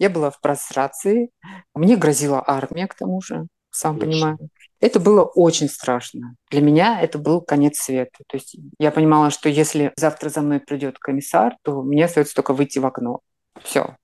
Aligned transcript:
Я 0.00 0.10
была 0.10 0.30
в 0.30 0.40
прострации. 0.40 1.30
Мне 1.72 1.96
грозила 1.96 2.42
армия, 2.44 2.88
к 2.88 2.94
тому 2.94 3.20
же, 3.20 3.46
сам 3.70 3.96
понимаю. 3.96 4.38
Это 4.80 4.98
было 4.98 5.22
очень 5.22 5.68
страшно. 5.68 6.34
Для 6.50 6.62
меня 6.62 7.00
это 7.00 7.16
был 7.16 7.40
конец 7.40 7.78
света. 7.78 8.24
То 8.26 8.36
есть 8.36 8.56
я 8.80 8.90
понимала, 8.90 9.30
что 9.30 9.48
если 9.48 9.92
завтра 9.94 10.30
за 10.30 10.40
мной 10.40 10.58
придет 10.58 10.98
комиссар, 10.98 11.54
то 11.62 11.82
мне 11.82 12.06
остается 12.06 12.34
только 12.34 12.54
выйти 12.54 12.80
в 12.80 12.86
окно. 12.86 13.20
Все. 13.62 13.96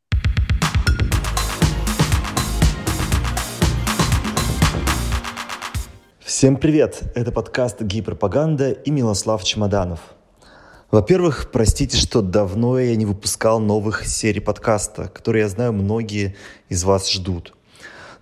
Всем 6.20 6.56
привет! 6.56 7.02
Это 7.16 7.32
подкаст 7.32 7.82
«Гей-пропаганда» 7.82 8.70
и 8.70 8.92
Милослав 8.92 9.42
Чемоданов. 9.42 10.19
Во-первых, 10.90 11.50
простите, 11.52 11.96
что 11.96 12.20
давно 12.20 12.78
я 12.78 12.96
не 12.96 13.06
выпускал 13.06 13.60
новых 13.60 14.06
серий 14.06 14.40
подкаста, 14.40 15.08
которые, 15.08 15.42
я 15.42 15.48
знаю, 15.48 15.72
многие 15.72 16.34
из 16.68 16.84
вас 16.84 17.10
ждут– 17.10 17.54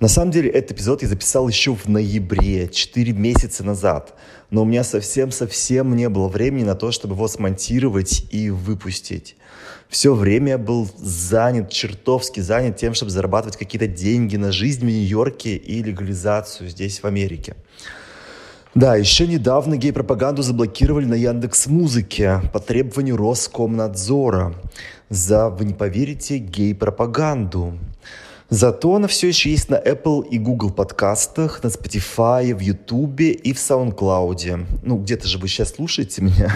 на 0.00 0.06
самом 0.06 0.30
деле, 0.30 0.48
этот 0.50 0.72
эпизод 0.72 1.02
я 1.02 1.08
записал 1.08 1.48
еще 1.48 1.74
в 1.74 1.88
ноябре, 1.88 2.68
4 2.68 3.12
месяца 3.12 3.64
назад. 3.64 4.14
Но 4.48 4.62
у 4.62 4.64
меня 4.64 4.84
совсем-совсем 4.84 5.96
не 5.96 6.08
было 6.08 6.28
времени 6.28 6.62
на 6.62 6.76
то, 6.76 6.92
чтобы 6.92 7.14
его 7.14 7.26
смонтировать 7.26 8.24
и 8.30 8.50
выпустить. 8.50 9.34
Все 9.88 10.14
время 10.14 10.50
я 10.50 10.58
был 10.58 10.88
занят, 10.98 11.70
чертовски 11.70 12.38
занят 12.38 12.76
тем, 12.76 12.94
чтобы 12.94 13.10
зарабатывать 13.10 13.56
какие-то 13.56 13.88
деньги 13.88 14.36
на 14.36 14.52
жизнь 14.52 14.82
в 14.82 14.88
Нью-Йорке 14.88 15.56
и 15.56 15.82
легализацию 15.82 16.70
здесь, 16.70 17.02
в 17.02 17.04
Америке. 17.04 17.56
Да, 18.74 18.96
еще 18.96 19.26
недавно 19.26 19.76
гей-пропаганду 19.76 20.42
заблокировали 20.42 21.06
на 21.06 21.14
Яндекс 21.14 21.66
Музыке 21.66 22.42
по 22.52 22.60
требованию 22.60 23.16
Роскомнадзора 23.16 24.54
за, 25.08 25.48
вы 25.48 25.64
не 25.64 25.74
поверите, 25.74 26.38
гей-пропаганду. 26.38 27.78
Зато 28.50 28.94
она 28.94 29.08
все 29.08 29.28
еще 29.28 29.50
есть 29.50 29.68
на 29.68 29.76
Apple 29.76 30.26
и 30.28 30.38
Google 30.38 30.70
подкастах, 30.70 31.62
на 31.62 31.68
Spotify, 31.68 32.54
в 32.54 32.60
YouTube 32.60 33.20
и 33.20 33.52
в 33.52 33.56
SoundCloud. 33.56 34.66
Ну, 34.82 34.98
где-то 34.98 35.28
же 35.28 35.38
вы 35.38 35.48
сейчас 35.48 35.74
слушаете 35.74 36.22
меня. 36.22 36.50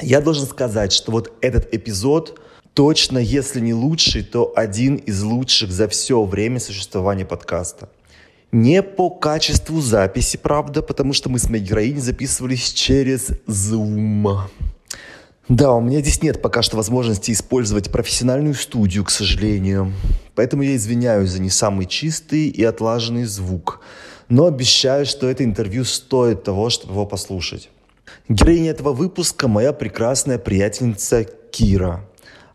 Я 0.00 0.20
должен 0.20 0.46
сказать, 0.46 0.92
что 0.92 1.12
вот 1.12 1.32
этот 1.40 1.72
эпизод 1.74 2.40
точно, 2.74 3.18
если 3.18 3.60
не 3.60 3.74
лучший, 3.74 4.22
то 4.22 4.52
один 4.54 4.96
из 4.96 5.22
лучших 5.22 5.70
за 5.70 5.88
все 5.88 6.22
время 6.24 6.60
существования 6.60 7.24
подкаста. 7.24 7.88
Не 8.50 8.82
по 8.82 9.10
качеству 9.10 9.82
записи, 9.82 10.38
правда, 10.38 10.80
потому 10.80 11.12
что 11.12 11.28
мы 11.28 11.38
с 11.38 11.50
моей 11.50 11.62
героиней 11.62 12.00
записывались 12.00 12.72
через 12.72 13.30
Zoom. 13.46 14.48
Да, 15.50 15.74
у 15.74 15.82
меня 15.82 16.00
здесь 16.00 16.22
нет 16.22 16.40
пока 16.40 16.62
что 16.62 16.76
возможности 16.76 17.30
использовать 17.30 17.90
профессиональную 17.90 18.54
студию, 18.54 19.04
к 19.04 19.10
сожалению. 19.10 19.92
Поэтому 20.34 20.62
я 20.62 20.76
извиняюсь 20.76 21.30
за 21.30 21.42
не 21.42 21.50
самый 21.50 21.84
чистый 21.84 22.48
и 22.48 22.64
отлаженный 22.64 23.24
звук. 23.24 23.80
Но 24.30 24.46
обещаю, 24.46 25.04
что 25.04 25.28
это 25.28 25.44
интервью 25.44 25.84
стоит 25.84 26.42
того, 26.42 26.70
чтобы 26.70 26.94
его 26.94 27.04
послушать. 27.04 27.68
Героиня 28.30 28.70
этого 28.70 28.94
выпуска– 28.94 29.46
моя 29.48 29.74
прекрасная 29.74 30.38
приятельница 30.38 31.24
Кира. 31.24 32.04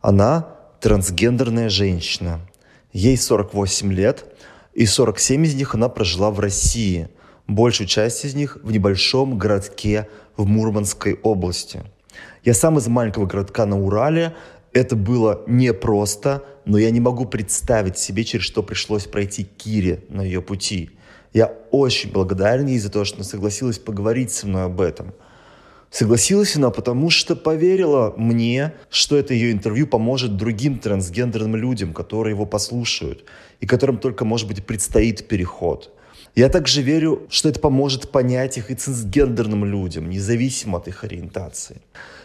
Она 0.01 0.49
трансгендерная 0.81 1.69
женщина. 1.69 2.41
Ей 2.93 3.17
48 3.17 3.91
лет, 3.93 4.25
и 4.73 4.85
47 4.85 5.45
из 5.45 5.55
них 5.55 5.75
она 5.75 5.89
прожила 5.89 6.31
в 6.31 6.39
России. 6.39 7.09
Большую 7.47 7.87
часть 7.87 8.25
из 8.25 8.35
них 8.35 8.57
в 8.63 8.71
небольшом 8.71 9.37
городке 9.37 10.07
в 10.37 10.45
Мурманской 10.45 11.13
области– 11.21 11.83
я 12.43 12.53
сам 12.53 12.77
из 12.77 12.87
маленького 12.87 13.25
городка 13.25 13.65
на 13.65 13.79
Урале. 13.79 14.35
Это 14.73 14.95
было 14.95 15.43
непросто, 15.47 16.43
но 16.65 16.77
я 16.77 16.91
не 16.91 16.99
могу 16.99 17.25
представить 17.25 17.97
себе, 17.97 18.25
через 18.25 18.45
что 18.45 18.63
пришлось 18.63 19.05
пройти 19.05 19.43
Кире 19.43 20.03
на 20.09 20.21
ее 20.21 20.41
пути. 20.41 20.91
Я 21.31 21.53
очень 21.71 22.11
благодарен 22.11 22.67
ей 22.67 22.79
за 22.79 22.89
то, 22.89 23.05
что 23.05 23.17
она 23.17 23.23
согласилась 23.23 23.79
поговорить 23.79 24.31
со 24.31 24.47
мной 24.47 24.65
об 24.65 24.81
этом. 24.81 25.13
Согласилась 25.89 26.55
она, 26.55 26.69
потому 26.69 27.11
что 27.11 27.35
поверила 27.35 28.13
мне, 28.17 28.73
что 28.89 29.15
это 29.15 29.33
ее 29.33 29.51
интервью 29.51 29.87
поможет 29.87 30.35
другим 30.35 30.79
трансгендерным 30.79 31.55
людям, 31.55 31.93
которые 31.93 32.33
его 32.33 32.45
послушают, 32.45 33.25
и 33.63 33.65
которым 33.65 33.97
только, 33.97 34.25
может 34.25 34.45
быть, 34.49 34.65
предстоит 34.65 35.25
переход. 35.29 35.89
Я 36.35 36.49
также 36.49 36.81
верю, 36.81 37.21
что 37.29 37.47
это 37.47 37.61
поможет 37.61 38.11
понять 38.11 38.57
их 38.57 38.69
и 38.71 38.75
цисгендерным 38.75 39.63
людям, 39.63 40.09
независимо 40.09 40.79
от 40.79 40.89
их 40.89 41.05
ориентации. 41.05 41.77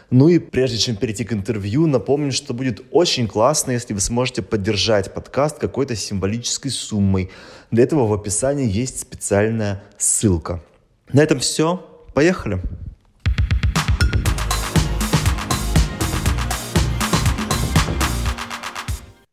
Ну 0.09 0.27
и 0.27 0.37
прежде 0.37 0.77
чем 0.77 0.97
перейти 0.97 1.23
к 1.23 1.31
интервью, 1.31 1.87
напомню, 1.87 2.33
что 2.33 2.53
будет 2.53 2.81
очень 2.91 3.25
классно, 3.25 3.71
если 3.71 3.93
вы 3.93 4.01
сможете 4.01 4.41
поддержать 4.41 5.13
подкаст 5.13 5.59
какой-то 5.59 5.95
символической 5.95 6.71
суммой. 6.71 7.29
Для 7.71 7.83
этого 7.83 8.05
в 8.05 8.11
описании 8.11 8.69
есть 8.69 8.99
специальная 8.99 9.81
ссылка. 9.97 10.61
На 11.13 11.23
этом 11.23 11.39
все. 11.39 11.77
Поехали! 12.13 12.59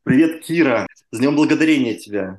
Привет, 0.07 0.45
Кира! 0.45 0.87
С 1.11 1.19
Днем 1.19 1.35
Благодарения 1.35 1.97
тебя! 1.97 2.39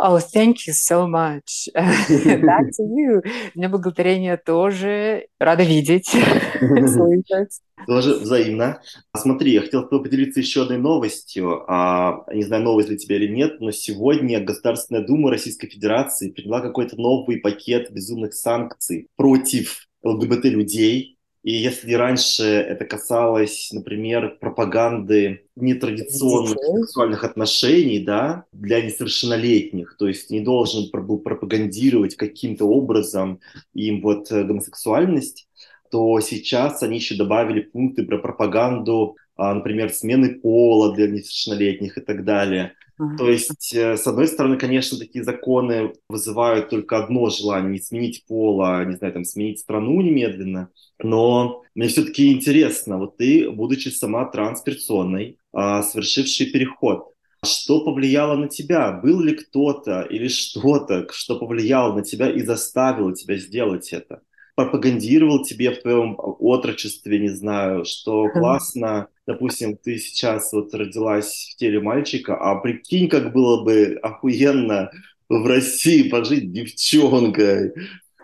Oh, 0.00 0.18
thank 0.18 0.56
you 0.66 0.72
so 0.72 1.06
much. 1.06 1.68
Back 1.76 2.70
to 2.76 2.82
you. 2.82 3.22
Мне 3.54 3.68
благодарение 3.68 4.36
тоже. 4.36 5.28
Рада 5.38 5.62
видеть, 5.62 6.08
слышать. 6.58 7.60
Тоже 7.86 8.14
взаимно. 8.14 8.82
Смотри, 9.16 9.52
я 9.52 9.60
хотел 9.60 9.86
поделиться 9.86 10.40
еще 10.40 10.62
одной 10.62 10.78
новостью. 10.78 11.62
А, 11.68 12.24
не 12.32 12.42
знаю, 12.42 12.64
новость 12.64 12.88
для 12.88 12.96
тебя 12.96 13.14
или 13.14 13.32
нет, 13.32 13.60
но 13.60 13.70
сегодня 13.70 14.40
Государственная 14.40 15.06
Дума 15.06 15.30
Российской 15.30 15.68
Федерации 15.68 16.32
приняла 16.32 16.60
какой-то 16.60 16.96
новый 16.96 17.36
пакет 17.36 17.92
безумных 17.92 18.34
санкций 18.34 19.06
против 19.14 19.86
ЛГБТ-людей, 20.02 21.17
и 21.42 21.52
если 21.52 21.94
раньше 21.94 22.44
это 22.44 22.84
касалось, 22.84 23.70
например, 23.72 24.38
пропаганды 24.40 25.46
нетрадиционных 25.56 26.56
Детей. 26.56 26.82
сексуальных 26.82 27.24
отношений, 27.24 28.00
да, 28.00 28.44
для 28.52 28.82
несовершеннолетних, 28.82 29.96
то 29.98 30.08
есть 30.08 30.30
не 30.30 30.40
должен 30.40 30.90
был 30.90 31.18
пропагандировать 31.18 32.16
каким-то 32.16 32.66
образом 32.66 33.40
им 33.72 34.00
вот 34.00 34.30
э, 34.32 34.42
гомосексуальность, 34.44 35.48
то 35.90 36.20
сейчас 36.20 36.82
они 36.82 36.96
еще 36.96 37.16
добавили 37.16 37.60
пункты 37.60 38.04
про 38.04 38.18
пропаганду, 38.18 39.16
а, 39.36 39.54
например, 39.54 39.90
смены 39.90 40.40
пола 40.40 40.94
для 40.94 41.06
несовершеннолетних 41.06 41.96
и 41.98 42.00
так 42.00 42.24
далее. 42.24 42.74
То 43.16 43.30
есть, 43.30 43.74
э, 43.74 43.96
с 43.96 44.06
одной 44.06 44.26
стороны, 44.26 44.56
конечно, 44.58 44.98
такие 44.98 45.22
законы 45.22 45.92
вызывают 46.08 46.68
только 46.68 46.98
одно 46.98 47.30
желание, 47.30 47.80
сменить 47.80 48.24
пола, 48.26 48.84
не 48.84 48.96
знаю, 48.96 49.12
там, 49.12 49.24
сменить 49.24 49.60
страну 49.60 50.00
немедленно, 50.00 50.70
но 51.00 51.62
мне 51.76 51.86
все-таки 51.88 52.32
интересно, 52.32 52.98
вот 52.98 53.16
ты, 53.16 53.50
будучи 53.50 53.88
сама 53.88 54.24
трансперсоной, 54.24 55.38
а, 55.52 55.82
совершивший 55.82 56.46
переход, 56.46 57.12
что 57.44 57.84
повлияло 57.84 58.34
на 58.34 58.48
тебя? 58.48 58.90
Был 58.90 59.20
ли 59.20 59.34
кто-то 59.36 60.02
или 60.02 60.26
что-то, 60.26 61.06
что 61.12 61.38
повлияло 61.38 61.94
на 61.94 62.02
тебя 62.02 62.28
и 62.28 62.42
заставило 62.42 63.14
тебя 63.14 63.36
сделать 63.36 63.92
это? 63.92 64.22
пропагандировал 64.58 65.44
тебе 65.44 65.70
в 65.70 65.80
твоем 65.82 66.16
отрочестве, 66.18 67.20
не 67.20 67.28
знаю, 67.28 67.84
что 67.84 68.26
классно, 68.28 69.06
допустим, 69.28 69.76
ты 69.76 69.98
сейчас 69.98 70.54
вот 70.54 70.72
родилась 70.74 71.52
в 71.52 71.56
теле 71.58 71.80
мальчика, 71.80 72.34
а 72.34 72.54
прикинь, 72.54 73.10
как 73.10 73.34
было 73.34 73.62
бы 73.62 73.98
охуенно 74.02 74.90
в 75.28 75.46
России 75.46 76.08
пожить 76.08 76.50
девчонкой. 76.50 77.74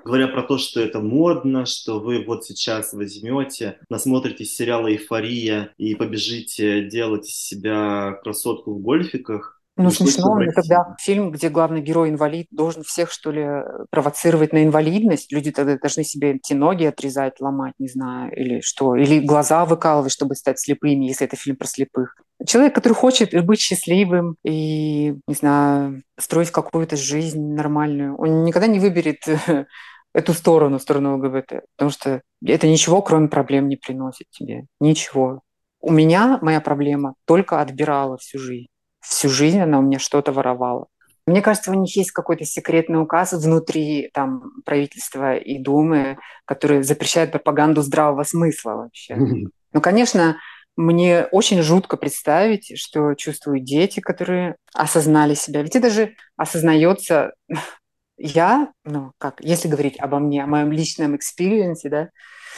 Говоря 0.03 0.29
про 0.29 0.43
то, 0.43 0.57
что 0.57 0.81
это 0.81 1.01
модно, 1.01 1.67
что 1.67 2.01
вы 2.01 2.25
вот 2.25 2.47
сейчас 2.47 2.95
возьмете, 2.95 3.79
насмотритесь 3.91 4.57
сериала 4.57 4.91
«Эйфория» 4.91 5.75
и 5.77 5.95
побежите 5.95 6.89
делать 6.89 7.29
из 7.29 7.37
себя 7.37 8.19
красотку 8.23 8.73
в 8.73 8.81
гольфиках, 8.81 9.54
ну, 9.77 9.91
смешно, 9.91 10.37
но 10.37 10.53
тогда 10.53 10.95
фильм, 11.01 11.33
где 11.33 11.49
главный 11.49 11.81
герой 11.81 12.09
инвалид, 12.09 12.47
должен 12.53 12.85
всех, 12.85 13.11
что 13.11 13.33
ли, 13.33 13.45
провоцировать 13.91 14.53
на 14.53 14.63
инвалидность. 14.63 15.33
Люди 15.33 15.51
тогда 15.51 15.77
должны 15.77 16.05
себе 16.05 16.35
эти 16.35 16.53
ноги 16.53 16.85
отрезать, 16.85 17.41
ломать, 17.41 17.75
не 17.81 17.89
знаю, 17.89 18.33
или 18.37 18.61
что. 18.61 18.95
Или 18.95 19.19
глаза 19.19 19.65
выкалывать, 19.65 20.13
чтобы 20.13 20.37
стать 20.37 20.61
слепыми, 20.61 21.07
если 21.07 21.27
это 21.27 21.37
фильм 21.37 21.57
про 21.57 21.67
слепых. 21.67 22.15
Человек, 22.47 22.75
который 22.75 22.93
хочет 22.93 23.35
быть 23.45 23.59
счастливым 23.59 24.37
и, 24.45 25.17
не 25.27 25.35
знаю, 25.35 26.03
строить 26.21 26.53
какую-то 26.53 26.97
жизнь 26.97 27.43
нормальную, 27.43 28.17
он 28.17 28.45
никогда 28.45 28.69
не 28.69 28.79
выберет 28.79 29.27
эту 30.15 30.35
сторону, 30.35 30.79
сторону 30.79 31.17
ЛГБТ, 31.17 31.65
потому 31.77 31.91
что 31.91 32.23
это 32.47 32.69
ничего, 32.69 33.03
кроме 33.03 33.27
проблем, 33.27 33.69
не 33.69 33.77
приносит 33.77 34.29
тебе. 34.31 34.67
Ничего. 34.79 35.41
У 35.81 35.91
меня 35.91 36.39
моя 36.43 36.61
проблема 36.61 37.15
только 37.27 37.61
отбирала 37.61 38.19
всю 38.19 38.39
жизнь 38.39 38.69
всю 39.05 39.29
жизнь 39.29 39.61
она 39.61 39.79
у 39.79 39.83
меня 39.83 39.99
что-то 39.99 40.33
воровала. 40.33 40.87
Мне 41.27 41.41
кажется, 41.41 41.71
у 41.71 41.75
них 41.75 41.97
есть 41.97 42.11
какой-то 42.11 42.45
секретный 42.45 43.01
указ 43.01 43.33
внутри 43.33 44.11
там, 44.13 44.53
правительства 44.65 45.37
и 45.37 45.59
Думы, 45.59 46.19
который 46.45 46.83
запрещает 46.83 47.33
пропаганду 47.33 47.81
здравого 47.81 48.25
смысла 48.25 48.73
вообще. 48.73 49.17
Ну, 49.17 49.81
конечно, 49.81 50.37
мне 50.77 51.25
очень 51.31 51.63
жутко 51.63 51.97
представить, 51.97 52.79
что 52.79 53.15
чувствуют 53.15 53.65
дети, 53.65 54.01
которые 54.01 54.57
осознали 54.75 55.35
себя. 55.35 55.63
Ведь 55.63 55.77
это 55.77 55.89
же 55.89 56.15
осознается 56.37 57.33
я, 58.19 58.73
ну, 58.85 59.13
как, 59.19 59.41
если 59.41 59.69
говорить 59.69 59.99
обо 59.99 60.19
мне, 60.19 60.45
о 60.45 60.47
моем 60.47 60.73
личном 60.73 61.17
experience 61.17 61.77
е, 61.77 61.89
да, 61.89 62.09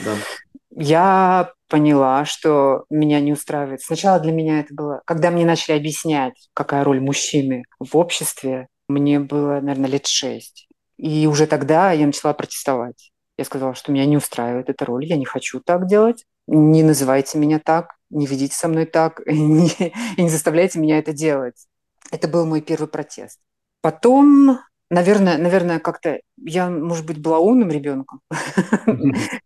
да, 0.00 0.14
я 0.76 1.52
поняла, 1.68 2.24
что 2.26 2.84
меня 2.90 3.20
не 3.20 3.32
устраивает. 3.32 3.80
Сначала 3.80 4.20
для 4.20 4.32
меня 4.32 4.60
это 4.60 4.74
было, 4.74 5.02
когда 5.06 5.30
мне 5.30 5.46
начали 5.46 5.76
объяснять, 5.76 6.34
какая 6.54 6.84
роль 6.84 7.00
мужчины 7.00 7.64
в 7.80 7.96
обществе, 7.96 8.68
мне 8.88 9.18
было, 9.18 9.60
наверное, 9.60 9.88
лет 9.88 10.06
шесть. 10.06 10.68
И 10.98 11.26
уже 11.26 11.46
тогда 11.46 11.92
я 11.92 12.06
начала 12.06 12.34
протестовать. 12.34 13.10
Я 13.38 13.44
сказала, 13.44 13.74
что 13.74 13.90
меня 13.90 14.06
не 14.06 14.16
устраивает 14.16 14.68
эта 14.68 14.84
роль, 14.84 15.06
я 15.06 15.16
не 15.16 15.24
хочу 15.24 15.60
так 15.60 15.86
делать. 15.86 16.24
Не 16.46 16.82
называйте 16.82 17.38
меня 17.38 17.58
так, 17.58 17.96
не 18.10 18.26
ведите 18.26 18.54
со 18.54 18.68
мной 18.68 18.84
так, 18.84 19.20
и 19.26 19.38
не, 19.38 20.28
заставляйте 20.28 20.78
меня 20.78 20.98
это 20.98 21.12
делать. 21.12 21.66
Это 22.10 22.28
был 22.28 22.46
мой 22.46 22.60
первый 22.60 22.86
протест. 22.86 23.40
Потом 23.80 24.60
Наверное, 24.88 25.36
наверное, 25.36 25.80
как-то 25.80 26.20
я, 26.36 26.70
может 26.70 27.06
быть, 27.06 27.18
была 27.18 27.40
умным 27.40 27.70
ребенком, 27.70 28.20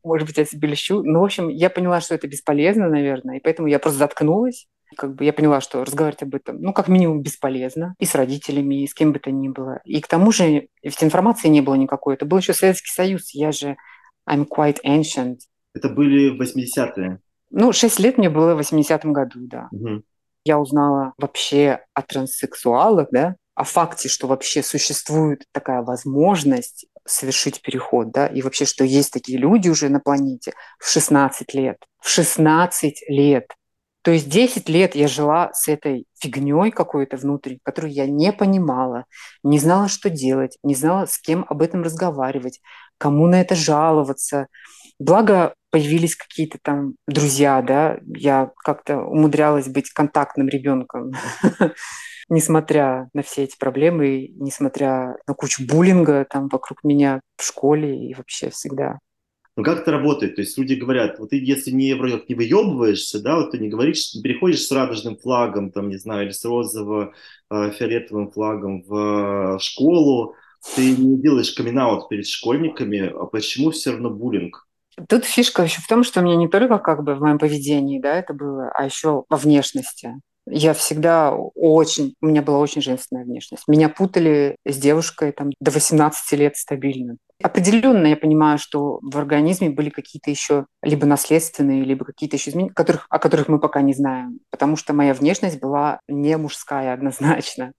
может 0.05 0.29
быть, 0.29 0.37
я 0.37 0.45
себе 0.45 0.69
лещу. 0.69 1.03
Но, 1.03 1.21
в 1.21 1.25
общем, 1.25 1.49
я 1.49 1.71
поняла, 1.71 2.01
что 2.03 2.15
это 2.15 2.29
бесполезно, 2.29 2.89
наверное, 2.89 3.39
и 3.39 3.41
поэтому 3.41 3.69
я 3.69 3.79
просто 3.79 4.01
заткнулась. 4.01 4.67
Как 4.97 5.15
бы 5.15 5.25
я 5.25 5.33
поняла, 5.33 5.61
что 5.61 5.85
разговаривать 5.85 6.25
об 6.25 6.35
этом, 6.35 6.61
ну, 6.61 6.73
как 6.73 6.89
минимум, 6.89 7.23
бесполезно. 7.23 7.95
И 8.01 8.05
с 8.05 8.15
родителями, 8.15 8.83
и 8.83 8.87
с 8.87 8.93
кем 8.93 9.13
бы 9.13 9.19
то 9.19 9.31
ни 9.31 9.49
было. 9.49 9.81
И 9.85 10.01
к 10.01 10.09
тому 10.09 10.33
же, 10.33 10.69
ведь 10.83 11.03
информации 11.03 11.49
не 11.49 11.61
было 11.61 11.75
никакой. 11.75 12.15
Это 12.15 12.27
был 12.27 12.39
еще 12.39 12.53
Советский 12.53 12.91
Союз. 12.91 13.31
Я 13.31 13.53
же 13.53 13.77
I'm 14.29 14.47
quite 14.47 14.79
ancient. 14.85 15.39
Это 15.75 15.89
были 15.89 16.37
80-е? 16.37 17.21
Ну, 17.51 17.73
шесть 17.73 17.99
лет 17.99 18.19
мне 18.19 18.31
было 18.31 18.55
в 18.55 18.61
80-м 18.61 19.13
году, 19.13 19.41
да. 19.43 19.69
Угу. 19.73 20.03
Я 20.45 20.59
узнала 20.59 21.15
вообще 21.19 21.81
о 21.95 22.03
транссексуалах, 22.03 23.09
да, 23.11 23.37
о 23.61 23.65
факте, 23.65 24.09
что 24.09 24.27
вообще 24.27 24.62
существует 24.62 25.45
такая 25.53 25.83
возможность 25.83 26.87
совершить 27.07 27.61
переход, 27.61 28.11
да, 28.11 28.27
и 28.27 28.41
вообще, 28.41 28.65
что 28.65 28.85
есть 28.85 29.12
такие 29.12 29.37
люди 29.37 29.69
уже 29.69 29.91
на 29.91 30.01
планете 30.01 30.55
в 30.79 30.89
16 30.89 31.53
лет. 31.53 31.77
В 31.99 32.09
16 32.09 33.03
лет. 33.09 33.45
То 34.03 34.12
есть 34.12 34.31
10 34.31 34.71
лет 34.71 34.95
я 34.95 35.09
жила 35.09 35.53
с 35.53 35.69
этой 35.69 36.07
фигней 36.19 36.71
какой-то 36.71 37.19
внутри, 37.19 37.61
которую 37.62 37.93
я 37.93 38.07
не 38.07 38.33
понимала, 38.33 39.05
не 39.43 39.59
знала, 39.59 39.89
что 39.89 40.09
делать, 40.09 40.57
не 40.62 40.75
знала, 40.75 41.05
с 41.05 41.19
кем 41.19 41.45
об 41.47 41.61
этом 41.61 41.83
разговаривать, 41.83 42.62
кому 42.97 43.27
на 43.27 43.43
это 43.43 43.55
жаловаться. 43.55 44.47
Благо 45.00 45.55
появились 45.70 46.14
какие-то 46.14 46.58
там 46.62 46.94
друзья, 47.08 47.61
да, 47.62 47.99
я 48.06 48.52
как-то 48.64 48.99
умудрялась 48.99 49.67
быть 49.67 49.91
контактным 49.91 50.49
ребенком. 50.49 51.12
несмотря 52.31 53.11
на 53.12 53.23
все 53.23 53.43
эти 53.43 53.58
проблемы, 53.58 54.29
несмотря 54.37 55.17
на 55.26 55.35
кучу 55.35 55.67
буллинга 55.67 56.25
там 56.31 56.49
вокруг 56.49 56.82
меня 56.85 57.20
в 57.37 57.44
школе 57.44 58.08
и 58.08 58.14
вообще 58.14 58.50
всегда. 58.50 58.99
Ну 59.56 59.64
как 59.64 59.81
это 59.81 59.91
работает? 59.91 60.37
То 60.37 60.43
есть 60.43 60.56
люди 60.56 60.75
говорят, 60.75 61.19
вот 61.19 61.31
ты 61.31 61.37
если 61.37 61.73
не 61.73 61.93
вроде 61.94 62.19
как 62.19 62.29
не 62.29 62.37
выебываешься, 62.37 63.20
да, 63.20 63.37
вот 63.37 63.50
ты 63.50 63.58
не 63.58 63.69
говоришь, 63.69 64.14
не 64.14 64.23
переходишь 64.23 64.62
с 64.62 64.70
радужным 64.70 65.19
флагом, 65.19 65.73
там, 65.73 65.88
не 65.88 65.99
знаю, 65.99 66.26
или 66.26 66.32
с 66.32 66.44
розово-фиолетовым 66.44 68.29
э, 68.29 68.31
флагом 68.31 68.82
в 68.82 69.56
э, 69.56 69.58
школу, 69.58 70.37
ты 70.76 70.93
не 70.93 71.20
делаешь 71.20 71.52
камин 71.52 71.81
перед 72.08 72.26
школьниками, 72.26 73.12
а 73.12 73.26
почему 73.26 73.70
все 73.70 73.91
равно 73.91 74.11
буллинг? 74.11 74.69
Тут 75.08 75.25
фишка 75.25 75.62
еще 75.62 75.81
в 75.81 75.87
том, 75.87 76.05
что 76.05 76.20
у 76.20 76.23
меня 76.23 76.37
не 76.37 76.49
только 76.49 76.79
как 76.79 77.02
бы 77.02 77.14
в 77.14 77.20
моем 77.20 77.38
поведении, 77.38 78.00
да, 78.00 78.17
это 78.17 78.35
было, 78.35 78.70
а 78.75 78.85
еще 78.85 79.25
во 79.29 79.37
внешности. 79.37 80.14
Я 80.47 80.75
всегда 80.75 81.32
очень, 81.32 82.14
у 82.20 82.26
меня 82.26 82.43
была 82.43 82.58
очень 82.58 82.82
женственная 82.82 83.25
внешность. 83.25 83.64
Меня 83.69 83.88
путали 83.88 84.56
с 84.67 84.76
девушкой 84.79 85.32
там, 85.32 85.50
до 85.61 85.70
18 85.70 86.32
лет 86.38 86.56
стабильно. 86.56 87.17
Определенно 87.43 88.06
я 88.06 88.17
понимаю, 88.17 88.58
что 88.58 88.99
в 89.00 89.17
организме 89.17 89.70
были 89.70 89.91
какие-то 89.91 90.31
еще 90.31 90.67
либо 90.82 91.06
наследственные, 91.06 91.85
либо 91.85 92.05
какие-то 92.05 92.37
еще 92.37 92.50
изменения, 92.50 92.73
которых, 92.73 93.06
о 93.08 93.19
которых 93.19 93.49
мы 93.49 93.61
пока 93.61 93.81
не 93.81 93.94
знаем, 93.94 94.41
потому 94.50 94.76
что 94.76 94.93
моя 94.93 95.14
внешность 95.14 95.61
была 95.61 96.00
не 96.08 96.37
мужская 96.37 96.93
однозначно. 96.93 97.73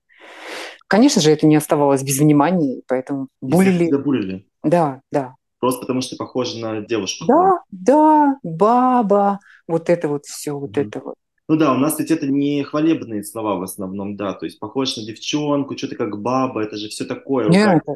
Конечно 0.87 1.21
же, 1.21 1.31
это 1.31 1.45
не 1.47 1.55
оставалось 1.55 2.03
без 2.03 2.19
внимания, 2.19 2.81
поэтому 2.87 3.27
булили. 3.41 3.87
Тебя 3.87 3.99
булили? 3.99 4.47
Да, 4.63 5.01
да. 5.11 5.35
Просто 5.61 5.81
потому 5.81 6.01
что 6.01 6.15
похожа 6.15 6.59
на 6.59 6.81
девушку. 6.81 7.25
Да, 7.27 7.61
да, 7.69 8.39
баба, 8.41 9.39
вот 9.67 9.89
это 9.89 10.09
вот 10.09 10.25
все, 10.25 10.57
вот 10.57 10.71
mm-hmm. 10.71 10.87
это 10.87 10.99
вот. 10.99 11.15
Ну 11.47 11.55
да, 11.55 11.73
у 11.73 11.77
нас 11.77 11.99
ведь 11.99 12.09
это 12.09 12.25
не 12.25 12.63
хвалебные 12.63 13.23
слова 13.23 13.55
в 13.55 13.61
основном, 13.61 14.15
да, 14.15 14.33
то 14.33 14.45
есть 14.45 14.57
похож 14.57 14.97
на 14.97 15.05
девчонку, 15.05 15.77
что-то 15.77 15.95
как 15.95 16.19
баба, 16.19 16.63
это 16.63 16.77
же 16.77 16.89
все 16.89 17.05
такое. 17.05 17.47
Нет, 17.49 17.83
это, 17.85 17.95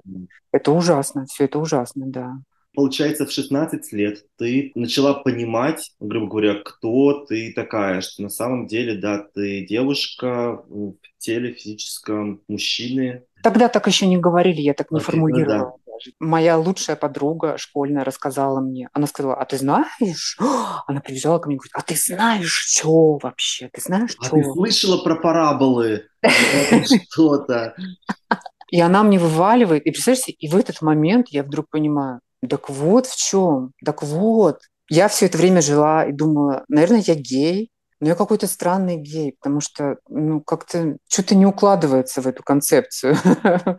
это 0.52 0.72
ужасно, 0.72 1.26
все 1.26 1.46
это 1.46 1.58
ужасно, 1.58 2.06
да. 2.06 2.36
Получается, 2.76 3.26
в 3.26 3.32
16 3.32 3.94
лет 3.94 4.26
ты 4.38 4.72
начала 4.76 5.14
понимать, 5.14 5.92
грубо 6.00 6.28
говоря, 6.28 6.56
кто 6.56 7.26
ты 7.26 7.54
такая, 7.54 8.02
что 8.02 8.22
на 8.22 8.30
самом 8.30 8.68
деле, 8.68 8.96
да, 8.96 9.26
ты 9.34 9.66
девушка 9.66 10.62
в 10.68 10.96
теле 11.18 11.54
физическом 11.54 12.42
мужчины. 12.48 13.24
Тогда 13.46 13.68
так 13.68 13.86
еще 13.86 14.08
не 14.08 14.18
говорили, 14.18 14.60
я 14.60 14.74
так 14.74 14.90
не 14.90 15.00
формулировала. 15.00 15.58
Ну, 15.58 15.78
да 15.86 15.86
даже. 15.96 16.16
Моя 16.20 16.58
лучшая 16.58 16.96
подруга 16.96 17.58
школьная 17.60 18.04
рассказала 18.04 18.60
мне. 18.60 18.90
Она 18.92 19.06
сказала, 19.06 19.36
а 19.36 19.46
ты 19.46 19.58
знаешь? 19.58 20.36
Она 20.88 21.00
прибежала 21.00 21.38
ко 21.38 21.48
мне 21.48 21.56
и 21.56 21.60
говорит, 21.60 21.74
а 21.76 21.82
ты 21.84 21.96
знаешь, 21.96 22.52
что 22.52 23.20
вообще? 23.22 23.70
Ты 23.72 23.82
знаешь, 23.82 24.16
а 24.20 24.26
что? 24.26 24.36
ты 24.36 24.44
слышала 24.44 25.04
про 25.04 25.16
параболы? 25.16 26.08
Что-то. 27.12 27.76
И 28.72 28.82
она 28.82 29.04
мне 29.04 29.20
вываливает. 29.20 29.86
И 29.86 29.92
представляете, 29.92 30.32
и 30.32 30.48
в 30.48 30.58
этот 30.58 30.82
момент 30.82 31.28
я 31.30 31.44
вдруг 31.44 31.70
понимаю, 31.70 32.22
так 32.50 32.68
вот 32.68 33.06
в 33.06 33.16
чем, 33.16 33.74
так 33.86 34.02
вот. 34.02 34.60
Я 34.90 35.08
все 35.08 35.28
это 35.28 35.38
время 35.38 35.62
жила 35.62 36.06
и 36.06 36.12
думала, 36.12 36.64
наверное, 36.68 37.04
я 37.06 37.16
гей, 37.16 37.70
но 38.00 38.10
я 38.10 38.16
какой-то 38.16 38.48
странный 38.48 38.98
гей, 38.98 39.36
потому 39.40 39.62
что 39.62 39.98
ну, 40.10 40.42
как-то 40.42 40.98
что-то 41.08 41.36
не 41.36 41.46
укладывается 41.46 42.22
в 42.22 42.28
эту 42.28 42.44
концепцию. 42.44 43.16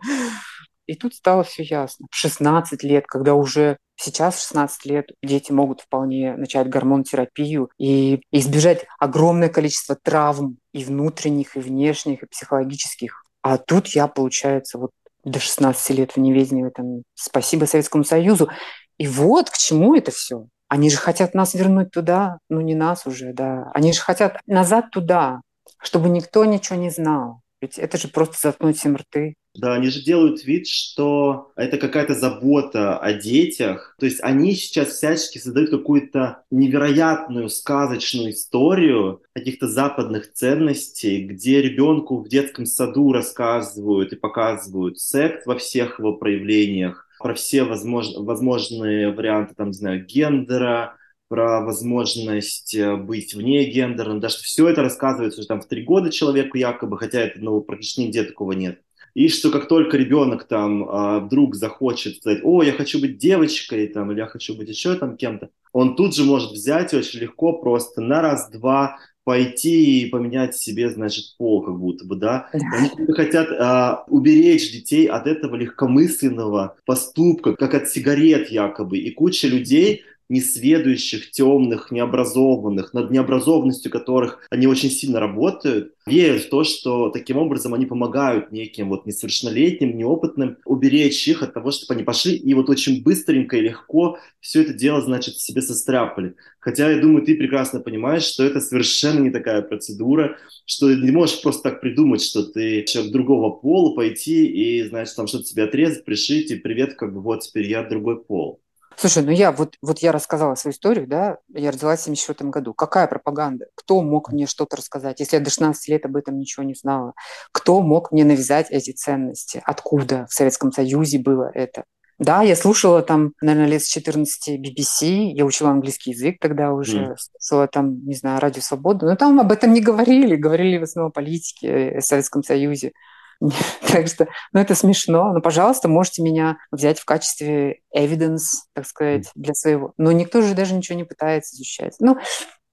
И 0.87 0.95
тут 0.95 1.13
стало 1.13 1.43
все 1.43 1.63
ясно. 1.63 2.07
В 2.09 2.15
16 2.15 2.81
лет, 2.83 3.05
когда 3.07 3.35
уже 3.35 3.77
сейчас 3.97 4.35
в 4.35 4.39
16 4.39 4.85
лет 4.85 5.09
дети 5.21 5.51
могут 5.51 5.81
вполне 5.81 6.35
начать 6.37 6.69
гормонотерапию 6.69 7.69
и 7.77 8.21
избежать 8.31 8.85
огромное 8.97 9.49
количество 9.49 9.97
травм 10.01 10.57
и 10.71 10.85
внутренних, 10.85 11.57
и 11.57 11.59
внешних, 11.59 12.23
и 12.23 12.27
психологических. 12.27 13.23
А 13.41 13.57
тут 13.57 13.87
я, 13.89 14.07
получается, 14.07 14.77
вот 14.77 14.91
до 15.25 15.39
16 15.39 15.89
лет 15.97 16.11
в 16.13 16.17
неведении 16.17 16.65
этом. 16.65 17.03
Спасибо 17.15 17.65
Советскому 17.65 18.05
Союзу. 18.05 18.49
И 18.97 19.07
вот 19.07 19.49
к 19.49 19.57
чему 19.57 19.93
это 19.93 20.11
все. 20.11 20.47
Они 20.67 20.89
же 20.89 20.97
хотят 20.97 21.33
нас 21.33 21.53
вернуть 21.53 21.91
туда, 21.91 22.39
ну 22.49 22.61
не 22.61 22.75
нас 22.75 23.05
уже, 23.05 23.33
да. 23.33 23.71
Они 23.73 23.93
же 23.93 24.01
хотят 24.01 24.39
назад 24.47 24.91
туда, 24.91 25.41
чтобы 25.81 26.09
никто 26.09 26.45
ничего 26.45 26.77
не 26.77 26.89
знал. 26.89 27.41
Ведь 27.61 27.79
это 27.79 27.97
же 27.97 28.07
просто 28.07 28.35
заткнуть 28.39 28.77
всем 28.77 28.95
рты. 28.95 29.33
Да, 29.55 29.73
они 29.73 29.89
же 29.89 30.03
делают 30.03 30.45
вид, 30.45 30.67
что 30.67 31.51
это 31.55 31.79
какая-то 31.79 32.13
забота 32.13 32.99
о 32.99 33.13
детях. 33.13 33.95
То 33.99 34.05
есть 34.05 34.21
они 34.21 34.53
сейчас 34.53 34.89
всячески 34.89 35.39
создают 35.39 35.71
какую-то 35.71 36.43
невероятную 36.51 37.49
сказочную 37.49 38.31
историю 38.31 39.23
каких-то 39.33 39.67
западных 39.67 40.31
ценностей, 40.33 41.23
где 41.23 41.63
ребенку 41.63 42.17
в 42.17 42.29
детском 42.29 42.67
саду 42.67 43.11
рассказывают 43.11 44.13
и 44.13 44.17
показывают 44.17 44.99
секс 44.99 45.43
во 45.47 45.57
всех 45.57 45.97
его 45.97 46.13
проявлениях, 46.13 47.06
про 47.19 47.33
все 47.33 47.63
возмож... 47.63 48.07
возможные 48.15 49.11
варианты, 49.11 49.55
там, 49.55 49.67
не 49.67 49.73
знаю, 49.73 50.05
гендера, 50.05 50.97
про 51.27 51.61
возможность 51.61 52.73
э, 52.73 52.95
быть 52.95 53.33
вне 53.33 53.65
гендерным, 53.65 54.19
даже 54.19 54.37
все 54.37 54.69
это 54.69 54.81
рассказывается 54.81 55.39
уже 55.39 55.47
там 55.47 55.61
в 55.61 55.67
три 55.67 55.83
года 55.83 56.09
человеку 56.09 56.57
якобы, 56.57 56.97
хотя 56.97 57.19
это 57.19 57.39
ну, 57.41 57.59
практически 57.61 58.01
нигде 58.01 58.23
такого 58.23 58.53
нет. 58.53 58.81
И 59.13 59.29
что 59.29 59.49
как 59.49 59.67
только 59.67 59.97
ребенок 59.97 60.47
там 60.47 60.87
а, 60.87 61.19
вдруг 61.19 61.55
захочет 61.55 62.17
сказать, 62.17 62.41
о, 62.43 62.61
я 62.61 62.71
хочу 62.71 63.01
быть 63.01 63.17
девочкой, 63.17 63.87
там, 63.87 64.11
или 64.11 64.19
я 64.19 64.27
хочу 64.27 64.55
быть 64.55 64.69
еще 64.69 64.95
там 64.95 65.17
кем-то, 65.17 65.49
он 65.73 65.95
тут 65.95 66.15
же 66.15 66.23
может 66.23 66.51
взять 66.51 66.93
очень 66.93 67.21
легко 67.21 67.53
просто 67.53 67.99
на 67.99 68.21
раз-два 68.21 68.99
пойти 69.27 70.03
и 70.03 70.09
поменять 70.09 70.55
себе, 70.55 70.89
значит, 70.89 71.35
пол 71.37 71.61
как 71.61 71.77
будто 71.77 72.05
бы, 72.05 72.15
да. 72.15 72.47
Они 72.53 72.89
хотят 73.11 73.49
а, 73.59 74.05
уберечь 74.07 74.71
детей 74.71 75.05
от 75.05 75.27
этого 75.27 75.57
легкомысленного 75.57 76.77
поступка, 76.85 77.53
как 77.53 77.73
от 77.73 77.89
сигарет 77.89 78.49
якобы. 78.49 78.99
И 78.99 79.11
куча 79.11 79.49
людей 79.49 80.05
несведущих, 80.29 81.31
темных, 81.31 81.91
необразованных, 81.91 82.93
над 82.93 83.11
необразованностью 83.11 83.91
которых 83.91 84.45
они 84.49 84.67
очень 84.67 84.89
сильно 84.89 85.19
работают, 85.19 85.93
верят 86.05 86.43
в 86.43 86.49
то, 86.49 86.63
что 86.63 87.09
таким 87.09 87.37
образом 87.37 87.73
они 87.73 87.85
помогают 87.85 88.51
неким 88.51 88.89
вот 88.89 89.05
несовершеннолетним, 89.05 89.97
неопытным 89.97 90.57
уберечь 90.65 91.27
их 91.27 91.43
от 91.43 91.53
того, 91.53 91.71
чтобы 91.71 91.93
они 91.93 92.03
пошли 92.03 92.35
и 92.35 92.53
вот 92.53 92.69
очень 92.69 93.03
быстренько 93.03 93.57
и 93.57 93.61
легко 93.61 94.17
все 94.39 94.61
это 94.61 94.73
дело, 94.73 95.01
значит, 95.01 95.39
себе 95.39 95.61
состряпали. 95.61 96.35
Хотя, 96.59 96.91
я 96.91 96.99
думаю, 96.99 97.25
ты 97.25 97.35
прекрасно 97.35 97.79
понимаешь, 97.79 98.23
что 98.23 98.43
это 98.43 98.59
совершенно 98.59 99.19
не 99.19 99.29
такая 99.29 99.61
процедура, 99.61 100.37
что 100.65 100.93
не 100.93 101.11
можешь 101.11 101.41
просто 101.41 101.63
так 101.63 101.81
придумать, 101.81 102.21
что 102.21 102.43
ты 102.43 102.83
человек 102.83 103.13
другого 103.13 103.51
пола, 103.51 103.95
пойти 103.95 104.45
и, 104.47 104.83
значит, 104.83 105.15
там 105.15 105.27
что-то 105.27 105.45
себе 105.45 105.63
отрезать, 105.63 106.03
пришить, 106.03 106.51
и 106.51 106.55
привет, 106.55 106.95
как 106.95 107.13
бы 107.13 107.21
вот 107.21 107.41
теперь 107.41 107.67
я 107.67 107.83
другой 107.83 108.21
пол. 108.21 108.61
Слушай, 108.99 109.23
ну 109.23 109.31
я 109.31 109.51
вот, 109.51 109.75
вот 109.83 109.99
я 109.99 110.11
рассказала 110.11 110.55
свою 110.55 110.73
историю, 110.73 111.05
да, 111.05 111.37
я 111.53 111.69
родилась 111.69 111.99
в 111.99 112.03
74 112.05 112.49
году. 112.49 112.73
Какая 112.73 113.05
пропаганда? 113.05 113.67
Кто 113.75 114.01
мог 114.01 114.31
мне 114.31 114.47
что-то 114.47 114.75
рассказать, 114.75 115.19
если 115.19 115.37
я 115.37 115.43
до 115.43 115.51
16 115.51 115.87
лет 115.87 116.05
об 116.05 116.15
этом 116.15 116.39
ничего 116.39 116.63
не 116.63 116.73
знала? 116.73 117.13
Кто 117.51 117.81
мог 117.81 118.11
мне 118.11 118.25
навязать 118.25 118.71
эти 118.71 118.91
ценности? 118.91 119.61
Откуда 119.65 120.25
в 120.27 120.33
Советском 120.33 120.71
Союзе 120.71 121.19
было 121.19 121.51
это? 121.53 121.83
Да, 122.17 122.41
я 122.41 122.55
слушала 122.55 123.03
там, 123.03 123.33
наверное, 123.39 123.69
лет 123.69 123.83
с 123.83 123.87
14 123.87 124.59
BBC, 124.59 125.29
я 125.33 125.45
учила 125.45 125.69
английский 125.69 126.11
язык 126.11 126.37
тогда 126.41 126.73
уже, 126.73 127.11
mm. 127.11 127.15
слушала 127.39 127.67
там, 127.67 128.03
не 128.03 128.15
знаю, 128.15 128.39
Радио 128.41 128.63
Свободу, 128.63 129.05
но 129.05 129.15
там 129.15 129.39
об 129.39 129.51
этом 129.51 129.71
не 129.71 129.81
говорили, 129.81 130.35
говорили 130.35 130.79
в 130.79 130.83
основном 130.83 131.09
о 131.09 131.13
политике 131.13 131.99
в 131.99 132.01
Советском 132.01 132.41
Союзе. 132.41 132.93
Так 133.91 134.07
что, 134.07 134.27
ну, 134.53 134.59
это 134.59 134.75
смешно. 134.75 135.33
Но, 135.33 135.41
пожалуйста, 135.41 135.87
можете 135.87 136.21
меня 136.21 136.57
взять 136.71 136.99
в 136.99 137.05
качестве 137.05 137.79
evidence, 137.95 138.65
так 138.73 138.85
сказать, 138.85 139.29
для 139.35 139.53
своего. 139.53 139.93
Но 139.97 140.11
никто 140.11 140.41
же 140.41 140.55
даже 140.55 140.73
ничего 140.73 140.97
не 140.97 141.03
пытается 141.03 141.55
изучать. 141.55 141.95
Ну, 141.99 142.17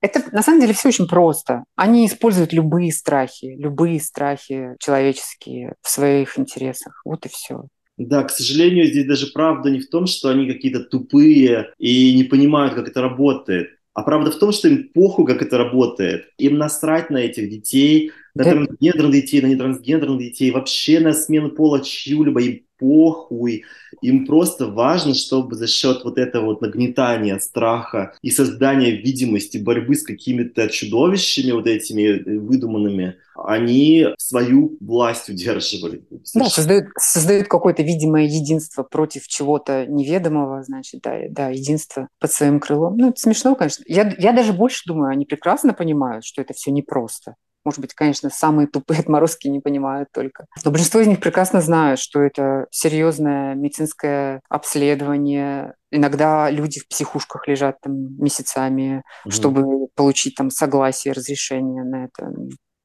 это 0.00 0.22
на 0.32 0.42
самом 0.42 0.60
деле 0.60 0.74
все 0.74 0.88
очень 0.88 1.08
просто. 1.08 1.64
Они 1.76 2.06
используют 2.06 2.52
любые 2.52 2.92
страхи, 2.92 3.56
любые 3.58 4.00
страхи 4.00 4.76
человеческие 4.78 5.74
в 5.80 5.88
своих 5.88 6.38
интересах. 6.38 7.00
Вот 7.04 7.24
и 7.24 7.30
все. 7.30 7.64
Да, 7.96 8.24
к 8.24 8.30
сожалению, 8.30 8.86
здесь 8.86 9.06
даже 9.06 9.28
правда 9.28 9.70
не 9.70 9.80
в 9.80 9.88
том, 9.88 10.06
что 10.06 10.28
они 10.28 10.46
какие-то 10.46 10.80
тупые 10.80 11.72
и 11.78 12.14
не 12.14 12.24
понимают, 12.24 12.74
как 12.74 12.88
это 12.88 13.00
работает. 13.00 13.68
А 13.94 14.02
правда 14.02 14.32
в 14.32 14.36
том, 14.36 14.52
что 14.52 14.68
им 14.68 14.90
похуй, 14.92 15.24
как 15.24 15.40
это 15.40 15.56
работает. 15.56 16.26
Им 16.36 16.58
насрать 16.58 17.10
на 17.10 17.18
этих 17.18 17.48
детей, 17.48 18.10
на 18.34 18.42
трансгендерных 18.42 19.12
детей, 19.12 19.40
на 19.40 19.46
нетрансгендерных 19.46 20.18
детей, 20.18 20.50
вообще 20.50 20.98
на 20.98 21.14
смену 21.14 21.50
пола 21.50 21.80
чью-либо. 21.80 22.40
Им 22.42 22.62
похуй. 22.84 23.64
Им 24.02 24.26
просто 24.26 24.66
важно, 24.66 25.14
чтобы 25.14 25.54
за 25.56 25.66
счет 25.66 26.04
вот 26.04 26.18
этого 26.18 26.46
вот 26.46 26.60
нагнетания 26.60 27.38
страха 27.38 28.12
и 28.20 28.30
создания 28.30 28.90
видимости 28.90 29.56
борьбы 29.56 29.94
с 29.94 30.02
какими-то 30.02 30.68
чудовищами 30.68 31.52
вот 31.52 31.66
этими 31.66 32.38
выдуманными, 32.38 33.16
они 33.36 34.08
свою 34.18 34.76
власть 34.80 35.30
удерживали. 35.30 36.02
Да, 36.34 36.46
создают, 36.46 36.86
создают 36.98 37.48
какое-то 37.48 37.82
видимое 37.82 38.24
единство 38.24 38.82
против 38.82 39.26
чего-то 39.26 39.86
неведомого, 39.86 40.62
значит, 40.62 41.00
да, 41.02 41.20
да, 41.30 41.48
единство 41.48 42.08
под 42.20 42.32
своим 42.32 42.60
крылом. 42.60 42.96
Ну, 42.98 43.08
это 43.08 43.20
смешно, 43.20 43.54
конечно. 43.54 43.84
Я, 43.88 44.14
я 44.18 44.32
даже 44.32 44.52
больше 44.52 44.82
думаю, 44.86 45.10
они 45.10 45.24
прекрасно 45.24 45.72
понимают, 45.72 46.24
что 46.24 46.42
это 46.42 46.52
все 46.52 46.70
непросто. 46.70 47.34
Может 47.64 47.80
быть, 47.80 47.94
конечно, 47.94 48.30
самые 48.30 48.66
тупые 48.66 49.00
отморозки 49.00 49.48
не 49.48 49.60
понимают 49.60 50.08
только. 50.12 50.46
Но 50.64 50.70
большинство 50.70 51.00
из 51.00 51.06
них 51.06 51.20
прекрасно 51.20 51.60
знают, 51.60 51.98
что 51.98 52.20
это 52.20 52.66
серьезное 52.70 53.54
медицинское 53.54 54.40
обследование. 54.48 55.74
Иногда 55.90 56.50
люди 56.50 56.80
в 56.80 56.88
психушках 56.88 57.48
лежат 57.48 57.80
там 57.80 58.16
месяцами, 58.22 59.02
угу. 59.24 59.30
чтобы 59.32 59.88
получить 59.94 60.34
там 60.34 60.50
согласие, 60.50 61.14
разрешение 61.14 61.84
на 61.84 62.04
это. 62.04 62.32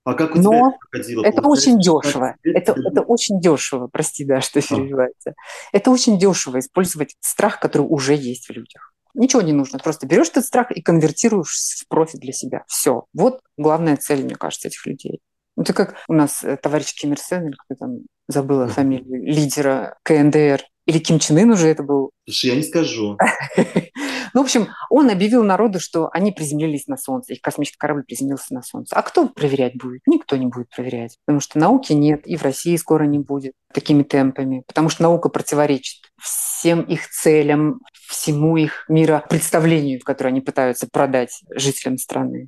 А 0.05 0.13
как 0.13 0.35
у 0.35 0.39
Но 0.39 0.73
тебя 0.93 1.27
это? 1.27 1.39
Это 1.39 1.47
очень 1.47 1.79
дешево. 1.79 2.35
Это, 2.43 2.71
это 2.71 3.01
очень 3.01 3.39
дешево. 3.39 3.87
Прости, 3.91 4.25
да, 4.25 4.41
что 4.41 4.61
переживаете. 4.61 5.35
Это 5.71 5.91
очень 5.91 6.17
дешево 6.17 6.59
использовать 6.59 7.15
страх, 7.19 7.59
который 7.59 7.83
уже 7.83 8.15
есть 8.15 8.47
в 8.47 8.51
людях. 8.51 8.93
Ничего 9.13 9.41
не 9.41 9.53
нужно, 9.53 9.79
просто 9.79 10.07
берешь 10.07 10.29
этот 10.29 10.45
страх 10.45 10.71
и 10.71 10.81
конвертируешь 10.81 11.81
в 11.81 11.87
профит 11.87 12.19
для 12.21 12.33
себя. 12.33 12.63
Все. 12.67 13.05
Вот 13.13 13.41
главная 13.57 13.97
цель, 13.97 14.23
мне 14.23 14.35
кажется, 14.35 14.67
этих 14.67 14.85
людей. 14.85 15.21
Это 15.57 15.73
как 15.73 15.95
у 16.07 16.13
нас 16.13 16.43
э, 16.43 16.57
товарищ 16.57 16.93
Ким 16.93 17.13
Ир 17.13 17.19
Сен, 17.19 17.47
или 17.47 17.55
кто 17.65 17.75
там 17.75 17.97
забыла 18.27 18.67
фамилию, 18.67 19.23
лидера 19.23 19.97
КНДР, 20.03 20.63
или 20.85 20.99
Ким 20.99 21.19
Чен 21.19 21.37
Ын 21.37 21.51
уже 21.51 21.67
это 21.67 21.83
был. 21.83 22.11
Слушай, 22.25 22.51
я 22.51 22.55
не 22.55 22.63
скажу. 22.63 23.17
Ну, 24.33 24.41
в 24.41 24.43
общем, 24.45 24.67
он 24.89 25.09
объявил 25.09 25.43
народу, 25.43 25.79
что 25.79 26.09
они 26.11 26.31
приземлились 26.31 26.87
на 26.87 26.97
Солнце, 26.97 27.33
их 27.33 27.41
космический 27.41 27.77
корабль 27.77 28.03
приземлился 28.03 28.53
на 28.53 28.61
Солнце. 28.61 28.95
А 28.95 29.01
кто 29.01 29.27
проверять 29.27 29.77
будет? 29.77 30.01
Никто 30.07 30.35
не 30.35 30.47
будет 30.47 30.69
проверять, 30.69 31.17
потому 31.25 31.39
что 31.39 31.59
науки 31.59 31.93
нет, 31.93 32.25
и 32.25 32.35
в 32.35 32.43
России 32.43 32.75
скоро 32.75 33.03
не 33.03 33.19
будет 33.19 33.53
такими 33.73 34.03
темпами, 34.03 34.63
потому 34.67 34.89
что 34.89 35.03
наука 35.03 35.29
противоречит 35.29 36.11
всем 36.21 36.81
их 36.81 37.07
целям, 37.09 37.79
всему 38.07 38.57
их 38.57 38.85
мира 38.87 39.23
представлению, 39.29 39.99
которое 40.03 40.29
они 40.29 40.41
пытаются 40.41 40.87
продать 40.91 41.41
жителям 41.55 41.97
страны. 41.97 42.47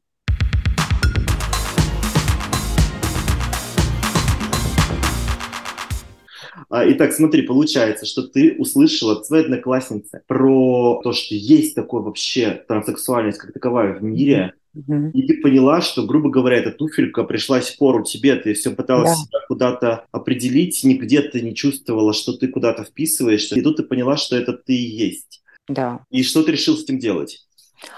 Итак, 6.72 7.12
смотри, 7.14 7.42
получается, 7.42 8.06
что 8.06 8.24
ты 8.24 8.56
услышала 8.58 9.14
от 9.14 9.26
своей 9.26 9.44
одноклассницы 9.44 10.22
про 10.28 11.02
то, 11.04 11.12
что 11.12 11.36
есть 11.36 11.76
такое 11.76 12.02
вообще 12.02 12.64
транссексуальность 12.68 13.40
как 13.40 13.54
таковая 13.54 13.94
в 13.94 14.04
мире, 14.04 14.54
mm-hmm. 14.76 15.12
и 15.12 15.28
ты 15.28 15.42
поняла, 15.42 15.82
что, 15.82 16.06
грубо 16.06 16.30
говоря, 16.30 16.58
эта 16.58 16.72
туфелька 16.72 17.24
пришлась 17.24 17.70
в 17.70 17.78
пору 17.78 18.04
тебе, 18.04 18.36
ты 18.38 18.54
все 18.54 18.72
пыталась 18.72 19.10
да. 19.10 19.16
себя 19.16 19.40
куда-то 19.48 20.06
определить, 20.12 20.82
нигде 20.84 21.22
ты 21.22 21.42
не 21.42 21.54
чувствовала, 21.54 22.14
что 22.14 22.34
ты 22.34 22.48
куда-то 22.48 22.86
вписываешься, 22.86 23.56
и 23.56 23.62
тут 23.62 23.78
ты 23.78 23.84
поняла, 23.84 24.16
что 24.16 24.38
это 24.38 24.54
ты 24.54 24.74
и 24.74 25.08
есть. 25.08 25.44
Да. 25.68 26.06
И 26.10 26.24
что 26.24 26.44
ты 26.44 26.54
решил 26.54 26.78
с 26.78 26.84
этим 26.84 27.00
делать? 27.00 27.46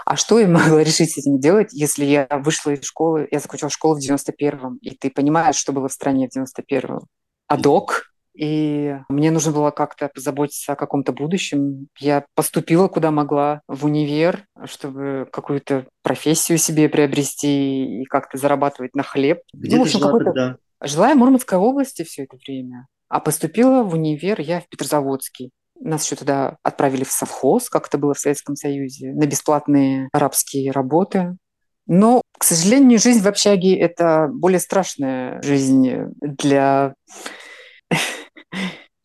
А 0.05 0.15
что 0.15 0.39
я 0.39 0.47
могла 0.49 0.83
решить 0.83 1.11
с 1.11 1.17
этим 1.17 1.39
делать, 1.39 1.69
если 1.73 2.05
я 2.05 2.27
вышла 2.43 2.71
из 2.71 2.83
школы, 2.83 3.27
я 3.31 3.39
закончила 3.39 3.69
школу 3.69 3.95
в 3.95 3.99
91-м, 3.99 4.77
и 4.81 4.91
ты 4.91 5.09
понимаешь, 5.09 5.55
что 5.55 5.73
было 5.73 5.87
в 5.87 5.93
стране 5.93 6.27
в 6.27 6.35
91-м? 6.35 7.01
Адок, 7.47 8.12
и 8.33 8.97
мне 9.09 9.31
нужно 9.31 9.51
было 9.51 9.71
как-то 9.71 10.09
позаботиться 10.13 10.73
о 10.73 10.75
каком-то 10.75 11.11
будущем. 11.11 11.87
Я 11.99 12.25
поступила 12.35 12.87
куда 12.87 13.11
могла 13.11 13.61
в 13.67 13.85
универ, 13.85 14.45
чтобы 14.65 15.27
какую-то 15.31 15.85
профессию 16.01 16.57
себе 16.57 16.89
приобрести 16.89 18.01
и 18.01 18.05
как-то 18.05 18.37
зарабатывать 18.37 18.95
на 18.95 19.03
хлеб. 19.03 19.41
Где 19.53 19.75
ну, 19.75 19.83
в 19.83 19.85
общем, 19.85 19.99
ты 19.99 20.05
жила 20.05 20.19
тогда? 20.19 20.57
Жила 20.81 21.09
я 21.09 21.15
в 21.15 21.17
Мурманской 21.17 21.57
области 21.57 22.03
все 22.03 22.23
это 22.23 22.37
время. 22.37 22.87
А 23.07 23.19
поступила 23.19 23.83
в 23.83 23.93
универ 23.93 24.41
я 24.41 24.59
в 24.59 24.67
Петрозаводский. 24.67 25.51
Нас 25.79 26.05
еще 26.05 26.15
туда 26.15 26.57
отправили 26.63 27.03
в 27.03 27.11
совхоз, 27.11 27.69
как 27.69 27.87
это 27.87 27.97
было 27.97 28.13
в 28.13 28.19
Советском 28.19 28.55
Союзе, 28.55 29.13
на 29.13 29.27
бесплатные 29.27 30.09
арабские 30.11 30.71
работы. 30.71 31.37
Но, 31.85 32.21
к 32.37 32.43
сожалению, 32.43 32.97
жизнь 32.97 33.21
в 33.21 33.27
общаге– 33.27 33.77
это 33.79 34.29
более 34.31 34.59
страшная 34.59 35.41
жизнь 35.41 35.91
для 36.21 36.95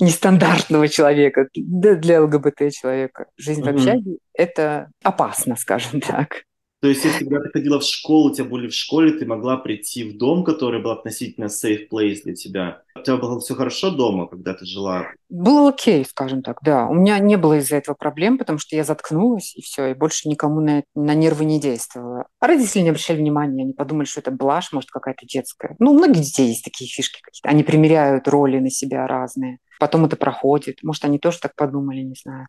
нестандартного 0.01 0.89
человека, 0.89 1.49
да, 1.55 1.95
для 1.95 2.23
ЛГБТ-человека. 2.23 3.27
Жизнь 3.37 3.63
mm-hmm. 3.63 3.73
в 3.73 3.77
общаге– 3.77 4.19
это 4.33 4.91
опасно, 5.03 5.57
скажем 5.57 6.01
так. 6.01 6.45
То 6.81 6.89
есть, 6.89 7.05
если 7.05 7.25
когда 7.25 7.41
ты 7.41 7.51
ходила 7.51 7.81
в 7.81 7.85
школу, 7.85 8.31
у 8.31 8.35
тебя 8.35 8.45
были 8.45 8.69
в 8.69 8.75
школе, 8.75 9.11
ты 9.11 9.27
могла 9.27 9.57
прийти 9.57 10.05
в 10.05 10.17
дом, 10.17 10.45
который 10.45 10.81
был 10.81 10.93
относительно 10.93 11.47
safe 11.47 11.89
place 11.91 12.23
для 12.23 12.35
тебя. 12.35 12.83
У 13.01 13.03
тебя 13.03 13.17
было 13.17 13.41
все 13.41 13.55
хорошо 13.55 13.91
дома, 13.91 14.27
когда 14.27 14.55
ты 14.55 14.65
жила? 14.65 15.07
Было 15.29 15.71
окей, 15.71 16.05
скажем 16.05 16.43
так, 16.43 16.59
да. 16.63 16.87
У 16.87 16.95
меня 16.95 17.19
не 17.19 17.37
было 17.37 17.59
из-за 17.59 17.77
этого 17.77 17.95
проблем, 17.95 18.39
потому 18.39 18.59
что 18.59 18.77
я 18.77 18.85
заткнулась, 18.85 19.55
и 19.57 19.63
все, 19.63 19.87
и 19.89 19.95
больше 19.95 20.29
никому 20.29 20.61
на, 20.61 20.83
на 20.95 21.15
нервы 21.15 21.45
не 21.45 21.61
действовала. 21.61 22.27
А 22.41 22.47
родители 22.47 22.83
не 22.83 22.91
обращали 22.91 23.19
внимания, 23.19 23.63
они 23.63 23.73
подумали, 23.73 24.07
что 24.07 24.21
это 24.21 24.31
блажь, 24.31 24.73
может, 24.73 24.91
какая-то 24.91 25.27
детская. 25.27 25.77
Ну, 25.79 25.93
у 25.93 25.95
многих 25.95 26.23
детей 26.23 26.49
есть 26.49 26.65
такие 26.65 26.89
фишки 26.89 27.21
какие-то. 27.23 27.49
Они 27.49 27.63
примеряют 27.63 28.29
роли 28.29 28.59
на 28.59 28.71
себя 28.71 29.07
разные. 29.07 29.59
Потом 29.79 30.05
это 30.05 30.17
проходит. 30.17 30.83
Может, 30.83 31.05
они 31.05 31.19
тоже 31.19 31.39
так 31.41 31.55
подумали, 31.55 32.01
не 32.01 32.17
знаю. 32.21 32.49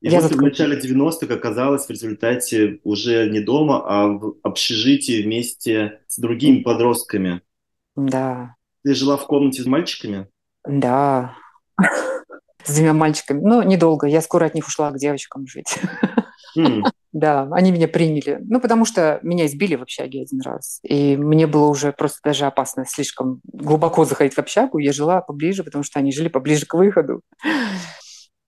И 0.00 0.08
я 0.08 0.20
вот 0.20 0.32
в 0.32 0.40
начале 0.40 0.78
90-х 0.78 1.34
оказалась 1.34 1.86
в 1.86 1.90
результате 1.90 2.80
уже 2.84 3.28
не 3.30 3.40
дома, 3.40 3.82
а 3.86 4.06
в 4.08 4.36
общежитии 4.42 5.22
вместе 5.22 6.00
с 6.06 6.18
другими 6.18 6.62
подростками. 6.62 7.42
Да. 7.96 8.54
Ты 8.86 8.94
жила 8.94 9.16
в 9.16 9.26
комнате 9.26 9.62
с 9.62 9.66
мальчиками? 9.66 10.28
Да. 10.64 11.34
С 12.62 12.72
двумя 12.72 12.92
мальчиками. 12.92 13.40
Но 13.40 13.64
недолго. 13.64 14.06
Я 14.06 14.20
скоро 14.20 14.44
от 14.44 14.54
них 14.54 14.68
ушла 14.68 14.92
к 14.92 14.98
девочкам 14.98 15.44
жить. 15.48 15.76
Mm. 16.56 16.82
Да, 17.12 17.48
они 17.50 17.72
меня 17.72 17.88
приняли. 17.88 18.38
Ну, 18.44 18.60
потому 18.60 18.84
что 18.84 19.18
меня 19.22 19.46
избили 19.46 19.74
в 19.74 19.82
общаге 19.82 20.22
один 20.22 20.40
раз. 20.40 20.78
И 20.84 21.16
мне 21.16 21.48
было 21.48 21.66
уже 21.66 21.92
просто 21.92 22.20
даже 22.22 22.46
опасно 22.46 22.86
слишком 22.86 23.40
глубоко 23.44 24.04
заходить 24.04 24.34
в 24.34 24.38
общагу. 24.38 24.78
Я 24.78 24.92
жила 24.92 25.20
поближе, 25.20 25.64
потому 25.64 25.82
что 25.82 25.98
они 25.98 26.12
жили 26.12 26.28
поближе 26.28 26.64
к 26.64 26.74
выходу. 26.74 27.22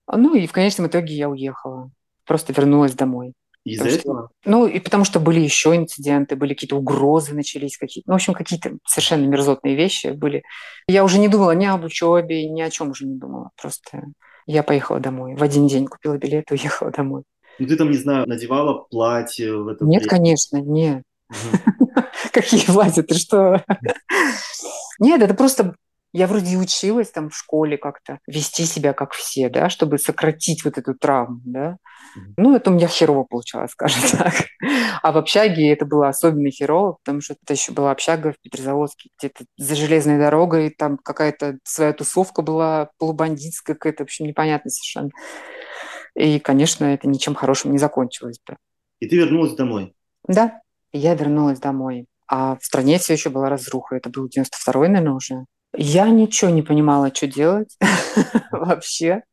Ну 0.07 0.35
и 0.35 0.47
в 0.47 0.53
конечном 0.53 0.87
итоге 0.87 1.15
я 1.15 1.29
уехала. 1.29 1.91
Просто 2.25 2.53
вернулась 2.53 2.93
домой. 2.93 3.33
Из-за 3.73 3.87
этого? 3.87 4.29
Что, 4.41 4.49
ну, 4.49 4.67
и 4.67 4.79
потому 4.79 5.03
что 5.03 5.19
были 5.19 5.39
еще 5.39 5.75
инциденты, 5.75 6.35
были 6.35 6.53
какие-то 6.53 6.75
угрозы 6.77 7.33
начались, 7.33 7.77
какие-то, 7.77 8.09
ну, 8.09 8.13
в 8.13 8.15
общем, 8.15 8.33
какие-то 8.33 8.77
совершенно 8.85 9.25
мерзотные 9.25 9.75
вещи 9.75 10.07
были. 10.07 10.43
Я 10.87 11.03
уже 11.03 11.19
не 11.19 11.27
думала 11.27 11.51
ни 11.51 11.65
об 11.65 11.83
учебе, 11.83 12.49
ни 12.49 12.61
о 12.61 12.69
чем 12.69 12.91
уже 12.91 13.05
не 13.05 13.15
думала. 13.15 13.51
Просто 13.61 14.03
я 14.45 14.63
поехала 14.63 14.99
домой. 14.99 15.35
В 15.35 15.43
один 15.43 15.67
день 15.67 15.87
купила 15.87 16.17
билет 16.17 16.51
и 16.51 16.53
уехала 16.53 16.91
домой. 16.91 17.23
Ну, 17.59 17.67
ты 17.67 17.75
там, 17.75 17.91
не 17.91 17.97
знаю, 17.97 18.27
надевала 18.27 18.85
платье 18.89 19.55
в 19.55 19.67
это 19.67 19.85
Нет, 19.85 20.03
время? 20.03 20.09
конечно, 20.09 20.57
нет. 20.57 21.03
Какие 22.31 22.65
платья? 22.65 23.03
Ты 23.03 23.15
что? 23.15 23.63
Нет, 24.99 25.21
это 25.21 25.33
просто 25.33 25.75
я 26.11 26.27
вроде 26.27 26.57
училась 26.57 27.11
там 27.11 27.29
в 27.29 27.35
школе 27.35 27.77
как-то 27.77 28.19
вести 28.27 28.65
себя 28.65 28.93
как 28.93 29.13
все, 29.13 29.49
да, 29.49 29.69
чтобы 29.69 29.99
сократить 29.99 30.65
вот 30.65 30.77
эту 30.77 30.95
травму, 30.95 31.41
да. 31.45 31.77
Ну, 32.37 32.55
это 32.55 32.71
у 32.71 32.73
меня 32.73 32.87
херово 32.87 33.23
получалось, 33.23 33.71
скажем 33.73 34.01
так. 34.17 34.33
А 35.01 35.11
в 35.11 35.17
общаге 35.17 35.71
это 35.71 35.85
было 35.85 36.07
особенно 36.07 36.49
херово, 36.49 36.93
потому 37.03 37.21
что 37.21 37.35
это 37.41 37.53
еще 37.53 37.71
была 37.71 37.91
общага 37.91 38.33
в 38.33 38.39
Петрозаводске, 38.41 39.09
где-то 39.19 39.45
за 39.57 39.75
железной 39.75 40.17
дорогой, 40.17 40.71
там 40.71 40.97
какая-то 40.97 41.59
своя 41.63 41.93
тусовка 41.93 42.41
была 42.41 42.89
полубандитская 42.97 43.75
какая-то, 43.75 44.03
в 44.03 44.07
общем, 44.07 44.25
непонятно 44.25 44.71
совершенно. 44.71 45.11
И, 46.15 46.39
конечно, 46.39 46.85
это 46.85 47.07
ничем 47.07 47.35
хорошим 47.35 47.71
не 47.71 47.77
закончилось 47.77 48.39
бы. 48.45 48.57
И 48.99 49.07
ты 49.07 49.15
вернулась 49.15 49.53
домой? 49.53 49.93
Да, 50.27 50.59
я 50.91 51.13
вернулась 51.13 51.59
домой. 51.59 52.07
А 52.27 52.57
в 52.57 52.65
стране 52.65 52.99
все 52.99 53.13
еще 53.13 53.29
была 53.29 53.49
разруха. 53.49 53.95
Это 53.95 54.09
был 54.09 54.27
92-й, 54.27 54.89
наверное, 54.89 55.13
уже. 55.13 55.45
Я 55.75 56.09
ничего 56.09 56.49
не 56.49 56.61
понимала, 56.61 57.13
что 57.13 57.27
делать 57.27 57.77
вообще. 58.51 59.23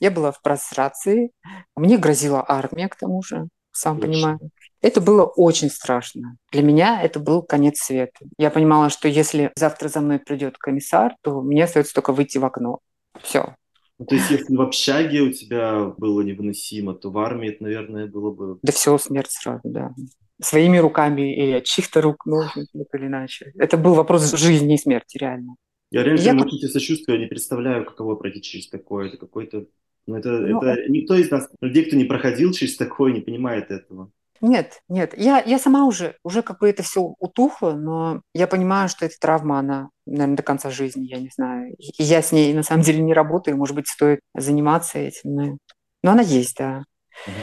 Я 0.00 0.10
была 0.10 0.30
в 0.30 0.40
прострации. 0.42 1.32
Мне 1.74 1.98
грозила 1.98 2.44
армия, 2.46 2.88
к 2.88 2.96
тому 2.96 3.22
же, 3.22 3.48
сам 3.72 4.00
понимаю. 4.00 4.38
Это 4.80 5.00
было 5.00 5.24
очень 5.24 5.70
страшно. 5.70 6.36
Для 6.52 6.62
меня 6.62 7.02
это 7.02 7.18
был 7.18 7.42
конец 7.42 7.80
света. 7.80 8.26
Я 8.38 8.50
понимала, 8.50 8.90
что 8.90 9.08
если 9.08 9.50
завтра 9.56 9.88
за 9.88 10.00
мной 10.00 10.20
придет 10.20 10.56
комиссар, 10.58 11.16
то 11.22 11.40
мне 11.40 11.64
остается 11.64 11.94
только 11.94 12.12
выйти 12.12 12.38
в 12.38 12.44
окно. 12.44 12.78
Все. 13.20 13.56
Ну, 13.98 14.06
то 14.06 14.14
есть, 14.14 14.30
если 14.30 14.54
в 14.54 14.60
общаге 14.60 15.22
у 15.22 15.32
тебя 15.32 15.86
было 15.96 16.20
невыносимо, 16.20 16.94
то 16.94 17.10
в 17.10 17.18
армии 17.18 17.48
это, 17.48 17.64
наверное, 17.64 18.06
было 18.06 18.30
бы... 18.30 18.58
Да 18.62 18.70
все, 18.70 18.96
смерть 18.96 19.32
сразу, 19.32 19.62
да 19.64 19.92
своими 20.40 20.78
руками 20.78 21.34
и 21.34 21.52
от 21.52 21.64
чьих-то 21.64 22.00
рук, 22.00 22.26
ну, 22.26 22.42
так 22.54 23.00
или 23.00 23.06
иначе. 23.06 23.52
Это 23.56 23.76
был 23.76 23.94
вопрос 23.94 24.32
жизни 24.32 24.74
и 24.74 24.78
смерти, 24.78 25.18
реально. 25.18 25.56
Я 25.90 26.02
реально 26.02 26.20
я... 26.20 26.58
тебе 26.58 26.68
сочувствую, 26.68 27.16
я 27.16 27.24
не 27.24 27.28
представляю, 27.28 27.84
каково 27.84 28.14
пройти 28.14 28.42
через 28.42 28.68
такое. 28.68 29.08
Это 29.08 29.16
какой-то... 29.16 29.66
Ну, 30.06 30.16
это, 30.16 30.30
ну, 30.30 30.58
это 30.62 30.80
э 30.80 30.88
никто 30.88 31.14
из 31.14 31.30
нас, 31.30 31.48
людей, 31.60 31.84
кто 31.84 31.96
не 31.96 32.04
проходил 32.04 32.52
через 32.52 32.76
такое, 32.76 33.12
не 33.12 33.20
понимает 33.20 33.70
этого. 33.70 34.10
Нет, 34.40 34.82
нет, 34.88 35.14
я, 35.16 35.42
я 35.42 35.58
сама 35.58 35.84
уже, 35.84 36.16
уже 36.22 36.42
как 36.42 36.60
бы 36.60 36.68
это 36.68 36.82
все 36.82 37.14
утухло, 37.18 37.72
но 37.72 38.22
я 38.34 38.46
понимаю, 38.46 38.88
что 38.88 39.04
эта 39.04 39.16
травма, 39.20 39.58
она, 39.58 39.90
наверное, 40.06 40.36
до 40.36 40.42
конца 40.44 40.70
жизни, 40.70 41.06
я 41.06 41.18
не 41.18 41.30
знаю. 41.34 41.74
И 41.76 42.02
я 42.02 42.22
с 42.22 42.30
ней 42.30 42.54
на 42.54 42.62
самом 42.62 42.82
деле 42.84 43.02
не 43.02 43.14
работаю, 43.14 43.56
может 43.56 43.74
быть, 43.74 43.88
стоит 43.88 44.20
заниматься 44.36 44.98
этим, 44.98 45.34
но, 45.34 45.58
но 46.02 46.12
она 46.12 46.22
есть, 46.22 46.56
да. 46.56 46.84
Угу. 47.26 47.34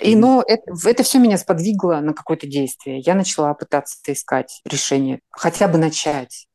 И, 0.00 0.16
но 0.16 0.42
это, 0.46 0.62
это 0.84 1.02
все 1.02 1.18
меня 1.18 1.38
сподвигло 1.38 2.00
на 2.00 2.14
какое-то 2.14 2.46
действие. 2.46 3.00
Я 3.00 3.14
начала 3.14 3.52
пытаться 3.54 3.96
искать 4.06 4.60
решение, 4.64 5.20
хотя 5.30 5.68
бы 5.68 5.78
начать. 5.78 6.46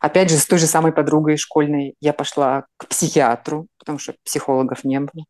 Опять 0.00 0.30
же, 0.30 0.36
с 0.36 0.46
той 0.46 0.58
же 0.58 0.66
самой 0.66 0.92
подругой 0.92 1.36
школьной 1.36 1.94
я 2.00 2.12
пошла 2.12 2.66
к 2.76 2.88
психиатру, 2.88 3.68
потому 3.78 3.98
что 3.98 4.14
психологов 4.24 4.84
не 4.84 5.00
было. 5.00 5.24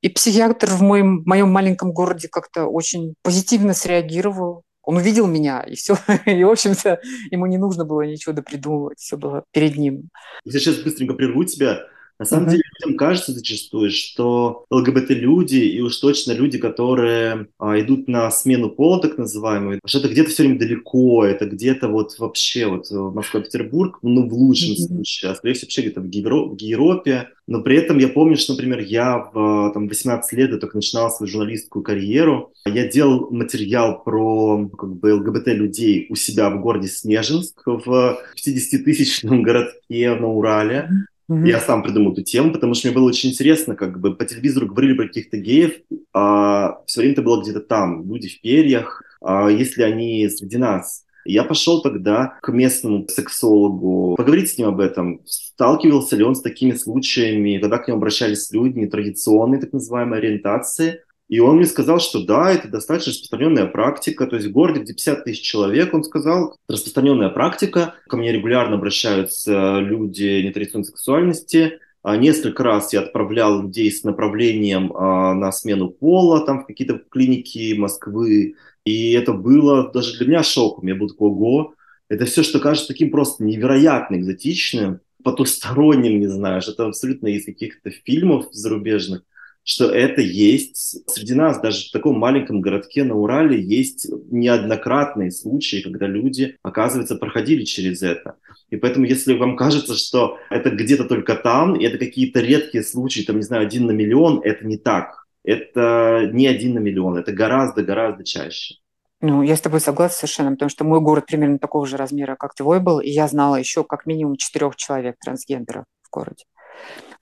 И 0.00 0.08
психиатр 0.08 0.70
в 0.70 0.82
моем, 0.82 1.22
моем 1.26 1.50
маленьком 1.50 1.92
городе 1.92 2.28
как-то 2.28 2.66
очень 2.66 3.14
позитивно 3.22 3.74
среагировал. 3.74 4.62
Он 4.84 4.96
увидел 4.96 5.26
меня, 5.26 5.60
и 5.60 5.76
все. 5.76 5.96
И, 6.26 6.42
в 6.42 6.50
общем-то, 6.50 7.00
ему 7.30 7.46
не 7.46 7.58
нужно 7.58 7.84
было 7.84 8.02
ничего 8.02 8.34
допридумывать. 8.34 8.98
Все 8.98 9.16
было 9.16 9.44
перед 9.52 9.76
ним. 9.76 10.08
Я 10.44 10.58
сейчас 10.58 10.78
быстренько 10.78 11.14
прерву 11.14 11.44
тебя. 11.44 11.80
На 12.18 12.26
самом 12.26 12.46
mm-hmm. 12.46 12.50
деле 12.50 12.62
людям 12.80 12.96
кажется 12.96 13.32
зачастую, 13.32 13.90
что 13.90 14.64
ЛГБТ-люди 14.70 15.56
и 15.56 15.80
уж 15.80 15.96
точно 15.96 16.32
люди, 16.32 16.58
которые 16.58 17.48
а, 17.58 17.80
идут 17.80 18.08
на 18.08 18.30
смену 18.30 18.70
пола, 18.70 19.00
так 19.00 19.18
называемую, 19.18 19.80
что 19.84 19.98
это 19.98 20.08
где-то 20.08 20.30
все 20.30 20.44
время 20.44 20.58
далеко, 20.58 21.24
это 21.24 21.46
где-то 21.46 21.88
вот 21.88 22.18
вообще 22.18 22.66
вот 22.66 22.90
Москва-Петербург, 22.90 23.98
ну 24.02 24.28
в 24.28 24.32
лучшем 24.34 24.72
mm-hmm. 24.72 24.86
случае, 24.86 25.30
а 25.30 25.34
скорее 25.34 25.54
всего 25.54 25.66
вообще 25.66 25.82
где-то 25.82 26.00
в, 26.00 26.06
Евро- 26.06 26.48
в 26.48 26.60
Европе. 26.60 27.28
Но 27.46 27.60
при 27.62 27.76
этом 27.76 27.98
я 27.98 28.08
помню, 28.08 28.36
что, 28.36 28.52
например, 28.52 28.80
я 28.80 29.18
в 29.32 29.72
там, 29.74 29.88
18 29.88 30.32
лет, 30.32 30.52
я 30.52 30.58
только 30.58 30.76
начинал 30.76 31.10
свою 31.10 31.30
журналистскую 31.30 31.82
карьеру, 31.82 32.52
я 32.64 32.86
делал 32.86 33.30
материал 33.30 34.02
про 34.02 34.68
как 34.68 34.94
бы 34.94 35.14
ЛГБТ-людей 35.14 36.06
у 36.08 36.14
себя 36.14 36.50
в 36.50 36.60
городе 36.60 36.88
Снежинск, 36.88 37.62
в 37.66 38.18
50-тысячном 38.36 39.42
городке 39.42 40.14
на 40.14 40.28
Урале. 40.28 40.88
Mm-hmm. 41.32 41.48
Я 41.48 41.60
сам 41.60 41.82
придумал 41.82 42.12
эту 42.12 42.22
тему, 42.22 42.52
потому 42.52 42.74
что 42.74 42.88
мне 42.88 42.94
было 42.94 43.08
очень 43.08 43.30
интересно, 43.30 43.74
как 43.74 44.00
бы 44.00 44.14
по 44.14 44.24
телевизору 44.24 44.66
говорили 44.66 44.94
про 44.94 45.06
каких-то 45.06 45.38
геев, 45.38 45.72
а 46.12 46.82
все 46.86 47.00
время 47.00 47.14
это 47.14 47.22
было 47.22 47.42
где-то 47.42 47.60
там, 47.60 48.06
люди 48.06 48.28
в 48.28 48.40
перьях, 48.40 49.02
а 49.22 49.48
если 49.48 49.82
они 49.82 50.28
среди 50.28 50.58
нас. 50.58 51.04
Я 51.24 51.44
пошел 51.44 51.82
тогда 51.82 52.38
к 52.42 52.50
местному 52.50 53.06
сексологу, 53.08 54.16
поговорить 54.16 54.50
с 54.50 54.58
ним 54.58 54.68
об 54.68 54.80
этом. 54.80 55.20
Сталкивался 55.24 56.16
ли 56.16 56.24
он 56.24 56.34
с 56.34 56.42
такими 56.42 56.72
случаями, 56.72 57.58
когда 57.58 57.78
к 57.78 57.86
нему 57.86 57.98
обращались 57.98 58.50
люди 58.50 58.80
нетрадиционной 58.80 59.60
так 59.60 59.72
называемой 59.72 60.18
ориентации, 60.18 61.02
и 61.32 61.40
он 61.40 61.56
мне 61.56 61.64
сказал, 61.64 61.98
что 61.98 62.22
да, 62.22 62.52
это 62.52 62.68
достаточно 62.68 63.10
распространенная 63.10 63.64
практика. 63.64 64.26
То 64.26 64.36
есть 64.36 64.48
в 64.48 64.52
городе, 64.52 64.80
где 64.80 64.92
50 64.92 65.24
тысяч 65.24 65.40
человек, 65.40 65.94
он 65.94 66.04
сказал, 66.04 66.58
распространенная 66.68 67.30
практика. 67.30 67.94
Ко 68.06 68.18
мне 68.18 68.32
регулярно 68.32 68.76
обращаются 68.76 69.78
люди 69.78 70.42
нетрадиционной 70.42 70.84
сексуальности. 70.84 71.78
А 72.02 72.18
несколько 72.18 72.62
раз 72.62 72.92
я 72.92 73.00
отправлял 73.00 73.62
людей 73.62 73.90
с 73.90 74.04
направлением 74.04 74.92
а, 74.94 75.32
на 75.32 75.50
смену 75.52 75.88
пола 75.88 76.44
там 76.44 76.64
в 76.64 76.66
какие-то 76.66 77.00
клиники 77.10 77.74
Москвы. 77.78 78.56
И 78.84 79.12
это 79.12 79.32
было 79.32 79.90
даже 79.90 80.18
для 80.18 80.26
меня 80.26 80.42
шоком. 80.42 80.86
Я 80.86 80.96
был 80.96 81.08
такой, 81.08 81.30
ого, 81.30 81.74
это 82.10 82.26
все, 82.26 82.42
что 82.42 82.60
кажется 82.60 82.88
таким 82.88 83.10
просто 83.10 83.42
невероятно 83.42 84.16
экзотичным, 84.16 85.00
потусторонним, 85.24 86.20
не 86.20 86.26
знаю, 86.26 86.60
это 86.60 86.88
абсолютно 86.88 87.28
из 87.28 87.46
каких-то 87.46 87.90
фильмов 87.90 88.48
зарубежных 88.52 89.22
что 89.64 89.90
это 89.90 90.20
есть 90.20 91.08
среди 91.10 91.34
нас, 91.34 91.60
даже 91.60 91.88
в 91.88 91.92
таком 91.92 92.18
маленьком 92.18 92.60
городке 92.60 93.04
на 93.04 93.14
Урале 93.14 93.60
есть 93.60 94.08
неоднократные 94.30 95.30
случаи, 95.30 95.82
когда 95.82 96.06
люди, 96.06 96.56
оказывается, 96.62 97.16
проходили 97.16 97.64
через 97.64 98.02
это. 98.02 98.36
И 98.70 98.76
поэтому, 98.76 99.06
если 99.06 99.34
вам 99.34 99.56
кажется, 99.56 99.94
что 99.94 100.38
это 100.50 100.70
где-то 100.70 101.04
только 101.04 101.36
там, 101.36 101.76
и 101.76 101.84
это 101.84 101.98
какие-то 101.98 102.40
редкие 102.40 102.82
случаи, 102.82 103.22
там, 103.22 103.36
не 103.36 103.42
знаю, 103.42 103.66
один 103.66 103.86
на 103.86 103.92
миллион, 103.92 104.40
это 104.42 104.66
не 104.66 104.78
так. 104.78 105.26
Это 105.44 106.28
не 106.32 106.46
один 106.46 106.74
на 106.74 106.78
миллион, 106.78 107.16
это 107.16 107.32
гораздо-гораздо 107.32 108.24
чаще. 108.24 108.76
Ну, 109.20 109.42
я 109.42 109.56
с 109.56 109.60
тобой 109.60 109.80
согласна 109.80 110.16
совершенно, 110.16 110.50
потому 110.52 110.68
что 110.68 110.84
мой 110.84 111.00
город 111.00 111.26
примерно 111.26 111.58
такого 111.58 111.86
же 111.86 111.96
размера, 111.96 112.34
как 112.36 112.54
твой 112.54 112.80
был, 112.80 112.98
и 112.98 113.08
я 113.08 113.28
знала 113.28 113.56
еще 113.56 113.84
как 113.84 114.06
минимум 114.06 114.36
четырех 114.36 114.74
человек 114.76 115.16
трансгендеров 115.22 115.84
в 116.02 116.10
городе. 116.10 116.44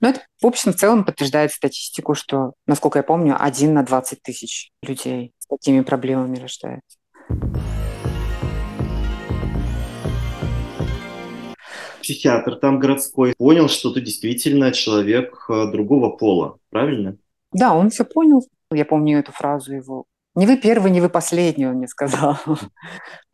Но 0.01 0.09
это, 0.09 0.21
в 0.41 0.47
общем, 0.47 0.73
в 0.73 0.75
целом 0.75 1.05
подтверждает 1.05 1.51
статистику, 1.51 2.15
что, 2.15 2.53
насколько 2.65 2.97
я 2.99 3.03
помню, 3.03 3.37
один 3.39 3.75
на 3.75 3.83
20 3.83 4.21
тысяч 4.23 4.71
людей 4.81 5.31
с 5.37 5.45
такими 5.45 5.81
проблемами 5.81 6.39
рождается. 6.39 6.97
Психиатр 12.01 12.55
там 12.55 12.79
городской 12.79 13.35
понял, 13.37 13.69
что 13.69 13.93
ты 13.93 14.01
действительно 14.01 14.71
человек 14.71 15.45
э, 15.47 15.71
другого 15.71 16.09
пола, 16.09 16.57
правильно? 16.71 17.17
Да, 17.51 17.75
он 17.75 17.91
все 17.91 18.03
понял. 18.03 18.43
Я 18.71 18.85
помню 18.85 19.19
эту 19.19 19.31
фразу 19.31 19.71
его. 19.71 20.05
Не 20.33 20.47
вы 20.47 20.57
первый, 20.57 20.89
не 20.89 20.99
вы 20.99 21.09
последний, 21.09 21.67
он 21.67 21.75
мне 21.75 21.87
сказал. 21.87 22.37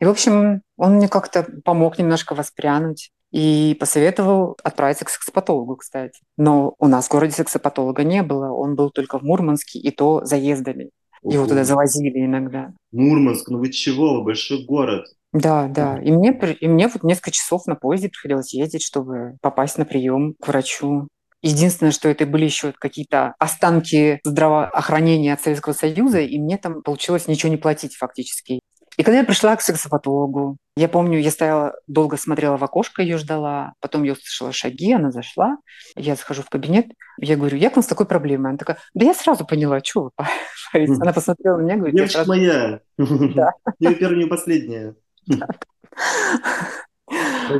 И, 0.00 0.04
в 0.04 0.10
общем, 0.10 0.60
он 0.76 0.96
мне 0.96 1.08
как-то 1.08 1.46
помог 1.64 1.98
немножко 1.98 2.34
воспрянуть 2.34 3.10
и 3.30 3.76
посоветовал 3.78 4.56
отправиться 4.62 5.04
к 5.04 5.10
сексопатологу, 5.10 5.76
кстати. 5.76 6.20
Но 6.36 6.74
у 6.78 6.86
нас 6.86 7.06
в 7.06 7.10
городе 7.10 7.32
сексопатолога 7.32 8.04
не 8.04 8.22
было, 8.22 8.52
он 8.52 8.74
был 8.74 8.90
только 8.90 9.18
в 9.18 9.22
Мурманске, 9.22 9.78
и 9.78 9.90
то 9.90 10.24
заездами. 10.24 10.90
Ого. 11.22 11.34
Его 11.34 11.46
туда 11.46 11.64
завозили 11.64 12.24
иногда. 12.24 12.72
Мурманск, 12.92 13.48
ну 13.48 13.58
вы 13.58 13.70
чего, 13.70 14.14
вы 14.14 14.24
большой 14.24 14.64
город. 14.64 15.06
Да, 15.32 15.68
да. 15.68 15.98
И 15.98 16.10
мне, 16.10 16.30
и 16.60 16.68
мне 16.68 16.88
вот 16.88 17.02
несколько 17.02 17.32
часов 17.32 17.66
на 17.66 17.74
поезде 17.74 18.08
приходилось 18.08 18.54
ездить, 18.54 18.82
чтобы 18.82 19.36
попасть 19.42 19.76
на 19.78 19.84
прием 19.84 20.34
к 20.40 20.48
врачу. 20.48 21.08
Единственное, 21.42 21.92
что 21.92 22.08
это 22.08 22.26
были 22.26 22.46
еще 22.46 22.72
какие-то 22.72 23.34
останки 23.38 24.20
здравоохранения 24.24 25.34
от 25.34 25.40
Советского 25.40 25.72
Союза, 25.72 26.20
и 26.20 26.38
мне 26.38 26.56
там 26.56 26.82
получилось 26.82 27.28
ничего 27.28 27.50
не 27.50 27.58
платить 27.58 27.94
фактически. 27.94 28.60
И 28.96 29.02
когда 29.04 29.18
я 29.18 29.24
пришла 29.24 29.54
к 29.54 29.60
сексопатологу, 29.60 30.56
Я 30.78 30.88
помню, 30.88 31.18
я 31.18 31.32
стояла, 31.32 31.74
долго 31.88 32.16
смотрела 32.16 32.56
в 32.56 32.62
окошко, 32.62 33.02
ее 33.02 33.18
ждала, 33.18 33.72
потом 33.80 34.04
я 34.04 34.12
услышала 34.12 34.52
шаги, 34.52 34.92
она 34.92 35.10
зашла, 35.10 35.56
я 35.96 36.14
захожу 36.14 36.42
в 36.42 36.50
кабинет, 36.50 36.86
я 37.20 37.34
говорю, 37.34 37.56
я 37.56 37.68
к 37.68 37.74
вам 37.74 37.82
с 37.82 37.88
такой 37.88 38.06
проблемой. 38.06 38.50
Она 38.50 38.58
такая, 38.58 38.78
да 38.94 39.04
я 39.04 39.12
сразу 39.12 39.44
поняла, 39.44 39.82
что 39.82 40.04
вы 40.04 40.10
парите. 40.14 40.92
Она 41.02 41.12
посмотрела 41.12 41.56
на 41.56 41.62
меня, 41.62 41.76
говорит, 41.78 41.96
Девочка 41.96 42.18
сразу... 42.18 42.28
моя, 42.30 42.80
не 42.96 43.94
первая, 43.96 44.18
не 44.22 44.26
последняя. 44.26 44.94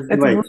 Это 0.09 0.43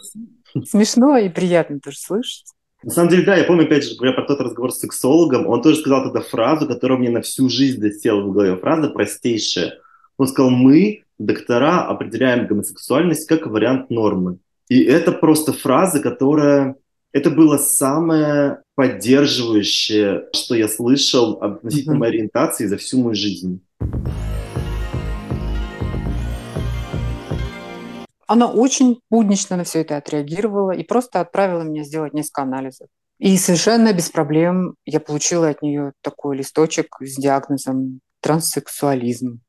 смешно 0.64 1.16
и 1.16 1.28
приятно 1.28 1.80
тоже 1.80 1.98
слышать. 1.98 2.52
На 2.84 2.92
самом 2.92 3.08
деле, 3.08 3.24
да, 3.24 3.34
я 3.34 3.42
помню, 3.44 3.64
опять 3.64 3.82
же, 3.82 3.96
говоря 3.96 4.12
про 4.12 4.22
тот 4.22 4.40
разговор 4.40 4.70
с 4.70 4.78
сексологом, 4.78 5.48
он 5.48 5.60
тоже 5.60 5.78
сказал 5.78 6.04
тогда 6.04 6.20
фразу, 6.20 6.68
которая 6.68 7.00
мне 7.00 7.10
на 7.10 7.22
всю 7.22 7.48
жизнь 7.48 7.80
досела 7.80 8.20
в 8.20 8.32
голове. 8.32 8.56
Фраза 8.56 8.90
простейшая. 8.90 9.80
Он 10.18 10.28
сказал, 10.28 10.50
мы, 10.50 11.02
доктора, 11.20 11.86
определяем 11.86 12.46
гомосексуальность 12.46 13.28
как 13.28 13.46
вариант 13.46 13.90
нормы. 13.90 14.38
И 14.68 14.82
это 14.82 15.12
просто 15.12 15.52
фраза, 15.52 16.00
которая... 16.00 16.76
Это 17.12 17.30
было 17.30 17.58
самое 17.58 18.62
поддерживающее, 18.76 20.28
что 20.32 20.54
я 20.54 20.68
слышал 20.68 21.38
относительно 21.42 21.96
моей 21.96 22.12
ориентации 22.12 22.66
за 22.66 22.76
всю 22.76 23.02
мою 23.02 23.16
жизнь. 23.16 23.60
Она 28.28 28.46
очень 28.46 29.00
буднично 29.10 29.56
на 29.56 29.64
все 29.64 29.80
это 29.80 29.96
отреагировала 29.96 30.70
и 30.70 30.84
просто 30.84 31.20
отправила 31.20 31.62
меня 31.62 31.82
сделать 31.82 32.14
несколько 32.14 32.42
анализов. 32.42 32.86
И 33.18 33.36
совершенно 33.36 33.92
без 33.92 34.08
проблем 34.08 34.76
я 34.86 35.00
получила 35.00 35.48
от 35.48 35.62
нее 35.62 35.94
такой 36.00 36.36
листочек 36.36 36.96
с 37.00 37.16
диагнозом 37.16 38.00
транссексуализм. 38.20 39.40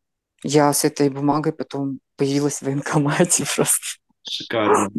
Я 0.44 0.72
с 0.74 0.86
этой 0.86 1.10
бумагой 1.10 1.54
потом 1.54 2.00
появилась 2.18 2.60
в 2.60 2.64
военкомате 2.64 3.46
просто. 3.56 3.98
Шикарно 4.28 4.92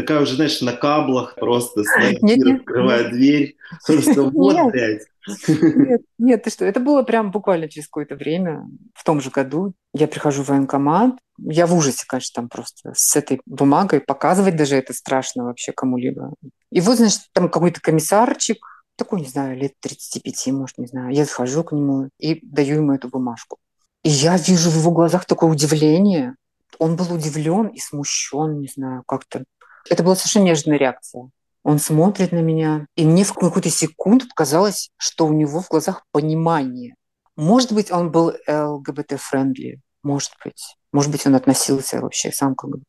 такая 0.00 0.22
уже, 0.22 0.36
знаешь, 0.36 0.60
на 0.60 0.72
каблах 0.72 1.34
просто 1.34 1.84
снайпер, 1.84 2.56
открывая 2.56 3.10
дверь. 3.10 3.56
Просто 3.86 4.22
вот, 4.22 4.72
блядь. 4.72 5.02
Нет, 5.46 6.02
нет, 6.18 6.42
ты 6.42 6.50
что, 6.50 6.64
это 6.64 6.80
было 6.80 7.02
прям 7.02 7.30
буквально 7.30 7.68
через 7.68 7.86
какое-то 7.86 8.16
время, 8.16 8.66
в 8.94 9.04
том 9.04 9.20
же 9.20 9.30
году. 9.30 9.74
Я 9.92 10.08
прихожу 10.08 10.42
в 10.42 10.48
военкомат, 10.48 11.18
я 11.38 11.66
в 11.66 11.74
ужасе, 11.74 12.04
конечно, 12.06 12.42
там 12.42 12.48
просто 12.48 12.92
с 12.94 13.14
этой 13.16 13.40
бумагой, 13.44 14.00
показывать 14.00 14.56
даже 14.56 14.76
это 14.76 14.94
страшно 14.94 15.44
вообще 15.44 15.72
кому-либо. 15.72 16.34
И 16.72 16.80
вот, 16.80 16.96
значит, 16.96 17.22
там 17.32 17.50
какой-то 17.50 17.80
комиссарчик, 17.80 18.58
такой, 18.96 19.20
не 19.20 19.28
знаю, 19.28 19.56
лет 19.56 19.74
35, 19.80 20.46
может, 20.48 20.78
не 20.78 20.86
знаю. 20.86 21.12
Я 21.12 21.24
захожу 21.24 21.64
к 21.64 21.72
нему 21.72 22.08
и 22.18 22.40
даю 22.42 22.76
ему 22.76 22.94
эту 22.94 23.08
бумажку. 23.08 23.58
И 24.02 24.08
я 24.08 24.36
вижу 24.36 24.70
в 24.70 24.76
его 24.76 24.90
глазах 24.90 25.26
такое 25.26 25.50
удивление. 25.50 26.34
Он 26.78 26.96
был 26.96 27.12
удивлен 27.12 27.66
и 27.66 27.78
смущен, 27.78 28.60
не 28.60 28.68
знаю, 28.68 29.02
как-то. 29.06 29.44
Это 29.88 30.02
была 30.02 30.16
совершенно 30.16 30.44
нежная 30.44 30.78
реакция. 30.78 31.30
Он 31.62 31.78
смотрит 31.78 32.32
на 32.32 32.40
меня, 32.40 32.86
и 32.96 33.04
мне 33.04 33.24
в 33.24 33.34
какую-то 33.34 33.68
секунду 33.68 34.24
казалось, 34.34 34.90
что 34.96 35.26
у 35.26 35.32
него 35.32 35.60
в 35.60 35.68
глазах 35.68 36.04
понимание. 36.10 36.94
Может 37.36 37.72
быть, 37.72 37.92
он 37.92 38.10
был 38.10 38.32
ЛГБТ- 38.48 38.95
friendly, 38.95 39.80
может 40.02 40.32
быть. 40.42 40.76
Может 40.92 41.10
быть, 41.12 41.26
он 41.26 41.34
относился 41.34 42.00
вообще 42.00 42.32
сам 42.32 42.54
к 42.54 42.64
ЛГБТ. 42.64 42.88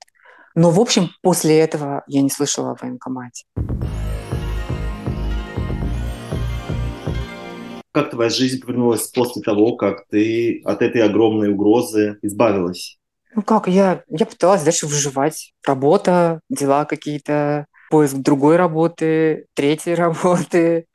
Но, 0.56 0.72
в 0.72 0.80
общем, 0.80 1.10
после 1.22 1.60
этого 1.60 2.04
я 2.08 2.22
не 2.22 2.30
слышала 2.30 2.72
о 2.72 2.76
военкомате. 2.82 3.46
Как 7.92 8.10
твоя 8.10 8.30
жизнь 8.30 8.62
повернулась 8.62 9.08
после 9.08 9.42
того, 9.42 9.76
как 9.76 10.08
ты 10.08 10.62
от 10.64 10.82
этой 10.82 11.02
огромной 11.02 11.50
угрозы 11.50 12.18
избавилась? 12.22 12.98
Ну 13.36 13.42
как, 13.42 13.68
я, 13.68 14.04
я 14.10 14.26
пыталась 14.26 14.64
дальше 14.64 14.88
выживать. 14.88 15.54
Работа, 15.66 16.42
дела 16.50 16.86
какие-то, 16.86 17.66
поиск 17.90 18.16
другой 18.16 18.56
работы, 18.56 19.46
третьей 19.54 19.96
работы. 19.96 20.86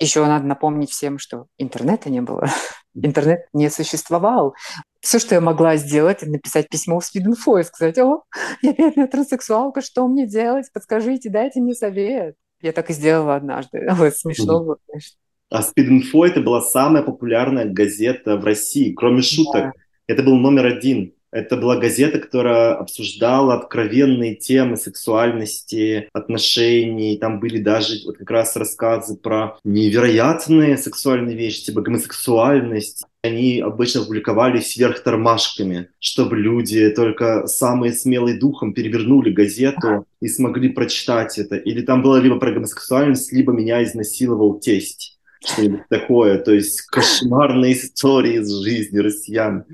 Еще 0.00 0.24
надо 0.24 0.46
напомнить 0.46 0.90
всем, 0.90 1.18
что 1.18 1.46
интернета 1.56 2.10
не 2.10 2.20
было. 2.20 2.48
Интернет 2.94 3.46
не 3.52 3.70
существовал. 3.70 4.54
Все, 5.00 5.18
что 5.18 5.34
я 5.34 5.40
могла 5.40 5.76
сделать, 5.76 6.22
это 6.22 6.30
написать 6.30 6.68
письмо 6.68 6.98
в 7.00 7.04
спид-инфо 7.04 7.58
и 7.58 7.64
сказать, 7.64 7.98
о, 7.98 8.22
я 8.62 8.72
бедная 8.72 9.06
транссексуалка, 9.06 9.80
что 9.80 10.06
мне 10.08 10.26
делать? 10.26 10.66
Подскажите, 10.72 11.30
дайте 11.30 11.60
мне 11.60 11.74
совет. 11.74 12.34
Я 12.60 12.72
так 12.72 12.90
и 12.90 12.92
сделала 12.92 13.36
однажды. 13.36 13.88
Вот, 13.92 14.16
смешно 14.16 14.64
было, 14.64 14.78
конечно. 14.88 15.16
А 15.50 15.62
спид-инфо 15.62 16.26
это 16.26 16.40
была 16.40 16.60
самая 16.60 17.02
популярная 17.02 17.64
газета 17.64 18.36
в 18.36 18.44
России, 18.44 18.92
кроме 18.92 19.22
шуток. 19.22 19.64
Да. 19.64 19.72
Это 20.06 20.22
был 20.22 20.36
номер 20.36 20.66
один. 20.66 21.12
Это 21.30 21.58
была 21.58 21.76
газета, 21.76 22.18
которая 22.18 22.74
обсуждала 22.74 23.54
откровенные 23.54 24.34
темы 24.34 24.78
сексуальности, 24.78 26.08
отношений. 26.14 27.18
Там 27.18 27.38
были 27.38 27.58
даже 27.58 27.96
вот 28.06 28.16
как 28.16 28.30
раз 28.30 28.56
рассказы 28.56 29.16
про 29.16 29.58
невероятные 29.62 30.78
сексуальные 30.78 31.36
вещи, 31.36 31.66
типа 31.66 31.82
гомосексуальность. 31.82 33.04
Они 33.22 33.60
обычно 33.60 34.04
публиковались 34.04 34.72
сверх 34.72 35.02
тормашками, 35.02 35.88
чтобы 35.98 36.38
люди 36.38 36.88
только 36.90 37.46
самые 37.46 37.92
смелые 37.92 38.38
духом 38.38 38.72
перевернули 38.72 39.30
газету 39.30 40.06
и 40.20 40.28
смогли 40.28 40.70
прочитать 40.70 41.36
это. 41.36 41.56
Или 41.56 41.82
там 41.82 42.00
было 42.00 42.16
либо 42.16 42.38
про 42.38 42.52
гомосексуальность, 42.52 43.32
либо 43.32 43.52
меня 43.52 43.82
изнасиловал 43.84 44.60
тесть 44.60 45.17
что-нибудь 45.44 45.88
такое, 45.88 46.38
то 46.38 46.52
есть 46.52 46.82
кошмарные 46.82 47.72
истории 47.72 48.40
из 48.40 48.50
жизни 48.50 48.98
россиян. 48.98 49.64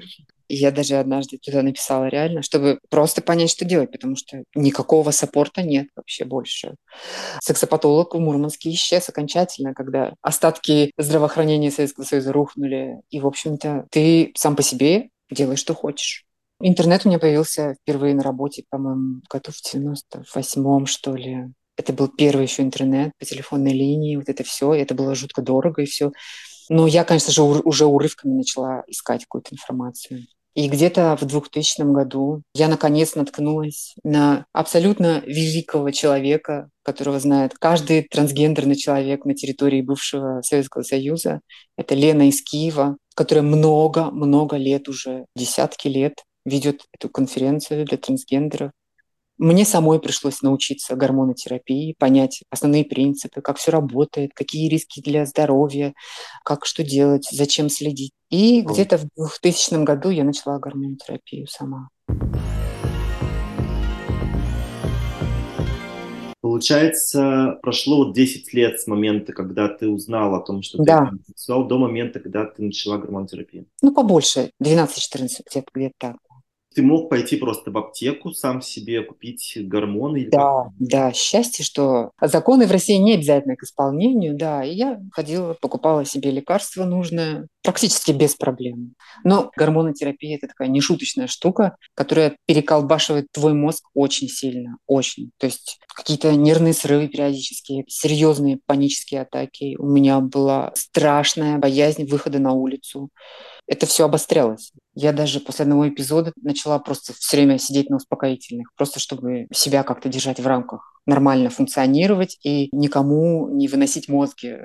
Я 0.49 0.71
даже 0.71 0.97
однажды 0.97 1.39
туда 1.39 1.63
написала 1.63 2.07
реально, 2.07 2.43
чтобы 2.43 2.79
просто 2.91 3.23
понять, 3.23 3.51
что 3.51 3.65
делать, 3.65 3.91
потому 3.91 4.15
что 4.15 4.45
никакого 4.55 5.11
саппорта 5.11 5.63
нет 5.63 5.89
вообще 5.97 6.25
больше. 6.25 6.75
Сексопатолог 7.41 8.15
в 8.15 8.19
Мурманске 8.19 8.71
исчез 8.71 9.09
окончательно, 9.09 9.73
когда 9.73 10.15
остатки 10.21 10.93
здравоохранения 10.99 11.71
Советского 11.71 12.05
Союза 12.05 12.33
рухнули. 12.33 13.01
И, 13.11 13.21
в 13.21 13.27
общем-то, 13.27 13.87
ты 13.91 14.33
сам 14.37 14.55
по 14.55 14.63
себе 14.63 15.09
делаешь, 15.31 15.61
что 15.61 15.75
хочешь. 15.75 16.25
Интернет 16.61 17.05
у 17.05 17.09
меня 17.09 17.19
появился 17.19 17.75
впервые 17.83 18.15
на 18.15 18.23
работе, 18.23 18.65
по-моему, 18.69 19.23
году 19.29 19.51
в 19.51 19.75
98-м, 19.75 20.87
что 20.87 21.17
ли. 21.17 21.47
Это 21.77 21.93
был 21.93 22.09
первый 22.09 22.43
еще 22.43 22.63
интернет 22.63 23.13
по 23.19 23.25
телефонной 23.25 23.73
линии, 23.73 24.17
вот 24.17 24.29
это 24.29 24.45
все. 24.45 24.73
Это 24.75 24.95
было 24.95 25.15
жутко 25.15 25.43
дорого 25.43 25.83
и 25.83 25.87
все. 25.87 26.13
Но 26.69 26.87
я, 26.87 27.05
конечно 27.05 27.33
же, 27.33 27.43
уже 27.43 27.85
урывками 27.85 28.33
начала 28.33 28.85
искать 28.87 29.25
какую-то 29.25 29.55
информацию. 29.55 30.27
И 30.55 30.69
где-то 30.69 31.17
в 31.21 31.25
2000 31.25 31.83
году 31.93 32.43
я 32.55 32.69
наконец 32.69 33.17
наткнулась 33.17 33.97
на 34.05 34.47
абсолютно 34.53 35.21
великого 35.27 35.91
человека, 35.91 36.71
которого 36.85 37.19
знает 37.19 37.55
каждый 37.59 38.03
трансгендерный 38.03 38.77
человек 38.77 39.25
на 39.25 39.35
территории 39.35 39.83
бывшего 39.83 40.43
Советского 40.43 40.83
Союза. 40.83 41.41
Это 41.77 41.97
Лена 41.97 42.29
из 42.29 42.41
Киева, 42.41 42.97
которая 43.17 43.43
много-много 43.43 44.57
лет 44.57 44.89
уже, 44.89 45.27
десятки 45.35 45.89
лет 45.89 46.23
ведет 46.45 46.83
эту 46.93 47.09
конференцию 47.09 47.85
для 47.85 47.99
трансгендеров. 47.99 48.71
Мне 49.37 49.65
самой 49.65 49.99
пришлось 49.99 50.43
научиться 50.43 50.95
гормонотерапии, 50.95 51.97
понять 51.99 52.45
основные 52.51 52.85
принципы, 52.85 53.41
как 53.41 53.57
все 53.57 53.73
работает, 53.73 54.31
какие 54.33 54.69
риски 54.69 55.01
для 55.01 55.27
здоровья, 55.27 55.93
как 56.45 56.65
что 56.65 56.85
делать, 56.85 57.27
зачем 57.33 57.69
следить. 57.69 58.13
И 58.31 58.63
Ой. 58.65 58.73
где-то 58.73 58.99
в 58.99 59.09
2000 59.17 59.83
году 59.83 60.11
я 60.11 60.23
начала 60.23 60.61
гормонотерапию 60.61 61.49
сама. 61.49 61.89
Получается, 66.41 67.59
прошло 67.63 68.13
10 68.13 68.55
лет 68.55 68.79
с 68.79 68.87
момента, 68.87 69.33
когда 69.33 69.67
ты 69.67 69.89
узнала 69.89 70.39
о 70.39 70.41
том, 70.43 70.63
что 70.63 70.79
ты 70.79 70.85
да. 70.85 71.11
сексуал, 71.27 71.67
до 71.67 71.79
момента, 71.79 72.21
когда 72.21 72.45
ты 72.45 72.63
начала 72.63 72.99
гормонотерапию. 72.99 73.67
Ну, 73.83 73.93
побольше, 73.93 74.51
12-14 74.63 75.29
лет 75.55 75.65
где-то 75.75 75.95
так 75.99 76.17
ты 76.75 76.83
мог 76.83 77.09
пойти 77.09 77.37
просто 77.37 77.71
в 77.71 77.79
аптеку, 77.79 78.33
сам 78.33 78.61
себе 78.61 79.03
купить 79.03 79.57
гормоны? 79.57 80.29
Да, 80.31 80.67
да, 80.79 81.13
счастье, 81.13 81.65
что 81.65 82.11
законы 82.21 82.67
в 82.67 82.73
России 82.73 82.97
не 82.97 83.15
обязательны 83.15 83.57
к 83.57 83.63
исполнению, 83.63 84.37
да, 84.37 84.65
и 84.65 84.75
я 84.75 85.01
ходила, 85.13 85.57
покупала 85.61 86.05
себе 86.05 86.31
лекарство 86.31 86.85
нужное, 86.85 87.47
практически 87.63 88.13
без 88.13 88.35
проблем. 88.35 88.95
Но 89.23 89.51
гормонотерапия– 89.57 90.37
это 90.39 90.49
такая 90.49 90.69
нешуточная 90.69 91.27
штука, 91.29 91.77
которая 91.95 92.37
переколбашивает 92.47 93.29
твой 93.33 93.55
мозг 93.55 93.85
очень 93.95 94.29
сильно, 94.29 94.77
очень. 94.87 95.31
То 95.39 95.47
есть 95.47 95.79
какие-то 95.95 96.35
нервные 96.35 96.75
срывы 96.75 97.09
периодические, 97.09 97.85
серьезные 97.89 98.59
панические 98.67 99.23
атаки. 99.23 99.77
У 99.79 99.87
меня 99.87 100.21
была 100.21 100.73
страшная 100.75 101.59
боязнь 101.59 102.05
выхода 102.05 102.39
на 102.39 102.53
улицу 102.53 103.09
это 103.67 103.87
все 103.87 104.05
обострялось. 104.05 104.73
Я 104.95 105.13
даже 105.13 105.41
после 105.41 105.65
одного 105.65 105.89
эпизода 105.89 106.33
начала 106.43 106.79
просто 106.79 107.13
все 107.15 107.37
время 107.37 107.59
сидеть 107.59 107.91
на 107.91 107.97
успокоительных, 107.97 108.69
просто 108.77 109.01
чтобы 109.01 109.47
себя 109.53 109.83
как-то 109.83 110.09
держать 110.09 110.41
в 110.41 110.47
рамках, 110.47 111.01
нормально 111.07 111.51
функционировать 111.51 112.39
и 112.45 112.69
никому 112.73 113.49
не 113.49 113.69
выносить 113.69 114.09
мозги 114.09 114.59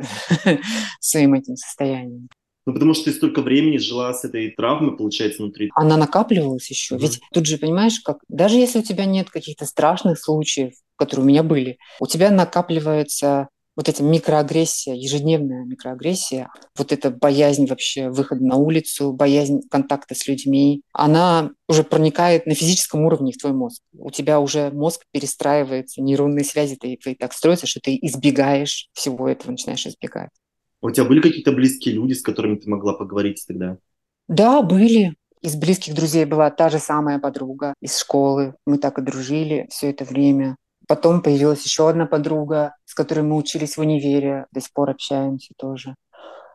своим 0.99 1.33
этим 1.33 1.55
состоянием. 1.55 2.29
Ну, 2.65 2.73
потому 2.73 2.93
что 2.93 3.05
ты 3.05 3.13
столько 3.13 3.41
времени 3.41 3.77
жила 3.77 4.13
с 4.13 4.23
этой 4.25 4.51
травмой, 4.51 4.95
получается, 4.95 5.41
внутри. 5.41 5.71
Она 5.73 5.97
накапливалась 5.97 6.69
еще. 6.69 6.95
Mm-hmm. 6.95 6.99
Ведь 6.99 7.19
тут 7.33 7.45
же, 7.47 7.57
понимаешь, 7.57 7.99
как 8.01 8.19
даже 8.27 8.57
если 8.57 8.79
у 8.79 8.83
тебя 8.83 9.05
нет 9.05 9.29
каких-то 9.31 9.65
страшных 9.65 10.19
случаев, 10.19 10.73
которые 10.95 11.25
у 11.25 11.27
меня 11.27 11.41
были, 11.41 11.79
у 11.99 12.05
тебя 12.05 12.29
накапливается 12.29 13.47
вот 13.79 13.87
эта 13.87 14.03
микроагрессия, 14.03 14.93
ежедневная 14.93 15.63
микроагрессия, 15.63 16.49
вот 16.77 16.91
эта 16.91 17.11
боязнь 17.11 17.65
вообще 17.65 18.09
выхода 18.09 18.43
на 18.43 18.57
улицу, 18.57 19.13
боязнь 19.13 19.61
контакта 19.71 20.15
с 20.15 20.27
людьми, 20.27 20.81
она 20.91 21.51
уже 21.65 21.85
проникает 21.85 22.45
на 22.45 22.55
физическом 22.55 23.05
уровне 23.05 23.31
в 23.31 23.37
твой 23.37 23.53
мозг. 23.53 23.81
У 23.93 24.11
тебя 24.11 24.41
уже 24.41 24.69
мозг 24.71 25.05
перестраивается, 25.13 26.01
нейронные 26.01 26.43
связи 26.43 26.75
твои 26.75 26.97
так 27.15 27.31
строятся, 27.31 27.67
что 27.67 27.79
ты 27.79 27.97
избегаешь 28.01 28.89
всего 28.91 29.29
этого, 29.29 29.51
начинаешь 29.51 29.87
избегать. 29.87 30.31
У 30.81 30.91
тебя 30.91 31.05
были 31.05 31.21
какие-то 31.21 31.53
близкие 31.53 31.95
люди, 31.95 32.11
с 32.11 32.21
которыми 32.21 32.57
ты 32.57 32.69
могла 32.69 32.95
поговорить 32.95 33.41
тогда? 33.47 33.77
Да, 34.27 34.61
были. 34.61 35.15
Из 35.41 35.55
близких 35.55 35.95
друзей 35.95 36.25
была 36.25 36.49
та 36.49 36.67
же 36.67 36.79
самая 36.79 37.17
подруга 37.17 37.73
из 37.81 37.97
школы. 37.97 38.55
Мы 38.65 38.77
так 38.77 38.99
и 38.99 39.01
дружили 39.01 39.67
все 39.69 39.89
это 39.89 40.03
время. 40.03 40.57
Потом 40.89 41.21
появилась 41.21 41.63
еще 41.63 41.87
одна 41.87 42.07
подруга, 42.07 42.73
с 42.85 42.95
которой 42.95 43.21
мы 43.21 43.35
учились 43.35 43.77
в 43.77 43.79
универе, 43.79 44.47
до 44.51 44.59
сих 44.59 44.73
пор 44.73 44.89
общаемся 44.89 45.53
тоже. 45.55 45.93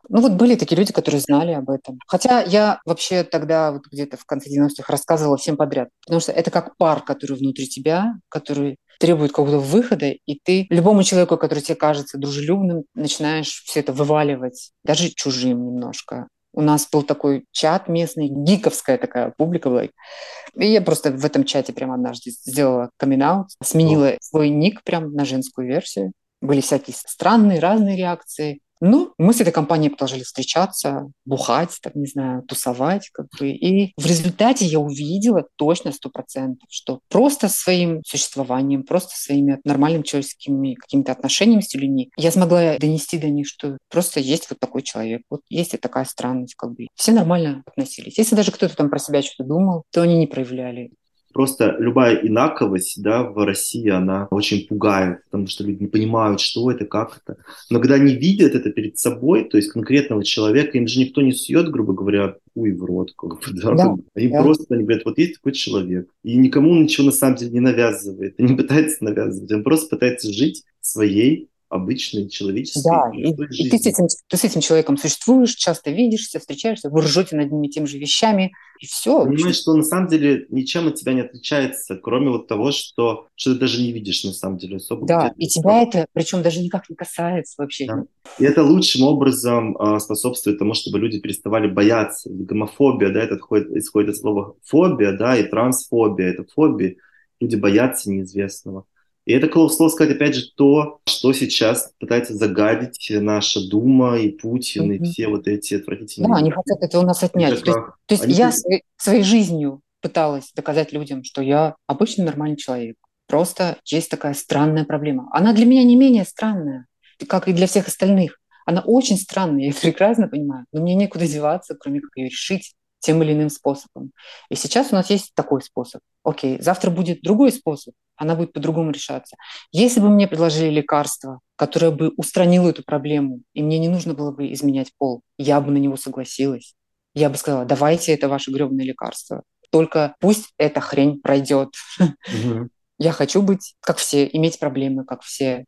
Ну 0.09 0.21
вот 0.21 0.33
были 0.33 0.57
такие 0.57 0.77
люди, 0.77 0.93
которые 0.93 1.21
знали 1.21 1.53
об 1.53 1.71
этом. 1.71 2.01
Хотя 2.09 2.43
я 2.43 2.81
вообще 2.85 3.23
тогда 3.23 3.71
вот 3.71 3.83
где-то 3.87 4.17
в 4.17 4.25
конце 4.25 4.51
90-х 4.51 4.93
рассказывала 4.93 5.37
всем 5.37 5.57
подряд. 5.57 5.89
Потому 6.05 6.21
что 6.21 6.33
это 6.33 6.51
как 6.51 6.77
пар, 6.77 7.03
который 7.03 7.37
внутри 7.37 7.69
тебя, 7.69 8.15
который 8.29 8.77
требует 8.99 9.31
какого-то 9.31 9.61
выхода, 9.61 10.11
и 10.11 10.41
ты 10.43 10.67
любому 10.69 11.05
человеку, 11.05 11.37
который 11.37 11.61
тебе 11.61 11.77
кажется 11.77 12.19
дружелюбным, 12.19 12.83
начинаешь 12.95 13.63
все 13.65 13.81
это 13.81 13.93
вываливать, 13.93 14.73
даже 14.83 15.11
чужим 15.11 15.65
немножко. 15.65 16.27
У 16.55 16.63
нас 16.63 16.89
был 16.91 17.03
такой 17.03 17.47
чат 17.51 17.89
местный, 17.89 18.29
гиковская 18.29 18.97
такая 18.97 19.35
публика 19.37 19.69
была. 19.69 19.85
И 19.85 20.67
я 20.67 20.81
просто 20.81 21.11
в 21.11 21.25
этом 21.25 21.45
чате 21.45 21.73
прям 21.73 21.91
однажды 21.91 22.31
сделала 22.31 22.91
камин 22.97 23.45
сменила 23.63 24.15
свой 24.21 24.51
ник 24.51 24.83
прям 24.85 25.13
на 25.13 25.25
женскую 25.25 25.67
версию. 25.67 26.13
Были 26.41 26.61
всякие 26.61 26.95
странные, 26.97 27.59
разные 27.59 27.97
реакции. 27.97 28.61
Ну, 28.81 29.13
мы 29.19 29.33
с 29.33 29.41
этой 29.41 29.53
компанией 29.53 29.91
продолжили 29.91 30.23
встречаться, 30.23 31.07
бухать, 31.25 31.79
так 31.83 31.95
не 31.95 32.07
знаю, 32.07 32.43
тусовать, 32.43 33.09
как 33.13 33.27
бы. 33.39 33.51
И 33.51 33.93
в 33.97 34.07
результате 34.07 34.67
я 34.67 34.79
увидела 34.79 35.47
точно 35.57 35.93
сто 35.93 36.11
процентов, 36.11 36.67
что 36.71 37.01
просто 37.09 37.49
своим 37.49 38.03
существованием, 38.05 38.83
просто 38.83 39.17
своими 39.17 39.61
нормальными 39.65 40.03
человеческими 40.03 40.75
какими-то 40.75 41.13
отношениями 41.13 41.61
с 41.61 41.75
людьми 41.75 42.11
я 42.17 42.31
смогла 42.31 42.77
донести 42.79 43.19
до 43.19 43.29
них, 43.29 43.47
что 43.47 43.79
просто 43.91 44.21
есть 44.21 44.49
вот 44.51 44.59
такой 44.59 44.83
человек, 44.83 45.23
вот 45.31 45.41
есть 45.49 45.75
и 45.75 45.79
такая 45.79 46.05
странность, 46.05 46.55
как 46.55 46.73
бы. 46.73 46.89
Все 46.95 47.13
нормально 47.13 47.63
относились. 47.67 48.19
Если 48.19 48.37
даже 48.37 48.53
кто-то 48.53 48.77
там 48.77 48.91
про 48.91 48.99
себя 48.99 49.23
что-то 49.23 49.49
думал, 49.49 49.85
то 49.91 50.03
они 50.03 50.17
не 50.17 50.27
проявляли 50.27 50.91
Просто 51.35 51.77
любая 51.81 52.15
инаковость 52.17 53.03
да, 53.03 53.25
в 53.25 53.45
России, 53.45 53.89
она 53.91 54.29
очень 54.31 54.67
пугает, 54.69 55.25
потому 55.25 55.49
что 55.49 55.65
люди 55.65 55.83
не 55.83 55.89
понимают, 55.89 56.41
что 56.41 56.71
это, 56.71 56.87
как 56.87 57.21
это. 57.23 57.39
Но 57.71 57.81
когда 57.81 57.97
они 57.97 58.15
видят 58.15 58.55
это 58.55 58.71
перед 58.71 58.99
собой, 58.99 59.45
то 59.45 59.57
есть 59.57 59.73
конкретного 59.73 60.25
человека, 60.25 60.79
им 60.79 60.87
же 60.87 61.01
никто 61.01 61.23
не 61.23 61.33
сует, 61.33 61.71
грубо 61.71 61.93
говоря, 61.93 62.37
хуй 62.55 62.73
в 62.73 62.85
рот. 62.85 63.13
Как 63.17 63.31
бы, 63.31 63.61
да? 63.61 63.75
Да, 63.75 63.95
они 64.15 64.29
да. 64.29 64.43
просто 64.43 64.73
они 64.75 64.85
говорят, 64.85 65.05
вот 65.05 65.19
есть 65.19 65.35
такой 65.35 65.53
человек. 65.53 66.09
И 66.23 66.37
никому 66.37 66.73
ничего 66.75 67.07
на 67.07 67.13
самом 67.13 67.37
деле 67.37 67.51
не 67.51 67.61
навязывает, 67.61 68.35
не 68.39 68.55
пытается 68.55 69.03
навязывать. 69.03 69.51
Он 69.51 69.65
просто 69.65 69.97
пытается 69.97 70.33
жить 70.33 70.63
своей 70.81 71.49
обычной 71.75 72.29
человеческой 72.29 72.85
да, 72.85 73.11
и, 73.13 73.31
и 73.31 73.69
ты, 73.69 73.79
с 73.79 73.87
этим, 73.87 74.07
ты 74.29 74.37
с 74.37 74.45
этим 74.45 74.61
человеком 74.61 74.97
существуешь, 74.97 75.55
часто 75.55 75.91
видишься, 75.91 76.39
встречаешься, 76.39 76.89
вы 76.89 77.03
ржете 77.03 77.35
над 77.35 77.51
ними 77.51 77.67
теми 77.67 77.87
же 77.87 77.99
вещами, 77.99 78.53
и 78.79 78.87
все. 78.87 79.25
Понимаешь, 79.25 79.57
что 79.57 79.75
на 79.75 79.83
самом 79.83 80.09
деле 80.09 80.47
ничем 80.51 80.87
от 80.87 80.95
тебя 80.95 81.15
не 81.15 81.23
отличается, 81.23 81.97
кроме 81.97 82.31
вот 82.31 82.47
того, 82.47 82.71
что, 82.71 83.27
что 83.35 83.55
ты 83.55 83.61
даже 83.61 83.83
не 83.83 83.93
видишь 83.93 84.23
на 84.23 84.33
самом 84.33 84.59
деле 84.59 84.77
особо. 84.77 85.07
Да, 85.07 85.33
и 85.37 85.49
тебя 85.49 85.83
это, 85.83 86.07
причем 86.13 86.43
даже 86.43 86.61
никак 86.61 86.89
не 86.89 86.95
касается 86.95 87.55
вообще. 87.59 87.87
Да. 87.87 88.05
И 88.39 88.45
это 88.45 88.63
лучшим 88.63 89.03
образом 89.03 89.77
э, 89.77 89.99
способствует 89.99 90.59
тому, 90.59 90.75
чтобы 90.75 91.01
люди 91.01 91.19
переставали 91.19 91.67
бояться. 91.67 92.31
Гомофобия, 92.31 93.11
да, 93.11 93.21
это 93.25 93.37
исходит, 93.37 93.71
исходит 93.77 94.11
от 94.11 94.17
слова 94.17 94.55
фобия, 94.63 95.17
да, 95.17 95.37
и 95.37 95.43
трансфобия, 95.43 96.31
это 96.31 96.45
фобия. 96.55 96.95
Люди 97.41 97.57
боятся 97.57 98.11
неизвестного. 98.11 98.87
И 99.27 99.33
это, 99.33 99.49
к 99.49 99.53
слову 99.53 99.91
сказать, 99.91 100.17
опять 100.17 100.35
же, 100.35 100.51
то, 100.55 101.01
что 101.07 101.33
сейчас 101.33 101.93
пытается 101.99 102.35
загадить 102.35 103.09
наша 103.11 103.67
Дума 103.67 104.19
и 104.19 104.31
Путин, 104.31 104.91
mm-hmm. 104.91 104.97
и 104.97 105.05
все 105.05 105.29
вот 105.29 105.49
эти 105.49 105.75
отвратительные... 105.75 106.29
Да, 106.29 106.37
они 106.37 106.51
хотят 106.51 106.79
это 106.83 106.99
у 106.99 107.03
нас 107.03 107.23
отнять. 107.23 107.63
То 107.63 107.71
есть, 107.71 107.79
то 108.07 108.15
есть 108.15 108.25
они... 108.25 108.35
я 108.35 108.53
своей, 108.53 108.83
своей 108.97 109.23
жизнью 109.23 109.81
пыталась 110.03 110.53
доказать 110.55 110.93
людям, 110.93 111.25
что 111.25 111.41
я 111.41 111.77
обычный 111.87 112.27
нормальный 112.27 112.59
человек. 112.59 112.97
Просто 113.27 113.79
есть 113.87 114.11
такая 114.11 114.35
странная 114.35 114.85
проблема. 114.85 115.29
Она 115.33 115.55
для 115.55 115.65
меня 115.65 115.83
не 115.85 115.97
менее 115.97 116.25
странная, 116.25 116.87
как 117.27 117.49
и 117.49 117.55
для 117.55 117.67
всех 117.67 117.89
остальных. 117.89 118.39
Она 118.67 118.83
очень 118.83 119.17
странная, 119.17 119.65
я 119.69 119.73
прекрасно 119.73 120.29
понимаю, 120.29 120.67
но 120.73 120.83
мне 120.83 120.95
некуда 120.95 121.27
деваться, 121.27 121.75
кроме 121.75 122.01
как 122.01 122.11
ее 122.17 122.29
решить 122.29 122.75
тем 122.99 123.23
или 123.23 123.33
иным 123.33 123.51
способом. 123.51 124.13
И 124.51 124.55
сейчас 124.55 124.93
у 124.93 124.95
нас 124.95 125.11
есть 125.11 125.33
такой 125.35 125.63
способ. 125.63 126.01
Окей, 126.23 126.61
завтра 126.61 126.91
будет 126.91 127.21
другой 127.23 127.53
способ, 127.53 127.95
она 128.17 128.35
будет 128.35 128.53
по-другому 128.53 128.91
решаться. 128.91 129.37
Если 129.73 130.01
бы 130.01 130.09
мне 130.09 130.29
предложили 130.29 130.71
лекарство, 130.71 131.41
которое 131.57 131.91
бы 131.91 132.13
устранило 132.17 132.69
эту 132.69 132.83
проблему, 132.85 133.41
и 133.53 133.63
мне 133.63 133.79
не 133.79 133.89
нужно 133.89 134.15
было 134.15 134.31
бы 134.31 134.53
изменять 134.53 134.93
пол, 134.99 135.23
я 135.39 135.61
бы 135.61 135.71
на 135.71 135.79
него 135.79 135.97
согласилась. 135.97 136.75
Я 137.15 137.31
бы 137.31 137.37
сказала, 137.37 137.65
давайте 137.65 138.13
это 138.13 138.29
ваше 138.29 138.51
гребное 138.51 138.85
лекарство. 138.85 139.43
Только 139.71 140.15
пусть 140.21 140.53
эта 140.59 140.81
хрень 140.81 141.21
пройдет. 141.21 141.71
Угу. 142.01 142.69
Я 142.99 143.13
хочу 143.13 143.43
быть 143.43 143.75
как 143.81 143.99
все, 143.99 144.29
иметь 144.33 144.59
проблемы, 144.59 145.05
как 145.05 145.23
все, 145.23 145.65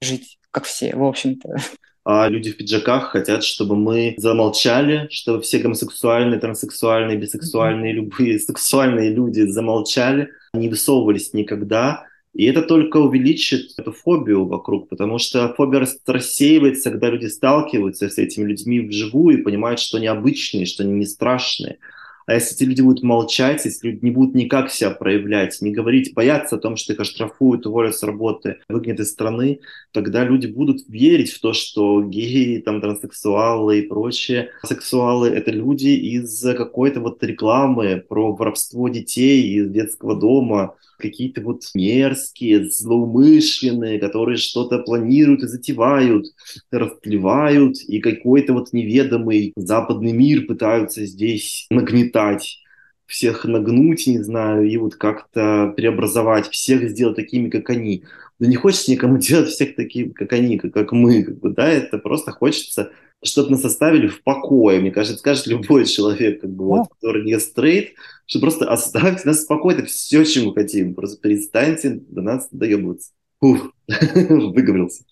жить 0.00 0.38
как 0.50 0.64
все, 0.64 0.96
в 0.96 1.04
общем-то 1.04 1.48
а 2.04 2.28
люди 2.28 2.50
в 2.50 2.56
пиджаках 2.56 3.10
хотят, 3.10 3.44
чтобы 3.44 3.76
мы 3.76 4.14
замолчали, 4.16 5.08
чтобы 5.10 5.42
все 5.42 5.58
гомосексуальные, 5.58 6.40
транссексуальные, 6.40 7.18
бисексуальные, 7.18 7.92
любые 7.92 8.38
сексуальные 8.38 9.10
люди 9.10 9.42
замолчали, 9.42 10.30
не 10.54 10.68
высовывались 10.68 11.34
никогда. 11.34 12.06
И 12.32 12.44
это 12.44 12.62
только 12.62 12.98
увеличит 12.98 13.72
эту 13.76 13.92
фобию 13.92 14.46
вокруг, 14.46 14.88
потому 14.88 15.18
что 15.18 15.52
фобия 15.54 15.86
рассеивается, 16.06 16.90
когда 16.90 17.10
люди 17.10 17.26
сталкиваются 17.26 18.08
с 18.08 18.18
этими 18.18 18.48
людьми 18.48 18.80
вживую 18.80 19.38
и 19.38 19.42
понимают, 19.42 19.80
что 19.80 19.98
они 19.98 20.06
обычные, 20.06 20.64
что 20.64 20.84
они 20.84 20.92
не 20.92 21.06
страшные. 21.06 21.78
А 22.30 22.34
если 22.34 22.54
эти 22.54 22.62
люди 22.62 22.80
будут 22.80 23.02
молчать, 23.02 23.64
если 23.64 23.88
люди 23.88 24.04
не 24.04 24.12
будут 24.12 24.36
никак 24.36 24.70
себя 24.70 24.90
проявлять, 24.92 25.60
не 25.60 25.72
говорить, 25.72 26.14
бояться 26.14 26.54
о 26.54 26.58
том, 26.60 26.76
что 26.76 26.92
их 26.92 27.00
оштрафуют, 27.00 27.66
уволят 27.66 27.96
с 27.96 28.04
работы, 28.04 28.58
выгонят 28.68 29.00
из 29.00 29.10
страны, 29.10 29.58
тогда 29.90 30.22
люди 30.22 30.46
будут 30.46 30.84
верить 30.86 31.32
в 31.32 31.40
то, 31.40 31.52
что 31.52 32.00
геи, 32.04 32.58
там, 32.58 32.80
транссексуалы 32.80 33.80
и 33.80 33.82
прочие 33.82 34.50
сексуалы— 34.62 35.28
это 35.30 35.50
люди 35.50 35.88
из 35.88 36.40
какой-то 36.40 37.00
вот 37.00 37.20
рекламы 37.20 38.04
про 38.08 38.32
воровство 38.32 38.88
детей 38.88 39.42
из 39.58 39.68
детского 39.68 40.14
дома, 40.14 40.76
какие-то 41.00 41.40
вот 41.40 41.62
мерзкие, 41.74 42.70
злоумышленные, 42.70 43.98
которые 43.98 44.36
что-то 44.36 44.78
планируют 44.78 45.42
и 45.42 45.48
затевают, 45.48 46.26
растлевают, 46.70 47.78
и 47.88 47.98
какой-то 47.98 48.52
вот 48.52 48.72
неведомый 48.72 49.52
западный 49.56 50.12
мир 50.12 50.46
пытаются 50.46 51.04
здесь 51.06 51.66
нагнетать 51.70 52.19
всех 53.06 53.44
нагнуть, 53.44 54.06
не 54.06 54.22
знаю, 54.22 54.68
и 54.68 54.76
вот 54.76 54.94
как-то 54.94 55.72
преобразовать, 55.76 56.48
всех 56.48 56.88
сделать 56.90 57.16
такими, 57.16 57.50
как 57.50 57.68
они. 57.70 58.04
Да 58.38 58.46
не 58.46 58.56
хочется 58.56 58.90
никому 58.90 59.18
делать 59.18 59.48
всех 59.48 59.74
такими, 59.74 60.10
как 60.10 60.32
они, 60.32 60.58
как, 60.58 60.72
как 60.72 60.92
мы, 60.92 61.24
как 61.24 61.38
бы, 61.40 61.50
да, 61.50 61.68
это 61.68 61.98
просто 61.98 62.32
хочется 62.32 62.92
чтобы 63.22 63.50
нас 63.50 63.64
оставили 63.64 64.06
в 64.06 64.22
покое. 64.22 64.80
Мне 64.80 64.90
кажется, 64.90 65.18
скажет 65.18 65.46
любой 65.46 65.84
человек, 65.86 66.40
как 66.40 66.50
бы, 66.50 66.64
вот, 66.64 66.88
который 66.88 67.24
не 67.24 67.38
стрейт, 67.38 67.92
что 68.26 68.40
просто 68.40 68.70
оставьте 68.70 69.22
нас 69.26 69.44
в 69.44 69.46
покое, 69.46 69.76
это 69.76 69.86
все, 69.86 70.24
чем 70.24 70.46
мы 70.46 70.54
хотим. 70.54 70.94
Просто 70.94 71.20
перестаньте 71.20 72.00
до 72.08 72.22
нас 72.22 72.48
доебываться. 72.50 73.10
Фух, 73.40 73.72
выговорился. 73.88 75.04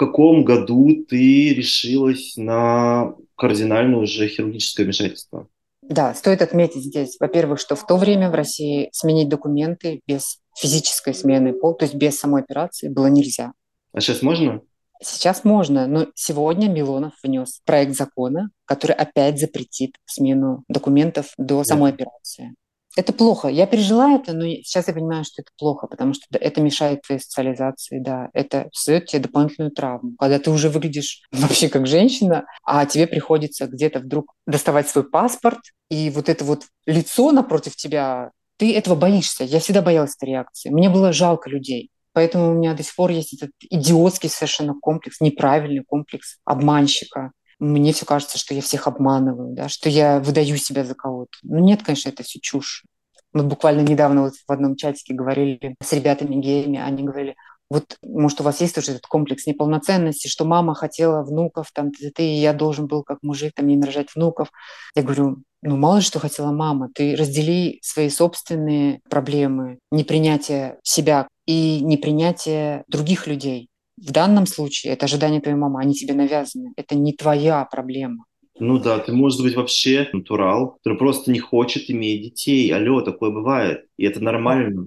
Каком 0.00 0.44
году 0.44 1.04
ты 1.06 1.52
решилась 1.52 2.34
на 2.38 3.14
кардинальное 3.36 3.98
уже 3.98 4.28
хирургическое 4.28 4.84
вмешательство? 4.84 5.46
Да, 5.82 6.14
стоит 6.14 6.40
отметить 6.40 6.84
здесь, 6.84 7.18
во-первых, 7.20 7.60
что 7.60 7.76
в 7.76 7.86
то 7.86 7.96
время 7.96 8.30
в 8.30 8.34
России 8.34 8.88
сменить 8.92 9.28
документы 9.28 10.00
без 10.06 10.38
физической 10.56 11.12
смены 11.12 11.52
пола, 11.52 11.74
то 11.74 11.84
есть 11.84 11.94
без 11.94 12.18
самой 12.18 12.42
операции, 12.42 12.88
было 12.88 13.08
нельзя. 13.08 13.52
А 13.92 14.00
сейчас 14.00 14.22
можно? 14.22 14.62
Сейчас 15.02 15.44
можно, 15.44 15.86
но 15.86 16.06
сегодня 16.14 16.68
Милонов 16.68 17.12
внес 17.22 17.60
проект 17.66 17.94
закона, 17.94 18.50
который 18.64 18.96
опять 18.96 19.38
запретит 19.38 19.96
смену 20.06 20.64
документов 20.68 21.32
до 21.36 21.62
самой 21.64 21.92
операции. 21.92 22.54
Это 22.96 23.12
плохо. 23.12 23.48
Я 23.48 23.66
пережила 23.66 24.12
это, 24.12 24.32
но 24.32 24.44
сейчас 24.44 24.88
я 24.88 24.94
понимаю, 24.94 25.24
что 25.24 25.42
это 25.42 25.50
плохо, 25.56 25.86
потому 25.86 26.12
что 26.12 26.24
это 26.32 26.60
мешает 26.60 27.02
твоей 27.02 27.20
социализации, 27.20 28.00
да. 28.00 28.30
Это 28.32 28.68
создает 28.72 29.06
тебе 29.06 29.22
дополнительную 29.22 29.70
травму. 29.70 30.16
Когда 30.18 30.38
ты 30.38 30.50
уже 30.50 30.68
выглядишь 30.68 31.22
вообще 31.32 31.68
как 31.68 31.86
женщина, 31.86 32.46
а 32.64 32.86
тебе 32.86 33.06
приходится 33.06 33.66
где-то 33.66 34.00
вдруг 34.00 34.34
доставать 34.46 34.88
свой 34.88 35.08
паспорт, 35.08 35.60
и 35.88 36.10
вот 36.10 36.28
это 36.28 36.44
вот 36.44 36.64
лицо 36.86 37.30
напротив 37.32 37.76
тебя, 37.76 38.30
ты 38.56 38.76
этого 38.76 38.94
боишься. 38.96 39.44
Я 39.44 39.60
всегда 39.60 39.82
боялась 39.82 40.16
этой 40.16 40.30
реакции. 40.30 40.70
Мне 40.70 40.90
было 40.90 41.12
жалко 41.12 41.48
людей. 41.48 41.90
Поэтому 42.12 42.50
у 42.50 42.54
меня 42.54 42.74
до 42.74 42.82
сих 42.82 42.94
пор 42.96 43.10
есть 43.10 43.34
этот 43.34 43.50
идиотский 43.70 44.28
совершенно 44.28 44.74
комплекс, 44.74 45.20
неправильный 45.20 45.84
комплекс 45.84 46.38
обманщика. 46.44 47.32
Мне 47.60 47.92
все 47.92 48.06
кажется, 48.06 48.38
что 48.38 48.54
я 48.54 48.62
всех 48.62 48.86
обманываю, 48.88 49.54
да, 49.54 49.68
что 49.68 49.88
я 49.88 50.18
выдаю 50.18 50.56
себя 50.56 50.84
за 50.84 50.94
кого-то. 50.94 51.38
Ну 51.42 51.58
нет, 51.58 51.82
конечно, 51.82 52.08
это 52.08 52.22
все 52.22 52.40
чушь. 52.40 52.84
Мы 53.32 53.44
буквально 53.44 53.82
недавно 53.82 54.22
вот 54.22 54.32
в 54.34 54.50
одном 54.50 54.74
чатике 54.74 55.14
говорили 55.14 55.76
с 55.82 55.92
ребятами 55.92 56.34
геями, 56.34 56.80
они 56.80 57.04
говорили, 57.04 57.36
вот, 57.70 57.96
может, 58.02 58.40
у 58.40 58.44
вас 58.44 58.60
есть 58.60 58.74
тоже 58.74 58.92
этот 58.92 59.06
комплекс 59.06 59.46
неполноценности, 59.46 60.26
что 60.26 60.44
мама 60.44 60.74
хотела 60.74 61.22
внуков, 61.22 61.70
там, 61.72 61.92
ты, 61.92 62.10
ты, 62.10 62.24
и 62.24 62.40
я 62.40 62.52
должен 62.52 62.88
был 62.88 63.04
как 63.04 63.18
мужик 63.22 63.52
там 63.54 63.68
не 63.68 63.76
нарожать 63.76 64.08
внуков. 64.16 64.50
Я 64.96 65.04
говорю, 65.04 65.44
ну, 65.62 65.76
мало 65.76 65.96
ли 65.96 66.02
что 66.02 66.18
хотела 66.18 66.50
мама. 66.50 66.88
Ты 66.92 67.14
раздели 67.14 67.78
свои 67.82 68.08
собственные 68.08 69.00
проблемы, 69.08 69.78
непринятие 69.92 70.78
себя 70.82 71.28
и 71.46 71.80
непринятие 71.80 72.82
других 72.88 73.28
людей. 73.28 73.69
В 74.00 74.12
данном 74.12 74.46
случае 74.46 74.94
это 74.94 75.04
ожидание 75.04 75.40
твоей 75.40 75.58
мамы, 75.58 75.80
они 75.80 75.94
тебе 75.94 76.14
навязаны. 76.14 76.72
Это 76.76 76.94
не 76.94 77.12
твоя 77.12 77.66
проблема. 77.70 78.24
Ну 78.58 78.78
да, 78.78 78.98
ты 78.98 79.12
можешь 79.12 79.40
быть 79.40 79.56
вообще 79.56 80.08
натурал, 80.12 80.78
который 80.82 80.98
просто 80.98 81.30
не 81.30 81.38
хочет 81.38 81.90
иметь 81.90 82.22
детей. 82.22 82.72
Алло, 82.74 83.02
такое 83.02 83.30
бывает. 83.30 83.86
И 83.96 84.04
это 84.04 84.20
нормально. 84.20 84.86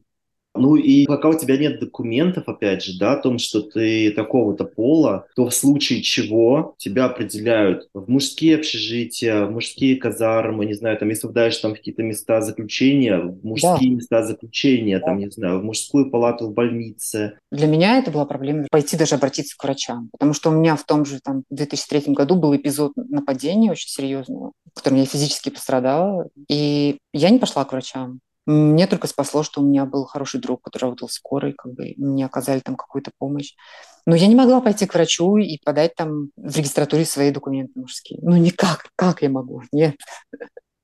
Ну 0.56 0.76
и 0.76 1.06
пока 1.06 1.30
у 1.30 1.38
тебя 1.38 1.58
нет 1.58 1.80
документов, 1.80 2.44
опять 2.48 2.84
же, 2.84 2.98
да, 3.00 3.13
о 3.13 3.22
том, 3.22 3.39
что 3.39 3.62
ты 3.62 4.12
такого-то 4.12 4.66
пола, 4.66 5.26
то 5.36 5.48
в 5.48 5.54
случае 5.54 6.02
чего 6.02 6.76
тебя 6.78 7.06
определяют 7.06 7.89
в 7.94 8.10
мужские 8.10 8.58
общежития, 8.58 9.46
в 9.46 9.52
мужские 9.52 9.98
казармы, 9.98 10.66
не 10.66 10.74
знаю, 10.74 10.98
там, 10.98 11.10
если 11.10 11.28
вдаешь 11.28 11.58
там 11.58 11.74
какие-то 11.74 12.04
места 12.04 12.42
заключения, 12.42 13.18
в 13.18 13.44
мужские 13.44 13.89
да. 13.89 13.96
места 13.96 14.24
заключения, 14.24 15.00
да. 15.00 15.08
там, 15.08 15.20
не 15.20 15.30
знаю, 15.30 15.60
в 15.60 15.63
мужскую 15.63 16.12
палату 16.12 16.48
в 16.48 16.54
больнице. 16.54 17.38
Для 17.52 17.68
меня 17.68 17.98
это 17.98 18.12
была 18.12 18.26
проблема 18.26 18.68
пойти 18.70 18.96
даже 18.96 19.16
обратиться 19.16 19.58
к 19.58 19.63
врачам, 19.63 20.10
потому 20.12 20.34
что 20.34 20.50
у 20.50 20.54
меня 20.54 20.76
в 20.76 20.86
том 20.86 21.06
же 21.06 21.20
там 21.20 21.44
2003 21.50 22.13
году 22.13 22.36
был 22.36 22.56
эпизод 22.56 22.94
нападения 22.96 23.72
очень 23.72 23.89
серьезного, 23.89 24.52
в 24.74 24.78
котором 24.78 24.98
я 24.98 25.06
физически 25.06 25.50
пострадала, 25.50 26.28
и 26.48 26.98
я 27.13 27.30
не 27.30 27.39
пошла 27.39 27.66
к 27.66 27.72
врачам. 27.72 28.20
Мне 28.45 28.88
только 28.88 29.08
спасло, 29.08 29.41
что 29.43 29.62
у 29.62 29.65
меня 29.65 29.86
был 29.86 30.06
хороший 30.06 30.41
друг, 30.41 30.62
который 30.62 30.84
работал 30.84 31.08
в 31.08 31.13
скорой, 31.13 31.53
как 31.53 31.73
бы 31.73 31.93
мне 31.97 32.25
оказали 32.25 32.60
там 32.60 32.75
какую-то 32.75 33.12
помощь. 33.17 33.53
Но 34.06 34.15
я 34.15 34.27
не 34.27 34.36
могла 34.36 34.60
пойти 34.60 34.86
к 34.86 34.93
врачу 34.93 35.38
и 35.38 35.60
подать 35.63 35.95
там 35.95 36.29
в 36.36 36.58
регистратуре 36.58 37.06
свои 37.06 37.32
документы 37.32 37.79
мужские. 37.79 38.19
Ну 38.21 38.36
никак, 38.36 38.89
как 38.97 39.21
я 39.21 39.29
могу? 39.29 39.63
Нет. 39.71 39.95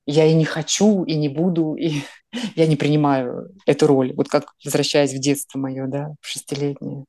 Я 0.06 0.26
и 0.26 0.34
не 0.34 0.46
хочу, 0.46 1.04
и 1.04 1.16
не 1.16 1.28
буду, 1.28 1.76
и 1.76 2.02
я 2.56 2.66
не 2.66 2.78
принимаю 2.78 3.50
эту 3.66 3.88
роль. 3.88 4.14
Вот 4.14 4.30
как 4.30 4.54
возвращаясь 4.64 5.14
в 5.14 5.20
детство 5.20 5.60
мое, 5.60 5.88
да, 5.88 6.16
шестилетнее. 6.22 7.06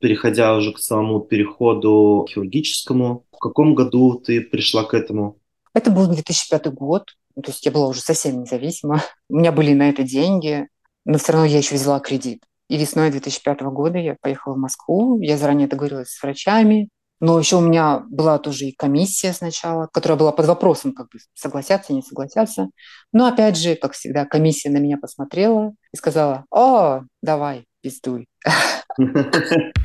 Переходя 0.00 0.54
уже 0.54 0.72
к 0.72 0.78
самому 0.78 1.20
переходу 1.20 2.26
хирургическому, 2.28 3.24
в 3.32 3.38
каком 3.38 3.74
году 3.74 4.20
ты 4.20 4.42
пришла 4.42 4.84
к 4.84 4.92
этому? 4.92 5.38
Это 5.72 5.90
был 5.90 6.06
2005 6.06 6.66
год. 6.74 7.16
Ну, 7.36 7.42
то 7.42 7.50
есть 7.50 7.64
я 7.64 7.72
была 7.72 7.88
уже 7.88 8.00
совсем 8.00 8.40
независима. 8.40 9.02
У 9.28 9.36
меня 9.36 9.52
были 9.52 9.72
на 9.74 9.88
это 9.88 10.02
деньги, 10.02 10.68
но 11.04 11.18
все 11.18 11.32
равно 11.32 11.46
я 11.46 11.58
еще 11.58 11.74
взяла 11.74 12.00
кредит. 12.00 12.42
И 12.68 12.76
весной 12.76 13.10
2005 13.10 13.60
года 13.62 13.98
я 13.98 14.16
поехала 14.20 14.54
в 14.54 14.58
Москву. 14.58 15.20
Я 15.20 15.36
заранее 15.36 15.68
договорилась 15.68 16.10
с 16.10 16.22
врачами. 16.22 16.88
Но 17.20 17.38
еще 17.38 17.56
у 17.56 17.60
меня 17.60 18.02
была 18.10 18.38
тоже 18.38 18.66
и 18.66 18.74
комиссия 18.74 19.32
сначала, 19.32 19.88
которая 19.92 20.18
была 20.18 20.32
под 20.32 20.46
вопросом, 20.46 20.92
как 20.92 21.08
бы 21.10 21.18
согласятся, 21.34 21.92
не 21.92 22.02
согласятся. 22.02 22.68
Но 23.12 23.26
опять 23.26 23.56
же, 23.56 23.76
как 23.76 23.92
всегда, 23.92 24.26
комиссия 24.26 24.70
на 24.70 24.78
меня 24.78 24.98
посмотрела 24.98 25.72
и 25.92 25.96
сказала, 25.96 26.44
о, 26.50 27.02
давай, 27.22 27.64
пиздуй. 27.80 28.26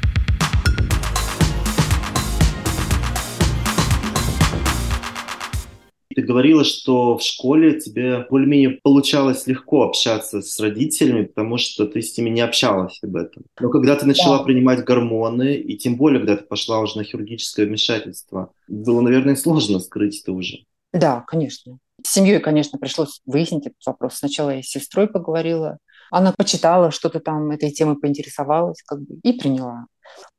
Ты 6.19 6.25
говорила, 6.25 6.65
что 6.65 7.17
в 7.17 7.23
школе 7.23 7.79
тебе 7.79 8.27
более-менее 8.29 8.82
получалось 8.84 9.47
легко 9.47 9.84
общаться 9.84 10.41
с 10.41 10.60
родителями, 10.60 11.23
потому 11.23 11.58
что 11.58 11.86
ты 11.86 12.01
с 12.01 12.17
ними 12.17 12.29
не 12.29 12.41
общалась 12.41 12.99
об 13.01 13.15
этом. 13.15 13.45
Но 13.58 13.69
когда 13.69 13.95
ты 13.95 14.05
начала 14.05 14.39
да. 14.39 14.43
принимать 14.43 14.84
гормоны, 14.84 15.55
и 15.55 15.77
тем 15.77 15.95
более, 15.95 16.19
когда 16.19 16.36
ты 16.36 16.43
пошла 16.43 16.82
уже 16.82 16.97
на 16.97 17.05
хирургическое 17.05 17.65
вмешательство, 17.65 18.51
было, 18.67 18.99
наверное, 18.99 19.38
сложно 19.38 19.79
скрыть 19.79 20.19
это 20.21 20.34
уже. 20.34 20.65
Да, 20.91 21.23
конечно. 21.25 21.77
С 22.05 22.12
семьей, 22.12 22.41
конечно, 22.41 22.77
пришлось 22.77 23.21
выяснить 23.25 23.67
этот 23.67 23.86
вопрос. 23.86 24.15
Сначала 24.15 24.49
я 24.49 24.62
с 24.62 24.65
сестрой 24.65 25.08
поговорила, 25.08 25.77
она 26.12 26.34
почитала, 26.36 26.91
что-то 26.91 27.21
там 27.21 27.49
этой 27.51 27.71
темой 27.71 27.95
поинтересовалась 27.95 28.82
как 28.86 28.99
бы, 28.99 29.19
и 29.23 29.32
приняла. 29.39 29.86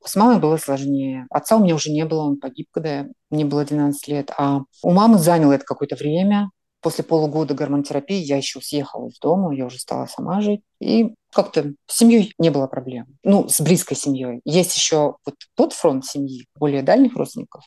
С 0.05 0.17
мамой 0.17 0.39
было 0.39 0.57
сложнее. 0.57 1.27
Отца 1.31 1.57
у 1.57 1.63
меня 1.63 1.75
уже 1.75 1.91
не 1.91 2.05
было, 2.05 2.23
он 2.23 2.39
погиб, 2.39 2.69
когда 2.73 3.07
мне 3.31 3.45
было 3.45 3.65
12 3.65 4.09
лет. 4.09 4.31
А 4.37 4.63
у 4.83 4.91
мамы 4.91 5.19
заняло 5.19 5.53
это 5.53 5.65
какое-то 5.65 5.97
время. 5.97 6.51
После 6.81 7.05
полугода 7.05 7.53
гормонотерапии 7.53 8.17
я 8.17 8.39
еще 8.39 8.61
съехала 8.63 9.09
из 9.09 9.19
дома, 9.19 9.55
я 9.55 9.67
уже 9.67 9.79
стала 9.79 10.07
сама 10.07 10.41
жить. 10.41 10.63
И 10.81 11.15
как-то 11.31 11.75
с 11.87 11.99
семьей 11.99 12.33
не 12.39 12.49
было 12.49 12.67
проблем. 12.67 13.19
Ну, 13.23 13.49
с 13.49 13.61
близкой 13.61 13.97
семьей. 13.97 14.41
Есть 14.45 14.75
еще 14.75 15.17
вот 15.27 15.35
тот 15.55 15.75
фронт 15.75 16.07
семьи, 16.07 16.47
более 16.59 16.83
дальних 16.83 17.15
родственников. 17.17 17.65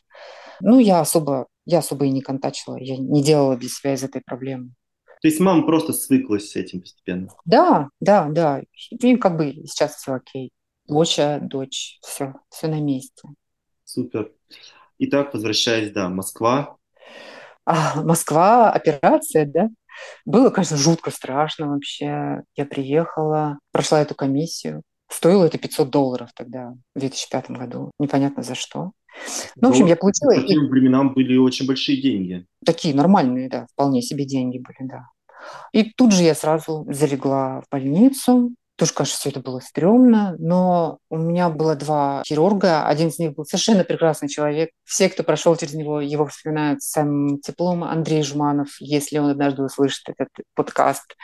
Ну, 0.60 0.80
я 0.80 1.00
особо, 1.00 1.46
я 1.64 1.78
особо 1.78 2.06
и 2.06 2.10
не 2.10 2.22
контачила, 2.22 2.76
я 2.76 2.96
не 2.96 3.22
делала 3.22 3.56
для 3.56 3.68
себя 3.68 3.94
из 3.94 4.02
этой 4.02 4.20
проблемы. 4.20 4.70
То 5.22 5.28
есть 5.28 5.38
мама 5.38 5.64
просто 5.64 5.92
свыклась 5.92 6.50
с 6.50 6.56
этим 6.56 6.80
постепенно? 6.80 7.28
Да, 7.44 7.88
да, 8.00 8.26
да. 8.28 8.62
И 8.90 9.16
как 9.16 9.36
бы 9.36 9.52
сейчас 9.66 9.94
все 9.94 10.14
окей 10.14 10.50
доча, 10.86 11.38
дочь, 11.40 11.98
все, 12.02 12.34
все 12.50 12.68
на 12.68 12.80
месте. 12.80 13.28
Супер. 13.84 14.32
Итак, 14.98 15.34
возвращаясь, 15.34 15.90
да, 15.92 16.08
Москва. 16.08 16.76
А, 17.64 18.02
Москва, 18.02 18.70
операция, 18.70 19.46
да. 19.46 19.68
Было, 20.24 20.50
конечно, 20.50 20.76
жутко 20.76 21.10
страшно 21.10 21.68
вообще. 21.68 22.42
Я 22.56 22.66
приехала, 22.66 23.58
прошла 23.72 24.00
эту 24.00 24.14
комиссию. 24.14 24.82
Стоило 25.10 25.44
это 25.44 25.58
500 25.58 25.90
долларов 25.90 26.30
тогда, 26.34 26.74
в 26.94 27.00
2005 27.00 27.50
году. 27.50 27.90
Непонятно 27.98 28.42
за 28.42 28.54
что. 28.54 28.92
Ну, 29.56 29.68
в 29.68 29.70
общем, 29.70 29.86
я 29.86 29.96
получила... 29.96 30.34
По 30.34 30.46
тем 30.46 30.68
временам 30.68 31.14
были 31.14 31.36
очень 31.36 31.66
большие 31.66 32.00
деньги. 32.00 32.46
Такие 32.64 32.94
нормальные, 32.94 33.48
да, 33.48 33.66
вполне 33.72 34.02
себе 34.02 34.24
деньги 34.24 34.58
были, 34.58 34.88
да. 34.88 35.06
И 35.72 35.92
тут 35.92 36.12
же 36.12 36.22
я 36.22 36.34
сразу 36.34 36.86
залегла 36.90 37.60
в 37.60 37.64
больницу, 37.70 38.50
тоже, 38.76 38.92
конечно, 38.92 39.16
все 39.16 39.30
это 39.30 39.40
было 39.40 39.60
стрёмно, 39.60 40.34
но 40.38 40.98
у 41.08 41.16
меня 41.16 41.48
было 41.48 41.76
два 41.76 42.22
хирурга. 42.26 42.86
Один 42.86 43.08
из 43.08 43.18
них 43.18 43.34
был 43.34 43.44
совершенно 43.44 43.84
прекрасный 43.84 44.28
человек. 44.28 44.70
Все, 44.84 45.08
кто 45.08 45.22
прошел 45.22 45.54
через 45.56 45.74
него, 45.74 46.00
его 46.00 46.26
вспоминают 46.26 46.82
с 46.82 46.90
самым 46.90 47.38
теплом. 47.40 47.84
Андрей 47.84 48.22
Жуманов, 48.22 48.68
если 48.80 49.18
он 49.18 49.30
однажды 49.30 49.62
услышит 49.62 50.08
этот 50.08 50.28
подкаст, 50.54 51.16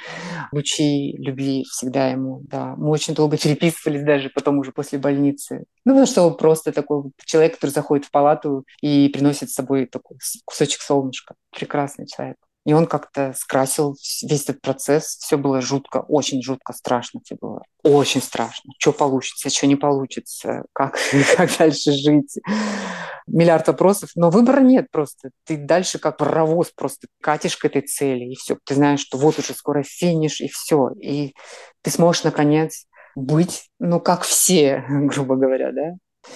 лучи 0.52 1.16
любви 1.18 1.64
всегда 1.64 2.08
ему. 2.08 2.42
Да. 2.44 2.74
Мы 2.76 2.90
очень 2.90 3.14
долго 3.14 3.36
переписывались 3.36 4.04
даже 4.04 4.30
потом 4.30 4.58
уже 4.58 4.70
после 4.70 4.98
больницы. 4.98 5.64
Ну, 5.84 5.92
потому 5.92 6.06
что 6.06 6.22
он 6.22 6.36
просто 6.36 6.72
такой 6.72 7.10
человек, 7.24 7.54
который 7.54 7.70
заходит 7.70 8.06
в 8.06 8.10
палату 8.10 8.64
и 8.80 9.08
приносит 9.08 9.50
с 9.50 9.54
собой 9.54 9.86
такой 9.86 10.18
кусочек 10.44 10.80
солнышка. 10.82 11.34
Прекрасный 11.50 12.06
человек. 12.06 12.36
И 12.66 12.74
он 12.74 12.86
как-то 12.86 13.32
скрасил 13.36 13.96
весь 14.22 14.42
этот 14.42 14.60
процесс. 14.60 15.16
Все 15.16 15.38
было 15.38 15.62
жутко, 15.62 16.04
очень 16.08 16.42
жутко, 16.42 16.72
страшно 16.74 17.20
все 17.24 17.36
было. 17.40 17.62
Очень 17.82 18.20
страшно. 18.20 18.72
Что 18.78 18.92
получится, 18.92 19.48
что 19.48 19.66
не 19.66 19.76
получится, 19.76 20.64
как, 20.74 20.98
как 21.36 21.56
дальше 21.56 21.92
жить. 21.92 22.38
Миллиард 23.26 23.66
вопросов. 23.68 24.10
Но 24.14 24.28
выбора 24.28 24.60
нет 24.60 24.90
просто. 24.90 25.30
Ты 25.44 25.56
дальше 25.56 25.98
как 25.98 26.18
паровоз 26.18 26.70
просто 26.74 27.06
катишь 27.22 27.56
к 27.56 27.64
этой 27.64 27.82
цели, 27.82 28.24
и 28.24 28.36
все. 28.36 28.58
Ты 28.64 28.74
знаешь, 28.74 29.00
что 29.00 29.16
вот 29.16 29.38
уже 29.38 29.54
скоро 29.54 29.82
финиш, 29.82 30.40
и 30.40 30.48
все. 30.48 30.90
И 31.00 31.34
ты 31.82 31.90
сможешь, 31.90 32.24
наконец, 32.24 32.86
быть, 33.14 33.70
ну, 33.78 34.00
как 34.00 34.22
все, 34.22 34.84
грубо 34.88 35.36
говоря, 35.36 35.72
да? 35.72 36.30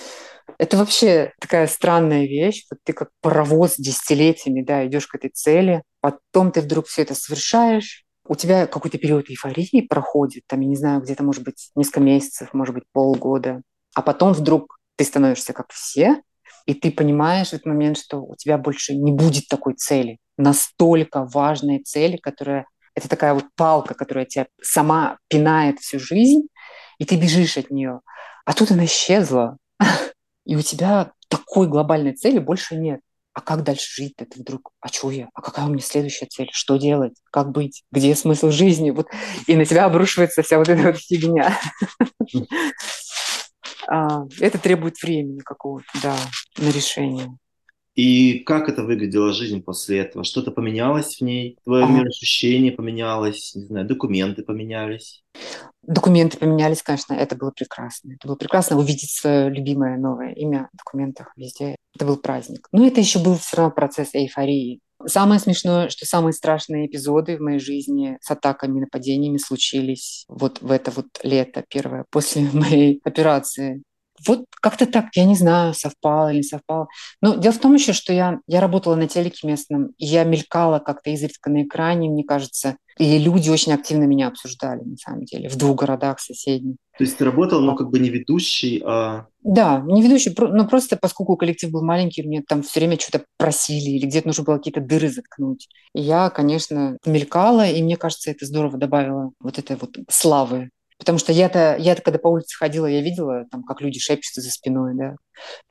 Это 0.59 0.77
вообще 0.77 1.33
такая 1.41 1.67
странная 1.67 2.27
вещь. 2.27 2.67
Вот 2.71 2.81
ты 2.85 2.93
как 2.93 3.11
паровоз 3.21 3.77
десятилетиями, 3.77 4.63
да, 4.63 4.87
идешь 4.87 5.07
к 5.07 5.15
этой 5.15 5.31
цели, 5.31 5.83
потом 6.01 6.53
ты 6.53 6.61
вдруг 6.61 6.87
все 6.87 7.03
это 7.03 7.15
совершаешь, 7.15 8.05
у 8.27 8.35
тебя 8.35 8.67
какой-то 8.67 8.99
период 8.99 9.29
эйфории 9.29 9.87
проходит, 9.87 10.45
там, 10.47 10.61
я 10.61 10.69
не 10.69 10.77
знаю, 10.77 11.01
где-то, 11.01 11.23
может 11.23 11.45
быть, 11.45 11.71
несколько 11.75 12.01
месяцев, 12.01 12.55
может 12.55 12.75
быть, 12.75 12.85
полгода, 12.93 13.63
а 13.95 14.03
потом 14.03 14.33
вдруг 14.33 14.79
ты 14.97 15.05
становишься 15.05 15.53
как 15.53 15.71
все, 15.73 16.23
и 16.67 16.75
ты 16.75 16.91
понимаешь 16.91 17.49
в 17.51 17.53
этот 17.55 17.67
момент, 17.67 17.99
что 17.99 18.23
у 18.23 18.35
тебя 18.37 18.57
больше 18.57 18.95
не 18.95 19.13
будет 19.13 19.49
такой 19.49 19.75
цели, 19.75 20.19
настолько 20.39 21.25
важной 21.25 21.83
цели, 21.83 22.17
которая 22.17 22.67
Это 22.97 23.09
такая 23.09 23.35
вот 23.35 23.47
палка, 23.57 23.93
которая 23.95 24.25
тебя 24.25 24.47
сама 24.63 25.19
пинает 25.29 25.81
всю 25.81 25.99
жизнь, 25.99 26.47
и 26.99 27.05
ты 27.05 27.17
бежишь 27.17 27.59
от 27.59 27.71
нее. 27.71 28.01
А 28.45 28.53
тут 28.53 28.71
она 28.71 28.85
исчезла. 28.85 29.59
И 30.45 30.57
у 30.57 30.63
тебя 30.63 31.13
такой 31.29 31.69
глобальной 31.69 32.13
цели 32.13 32.39
больше 32.39 32.77
нет. 32.77 33.01
А 33.33 33.41
как 33.41 33.65
дальше 33.65 34.03
жить 34.03 34.15
это 34.19 34.39
вдруг? 34.39 34.71
А 34.81 34.89
что 34.89 35.11
я? 35.11 35.29
А 35.35 35.43
какая 35.43 35.67
у 35.67 35.69
меня 35.69 35.83
следующая 35.83 36.27
цель? 36.27 36.51
Что 36.53 36.77
делать? 36.77 37.15
Как 37.33 37.51
быть? 37.51 37.83
Где 37.91 38.15
смысл 38.15 38.51
жизни? 38.51 38.91
Вот. 38.91 39.09
И 39.49 39.57
на 39.57 39.65
тебя 39.65 39.87
обрушивается 39.87 40.43
вся 40.43 40.59
вот 40.59 40.69
эта 40.69 40.83
вот 40.93 40.99
фигня. 40.99 41.59
А, 43.87 44.23
это 44.41 44.57
требует 44.57 44.97
времени 45.03 45.41
какого-то, 45.41 45.87
да, 46.03 46.17
на 46.57 46.71
решение. 46.71 47.37
И 47.95 48.41
как 48.41 48.69
это 48.69 48.83
выглядела 48.83 49.33
жизнь 49.33 49.63
после 49.63 49.99
этого? 49.99 50.25
Что-то 50.25 50.51
поменялось 50.51 51.19
в 51.19 51.21
ней? 51.21 51.59
Твое 51.65 51.85
ага. 51.85 51.93
мироощущение 51.93 52.73
поменялось? 52.73 53.55
Не 53.55 53.67
знаю, 53.67 53.87
документы 53.87 54.43
поменялись? 54.43 55.23
Документы 55.87 56.39
поменялись, 56.39 56.83
конечно, 56.83 57.15
это 57.15 57.37
было 57.37 57.51
прекрасно. 57.51 58.13
Это 58.15 58.29
было 58.29 58.37
прекрасно 58.37 58.79
увидеть 58.79 59.11
свое 59.11 59.51
любимое 59.51 59.99
новое 59.99 60.33
имя 60.33 60.69
в 60.73 60.79
документах 60.79 61.33
везде. 61.37 61.77
Это 61.95 62.07
был 62.07 62.17
праздник. 62.17 62.69
Но 62.73 62.87
это 62.87 63.01
еще 63.01 63.19
был 63.19 63.37
все 63.37 63.57
равно 63.57 63.73
процесс 63.73 64.15
эйфории. 64.15 64.81
Самое 65.07 65.41
смешное, 65.41 65.89
что 65.91 66.07
самые 66.07 66.33
страшные 66.33 66.87
эпизоды 66.87 67.37
в 67.37 67.41
моей 67.41 67.59
жизни 67.59 68.17
с 68.21 68.31
атаками, 68.31 68.81
нападениями 68.81 69.37
случились 69.37 70.25
вот 70.29 70.63
в 70.63 70.71
это 70.71 70.91
вот 70.91 71.07
лето 71.23 71.65
первое 71.69 72.05
после 72.11 72.49
моей 72.53 73.01
операции. 73.05 73.83
Вот 74.27 74.45
как-то 74.61 74.87
так, 74.87 75.07
я 75.15 75.25
не 75.25 75.35
знаю, 75.35 75.75
совпало 75.75 76.31
или 76.31 76.39
не 76.39 76.43
совпало. 76.43 76.89
Но 77.21 77.35
дело 77.35 77.53
в 77.53 77.59
том 77.59 77.75
еще, 77.75 77.93
что 77.93 78.13
я, 78.13 78.41
я 78.47 78.61
работала 78.61 78.95
на 78.95 79.09
телеке 79.09 79.47
местном, 79.47 79.89
и 79.99 80.07
я 80.07 80.25
мелькала 80.25 80.79
как-то 80.79 81.11
изредка 81.11 81.51
на 81.51 81.65
экране, 81.65 82.09
мне 82.09 82.25
кажется, 82.25 82.77
и 82.99 83.19
люди 83.19 83.51
очень 83.51 83.73
активно 83.73 84.05
меня 84.05 84.29
обсуждали, 84.29 84.83
на 84.83 84.97
самом 84.97 85.25
деле, 85.25 85.49
в 85.49 85.57
двух 85.57 85.77
городах 85.77 86.21
соседних. 86.21 86.77
То 86.97 87.03
есть 87.03 87.19
ты 87.19 87.25
работал, 87.25 87.61
но 87.61 87.75
как 87.75 87.91
бы 87.91 87.99
не 87.99 88.09
ведущий, 88.09 88.81
а... 88.87 89.27
Да, 89.43 89.83
не 89.85 90.01
ведущий, 90.01 90.33
но 90.39 90.65
просто 90.69 90.97
поскольку 90.97 91.37
коллектив 91.37 91.73
был 91.73 91.85
маленький, 91.85 92.23
мне 92.23 92.41
там 92.47 92.63
все 92.63 92.79
время 92.79 92.99
что-то 93.01 93.25
просили 93.37 93.91
или 93.91 94.07
где-то 94.07 94.29
нужно 94.29 94.45
было 94.45 94.59
какие-то 94.59 94.81
дыры 94.81 95.09
заткнуть. 95.09 95.69
И 95.93 96.01
я, 96.01 96.31
конечно, 96.31 96.97
мелькала, 97.05 97.69
и 97.69 97.83
мне 97.83 97.97
кажется, 97.97 98.31
это 98.31 98.47
здорово 98.47 98.79
добавило 98.79 99.33
вот 99.41 99.59
этой 99.59 99.75
вот 99.77 99.97
славы 100.09 100.71
Потому 100.99 101.19
что 101.19 101.33
я-то, 101.33 101.77
я-то 101.79 102.03
когда 102.03 102.19
по 102.19 102.29
улице 102.29 102.57
ходила, 102.57 102.87
я 102.87 103.03
видела, 103.03 103.47
там, 103.51 103.65
как 103.65 103.81
люди 103.81 103.99
шепчутся 103.99 104.41
за 104.41 104.51
спиной, 104.51 104.95
да. 104.95 105.17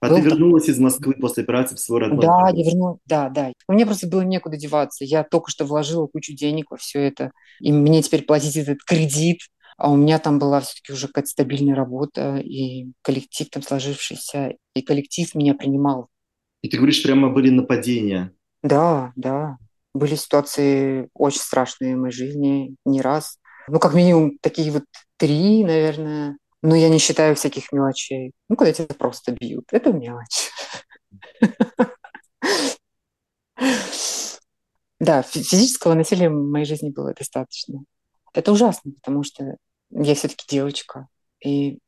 А 0.02 0.10
Был 0.10 0.18
ты 0.18 0.22
вернулась 0.22 0.66
там... 0.66 0.76
из 0.76 0.80
Москвы 0.80 1.14
после 1.14 1.44
операции 1.44 1.76
в 1.76 1.80
свой 1.80 2.02
родной 2.02 2.22
Да, 2.22 2.42
город. 2.42 2.56
я 2.56 2.66
вернулась, 2.66 3.00
да, 3.06 3.30
да. 3.30 3.54
У 3.68 3.74
меня 3.74 3.86
просто 3.86 4.08
было 4.08 4.22
некуда 4.22 4.58
деваться. 4.58 5.06
Я 5.06 5.24
только 5.24 5.50
что 5.50 5.66
вложила 5.66 6.08
кучу 6.08 6.34
денег 6.34 6.72
во 6.72 6.78
все 6.78 7.00
это, 7.00 7.32
и 7.62 7.72
мне 7.72 8.02
теперь 8.02 8.24
платить 8.24 8.58
этот 8.58 8.84
кредит, 8.84 9.40
а 9.78 9.92
у 9.92 9.96
меня 9.96 10.20
там 10.20 10.40
была 10.40 10.60
все-таки 10.62 10.94
уже 10.94 11.08
какая-то 11.08 11.30
стабильная 11.30 11.76
работа, 11.76 12.38
и 12.38 12.92
коллектив 13.02 13.50
там 13.50 13.64
сложившийся, 13.64 14.56
и 14.76 14.82
коллектив 14.82 15.34
меня 15.36 15.56
принимал. 15.56 16.10
И 16.62 16.70
ты 16.70 16.78
говоришь, 16.78 17.02
прямо 17.02 17.30
были 17.30 17.50
нападения? 17.50 18.34
Да, 18.62 19.14
да. 19.16 19.58
Были 19.94 20.16
ситуации 20.16 21.10
очень 21.14 21.40
страшные 21.40 21.96
в 21.96 22.00
моей 22.00 22.14
жизни, 22.14 22.76
не 22.86 23.02
раз. 23.02 23.38
Ну, 23.68 23.80
как 23.80 23.94
минимум, 23.94 24.38
такие 24.42 24.72
вот 24.72 24.84
три, 25.24 25.64
наверное. 25.64 26.38
Но 26.62 26.76
я 26.76 26.90
не 26.90 27.00
считаю 27.00 27.38
всяких 27.38 27.72
мелочей. 27.72 28.34
Ну, 28.50 28.58
когда 28.58 28.74
тебя 28.74 28.94
просто 28.94 29.32
бьют. 29.32 29.64
Это 29.72 29.94
мелочь. 29.94 30.52
Да, 35.00 35.22
физического 35.22 35.94
насилия 35.94 36.30
в 36.30 36.34
моей 36.34 36.66
жизни 36.66 36.90
было 36.90 37.14
достаточно. 37.14 37.86
Это 38.34 38.52
ужасно, 38.52 38.92
потому 38.92 39.24
что 39.24 39.56
я 39.92 40.14
все-таки 40.16 40.46
девочка. 40.50 41.08
И 41.42 41.80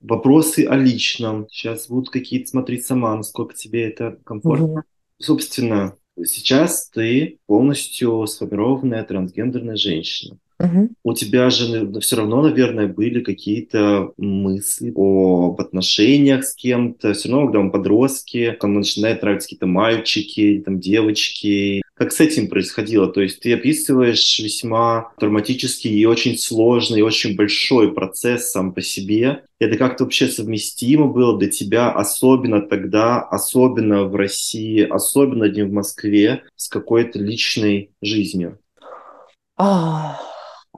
вопросы 0.00 0.66
о 0.66 0.76
личном. 0.76 1.48
Сейчас 1.48 1.88
будут 1.88 2.10
какие-то 2.10 2.50
смотреть 2.50 2.86
сама, 2.86 3.16
насколько 3.16 3.54
тебе 3.54 3.88
это 3.88 4.20
комфортно. 4.24 4.80
Mm-hmm. 4.80 5.20
Собственно, 5.20 5.97
сейчас 6.24 6.88
ты 6.88 7.38
полностью 7.46 8.26
сформированная 8.26 9.04
трансгендерная 9.04 9.76
женщина. 9.76 10.38
Угу. 10.60 10.88
У 11.04 11.14
тебя 11.14 11.50
же 11.50 11.88
все 12.00 12.16
равно, 12.16 12.42
наверное, 12.42 12.88
были 12.88 13.20
какие-то 13.20 14.12
мысли 14.16 14.92
об 14.94 15.60
отношениях 15.60 16.44
с 16.44 16.54
кем-то. 16.54 17.12
Все 17.12 17.28
равно, 17.28 17.46
когда 17.46 17.60
мы 17.60 17.70
подростки, 17.70 18.56
там 18.60 18.74
начинают 18.74 19.22
нравиться 19.22 19.46
какие-то 19.46 19.66
мальчики, 19.66 20.62
там 20.64 20.80
девочки. 20.80 21.82
Как 21.98 22.12
с 22.12 22.20
этим 22.20 22.48
происходило? 22.48 23.08
То 23.08 23.20
есть 23.20 23.40
ты 23.40 23.52
описываешь 23.52 24.38
весьма 24.38 25.10
травматический 25.18 25.90
и 25.90 26.06
очень 26.06 26.38
сложный, 26.38 27.00
и 27.00 27.02
очень 27.02 27.34
большой 27.34 27.92
процесс 27.92 28.52
сам 28.52 28.72
по 28.72 28.80
себе. 28.80 29.42
Это 29.58 29.76
как-то 29.76 30.04
вообще 30.04 30.28
совместимо 30.28 31.08
было 31.08 31.36
для 31.36 31.50
тебя, 31.50 31.90
особенно 31.90 32.60
тогда, 32.60 33.20
особенно 33.20 34.04
в 34.04 34.14
России, 34.14 34.82
особенно 34.82 35.44
не 35.44 35.62
в 35.64 35.72
Москве, 35.72 36.44
с 36.54 36.68
какой-то 36.68 37.18
личной 37.18 37.90
жизнью? 38.00 38.60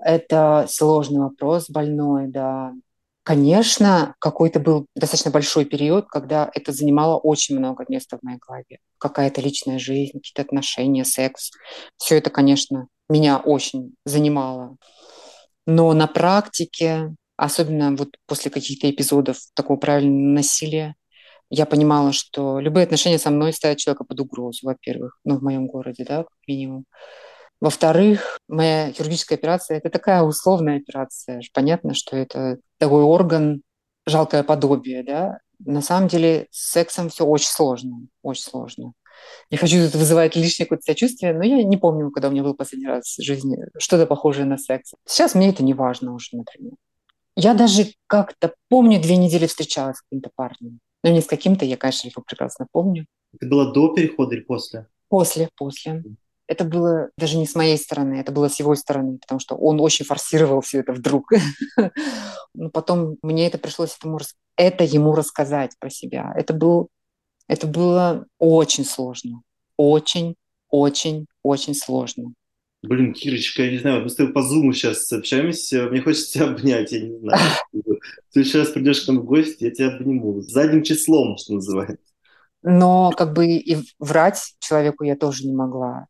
Это 0.02 0.66
сложный 0.70 1.20
вопрос, 1.20 1.68
больной, 1.68 2.28
да. 2.28 2.72
Конечно, 3.22 4.14
какой-то 4.18 4.60
был 4.60 4.86
достаточно 4.96 5.30
большой 5.30 5.64
период, 5.66 6.06
когда 6.08 6.50
это 6.54 6.72
занимало 6.72 7.18
очень 7.18 7.58
много 7.58 7.84
места 7.88 8.18
в 8.18 8.22
моей 8.22 8.38
голове. 8.38 8.78
Какая-то 8.98 9.40
личная 9.42 9.78
жизнь, 9.78 10.18
какие-то 10.18 10.42
отношения, 10.42 11.04
секс. 11.04 11.50
Все 11.98 12.16
это, 12.16 12.30
конечно, 12.30 12.88
меня 13.08 13.38
очень 13.38 13.94
занимало. 14.06 14.76
Но 15.66 15.92
на 15.92 16.06
практике, 16.06 17.14
особенно 17.36 17.94
вот 17.94 18.10
после 18.26 18.50
каких-то 18.50 18.90
эпизодов 18.90 19.38
такого 19.54 19.76
правильного 19.76 20.34
насилия, 20.36 20.94
я 21.50 21.66
понимала, 21.66 22.12
что 22.12 22.60
любые 22.60 22.84
отношения 22.84 23.18
со 23.18 23.30
мной 23.30 23.52
ставят 23.52 23.78
человека 23.78 24.04
под 24.04 24.20
угрозу, 24.20 24.66
во-первых, 24.66 25.18
ну, 25.24 25.38
в 25.38 25.42
моем 25.42 25.66
городе, 25.66 26.04
да, 26.08 26.18
как 26.24 26.38
минимум. 26.46 26.84
Во-вторых, 27.60 28.38
моя 28.48 28.90
хирургическая 28.90 29.36
операция– 29.36 29.76
это 29.78 29.90
такая 29.90 30.22
условная 30.22 30.78
операция. 30.78 31.42
Понятно, 31.52 31.94
что 31.94 32.16
это 32.16 32.58
такой 32.78 33.02
орган, 33.02 33.62
жалкое 34.06 34.42
подобие, 34.42 35.02
да. 35.02 35.38
На 35.58 35.82
самом 35.82 36.08
деле 36.08 36.46
с 36.50 36.70
сексом 36.70 37.10
все 37.10 37.26
очень 37.26 37.48
сложно, 37.48 38.06
очень 38.22 38.44
сложно. 38.44 38.92
Не 39.50 39.58
хочу 39.58 39.84
тут 39.84 39.94
вызывать 39.94 40.36
лишнее 40.36 40.66
какое-то 40.66 40.84
сочувствие, 40.84 41.34
но 41.34 41.44
я 41.44 41.62
не 41.62 41.76
помню, 41.76 42.10
когда 42.10 42.28
у 42.28 42.30
меня 42.30 42.42
был 42.42 42.54
последний 42.54 42.88
раз 42.88 43.18
в 43.18 43.22
жизни 43.22 43.58
что-то 43.78 44.06
похожее 44.06 44.46
на 44.46 44.56
секс. 44.56 44.94
Сейчас 45.06 45.34
мне 45.34 45.50
это 45.50 45.62
не 45.62 45.74
важно 45.74 46.14
уже, 46.14 46.28
например. 46.32 46.72
Я 47.36 47.52
даже 47.52 47.92
как-то 48.06 48.54
помню, 48.70 49.00
две 49.00 49.18
недели 49.18 49.46
встречалась 49.46 49.98
с 49.98 50.02
каким-то 50.02 50.30
парнем. 50.34 50.80
Но 51.04 51.10
не 51.10 51.20
с 51.20 51.26
каким-то, 51.26 51.66
я, 51.66 51.76
конечно, 51.76 52.08
его 52.08 52.22
прекрасно 52.26 52.66
помню. 52.72 53.06
Это 53.34 53.46
было 53.46 53.70
до 53.72 53.94
перехода 53.94 54.34
или 54.34 54.42
после? 54.42 54.86
После, 55.08 55.50
после 55.56 56.02
это 56.50 56.64
было 56.64 57.10
даже 57.16 57.38
не 57.38 57.46
с 57.46 57.54
моей 57.54 57.78
стороны, 57.78 58.14
это 58.14 58.32
было 58.32 58.48
с 58.48 58.58
его 58.58 58.74
стороны, 58.74 59.18
потому 59.18 59.38
что 59.38 59.54
он 59.54 59.80
очень 59.80 60.04
форсировал 60.04 60.62
все 60.62 60.80
это 60.80 60.92
вдруг. 60.92 61.30
Но 62.54 62.70
потом 62.70 63.18
мне 63.22 63.46
это 63.46 63.56
пришлось 63.56 63.96
этому, 63.96 64.18
это 64.56 64.82
ему 64.82 65.14
рассказать 65.14 65.78
про 65.78 65.90
себя. 65.90 66.32
Это, 66.36 66.52
был, 66.52 66.88
это 67.46 67.68
было 67.68 68.26
очень 68.40 68.84
сложно. 68.84 69.42
Очень, 69.76 70.34
очень, 70.70 71.26
очень 71.44 71.76
сложно. 71.76 72.34
Блин, 72.82 73.14
Кирочка, 73.14 73.62
я 73.62 73.70
не 73.70 73.78
знаю, 73.78 74.02
мы 74.02 74.10
с 74.10 74.16
тобой 74.16 74.32
по 74.32 74.42
зуму 74.42 74.72
сейчас 74.72 75.12
общаемся, 75.12 75.84
мне 75.84 76.00
хочется 76.00 76.32
тебя 76.32 76.46
обнять, 76.50 76.90
я 76.90 77.00
не 77.00 77.16
знаю. 77.16 77.40
Ты 78.32 78.42
сейчас 78.42 78.70
придешь 78.70 79.02
к 79.02 79.06
нам 79.06 79.20
в 79.20 79.24
гости, 79.24 79.62
я 79.62 79.70
тебя 79.70 79.94
обниму. 79.94 80.40
Задним 80.40 80.82
числом, 80.82 81.36
что 81.38 81.54
называется. 81.54 82.12
Но 82.64 83.12
как 83.16 83.34
бы 83.34 83.46
и 83.46 83.78
врать 84.00 84.54
человеку 84.58 85.04
я 85.04 85.14
тоже 85.14 85.46
не 85.46 85.54
могла. 85.54 86.08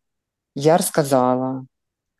Я 0.55 0.77
рассказала. 0.77 1.67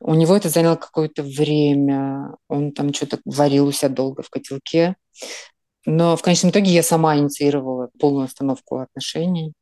У 0.01 0.15
него 0.15 0.37
это 0.37 0.49
заняло 0.49 0.77
какое-то 0.77 1.23
время. 1.23 2.37
Он 2.49 2.73
там 2.73 2.95
что-то 2.95 3.21
варил 3.25 3.67
у 3.67 3.73
себя 3.73 3.91
долго 3.91 4.23
в 4.23 4.31
котелке. 4.31 4.97
Но 5.85 6.17
в 6.17 6.23
конечном 6.23 6.51
итоге 6.51 6.71
я 6.71 6.83
сама 6.83 7.17
инициировала 7.17 7.91
полную 7.99 8.25
остановку 8.25 8.79
отношений. 8.79 9.53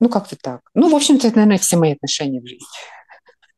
Ну, 0.00 0.08
как-то 0.08 0.36
так. 0.36 0.62
Ну, 0.74 0.90
в 0.90 0.94
общем-то, 0.94 1.28
это, 1.28 1.36
наверное, 1.36 1.58
все 1.58 1.76
мои 1.76 1.92
отношения 1.92 2.40
в 2.40 2.46
жизни. 2.46 2.66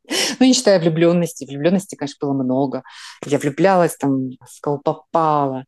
Ну, 0.39 0.45
не 0.45 0.53
считая 0.53 0.79
влюбленности. 0.79 1.45
Влюбленности, 1.45 1.95
конечно, 1.95 2.27
было 2.27 2.43
много. 2.43 2.83
Я 3.25 3.39
влюблялась, 3.39 3.97
там, 3.97 4.29
сказал, 4.47 4.79
попала. 4.79 5.65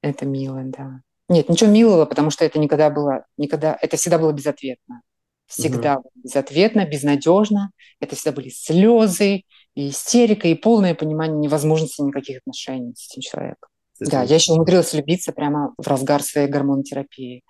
Это 0.00 0.24
мило, 0.24 0.62
да. 0.64 1.00
Нет, 1.28 1.50
ничего 1.50 1.68
милого, 1.68 2.06
потому 2.06 2.30
что 2.30 2.46
это 2.46 2.58
никогда 2.58 2.88
было, 2.88 3.26
никогда, 3.36 3.76
это 3.78 3.98
всегда 3.98 4.18
было 4.18 4.32
безответно 4.32 5.02
всегда 5.46 5.98
угу. 5.98 6.10
безответно, 6.14 6.86
безнадежно. 6.86 7.70
Это 8.00 8.16
всегда 8.16 8.32
были 8.32 8.48
слезы, 8.48 9.42
и 9.76 9.90
истерика, 9.90 10.48
и 10.48 10.54
полное 10.54 10.94
понимание 10.94 11.38
невозможности 11.38 12.00
никаких 12.00 12.38
отношений 12.38 12.94
с 12.96 13.12
этим 13.12 13.20
человеком. 13.20 13.68
Кстати, 13.92 14.10
да, 14.10 14.22
я 14.22 14.34
еще 14.34 14.52
умудрилась 14.52 14.92
влюбиться 14.92 15.32
прямо 15.32 15.74
в 15.78 15.86
разгар 15.86 16.22
своей 16.22 16.48
гормонотерапии. 16.48 17.44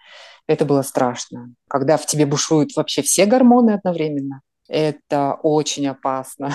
Это 0.47 0.65
было 0.65 0.83
страшно. 0.83 1.55
Когда 1.69 1.97
в 1.97 2.07
тебе 2.07 2.27
бушуют 2.27 2.77
вообще 2.77 3.03
все 3.03 3.27
гормоны 3.27 3.73
одновременно, 3.73 4.43
это 4.69 5.39
очень 5.43 5.87
опасно. 5.87 6.53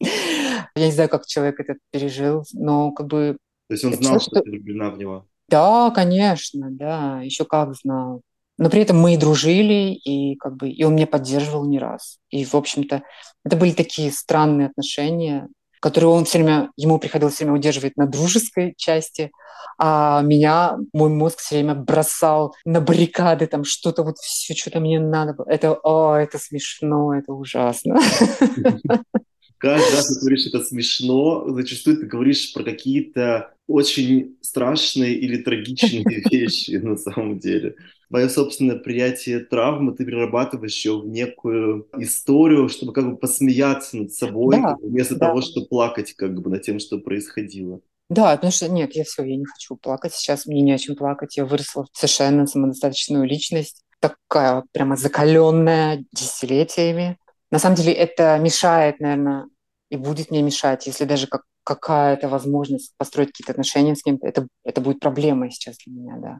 Я 0.00 0.86
не 0.86 0.92
знаю, 0.92 1.08
как 1.08 1.26
человек 1.26 1.60
это 1.60 1.74
пережил, 1.90 2.44
но 2.52 2.92
как 2.92 3.06
бы... 3.06 3.36
То 3.68 3.74
есть 3.74 3.84
он 3.84 3.94
знал, 3.94 4.20
что 4.20 4.40
ты 4.40 4.50
влюблена 4.50 4.90
в 4.90 4.98
него? 4.98 5.26
Да, 5.48 5.90
конечно, 5.90 6.68
да, 6.70 7.20
еще 7.22 7.44
как 7.44 7.74
знал. 7.74 8.22
Но 8.58 8.70
при 8.70 8.82
этом 8.82 8.98
мы 8.98 9.14
и 9.14 9.18
дружили, 9.18 9.92
и 9.92 10.36
как 10.36 10.56
бы 10.56 10.70
и 10.70 10.82
он 10.84 10.94
меня 10.94 11.06
поддерживал 11.06 11.66
не 11.66 11.78
раз. 11.78 12.18
И, 12.30 12.44
в 12.44 12.54
общем-то, 12.54 13.02
это 13.44 13.56
были 13.56 13.72
такие 13.72 14.10
странные 14.10 14.68
отношения, 14.68 15.48
которые 15.80 16.10
он 16.10 16.24
все 16.24 16.38
время, 16.38 16.70
ему 16.76 16.98
приходилось 16.98 17.34
все 17.34 17.44
время 17.44 17.58
удерживать 17.58 17.96
на 17.96 18.06
дружеской 18.06 18.74
части, 18.76 19.30
а 19.78 20.22
меня 20.22 20.78
мой 20.92 21.10
мозг 21.10 21.38
все 21.38 21.56
время 21.56 21.74
бросал 21.74 22.54
на 22.64 22.80
баррикады, 22.80 23.46
там 23.46 23.64
что-то 23.64 24.02
вот 24.02 24.16
все, 24.18 24.54
что-то 24.54 24.80
мне 24.80 24.98
надо 24.98 25.34
было. 25.34 25.46
Это, 25.48 25.74
о, 25.74 26.16
это 26.16 26.38
смешно, 26.38 27.14
это 27.14 27.32
ужасно. 27.32 28.00
Каждый 29.58 29.96
раз 29.96 30.08
ты 30.08 30.20
говоришь 30.20 30.46
это 30.46 30.62
смешно, 30.64 31.48
зачастую 31.48 31.98
ты 31.98 32.06
говоришь 32.06 32.52
про 32.52 32.62
какие-то 32.62 33.54
очень 33.66 34.36
страшные 34.42 35.14
или 35.14 35.42
трагичные 35.42 36.04
вещи 36.30 36.76
на 36.76 36.96
самом 36.96 37.38
деле. 37.38 37.74
Твое 38.08 38.28
собственное 38.28 38.76
приятие 38.76 39.40
травмы 39.40 39.92
ты 39.92 40.04
перерабатываешь 40.04 40.84
ее 40.84 41.00
в 41.00 41.06
некую 41.06 41.88
историю, 41.98 42.68
чтобы 42.68 42.92
как 42.92 43.10
бы 43.10 43.16
посмеяться 43.16 43.96
над 43.96 44.12
собой, 44.12 44.56
да, 44.56 44.76
вместо 44.80 45.16
да. 45.16 45.28
того, 45.28 45.40
чтобы 45.40 45.66
плакать 45.66 46.12
как 46.12 46.40
бы 46.40 46.50
над 46.50 46.62
тем, 46.62 46.78
что 46.78 46.98
происходило. 46.98 47.80
Да, 48.08 48.36
потому 48.36 48.52
что 48.52 48.68
нет, 48.68 48.94
я 48.94 49.02
все, 49.02 49.24
я 49.24 49.36
не 49.36 49.44
хочу 49.44 49.76
плакать. 49.76 50.14
Сейчас 50.14 50.46
мне 50.46 50.62
не 50.62 50.72
о 50.72 50.78
чем 50.78 50.94
плакать. 50.94 51.36
Я 51.36 51.44
выросла 51.44 51.86
в 51.92 51.98
совершенно 51.98 52.46
самодостаточную 52.46 53.24
личность, 53.24 53.82
такая 53.98 54.62
прямо 54.72 54.96
закаленная 54.96 56.04
десятилетиями. 56.12 57.18
На 57.50 57.58
самом 57.58 57.76
деле 57.76 57.92
это 57.92 58.38
мешает, 58.38 59.00
наверное, 59.00 59.46
и 59.90 59.96
будет 59.96 60.30
мне 60.30 60.42
мешать, 60.42 60.86
если 60.86 61.04
даже 61.04 61.26
как 61.26 61.42
какая-то 61.64 62.28
возможность 62.28 62.92
построить 62.96 63.32
какие-то 63.32 63.52
отношения 63.52 63.96
с 63.96 64.02
кем-то, 64.02 64.26
это, 64.26 64.46
это 64.64 64.80
будет 64.80 65.00
проблемой 65.00 65.50
сейчас 65.50 65.76
для 65.84 65.94
меня, 65.94 66.16
да. 66.18 66.38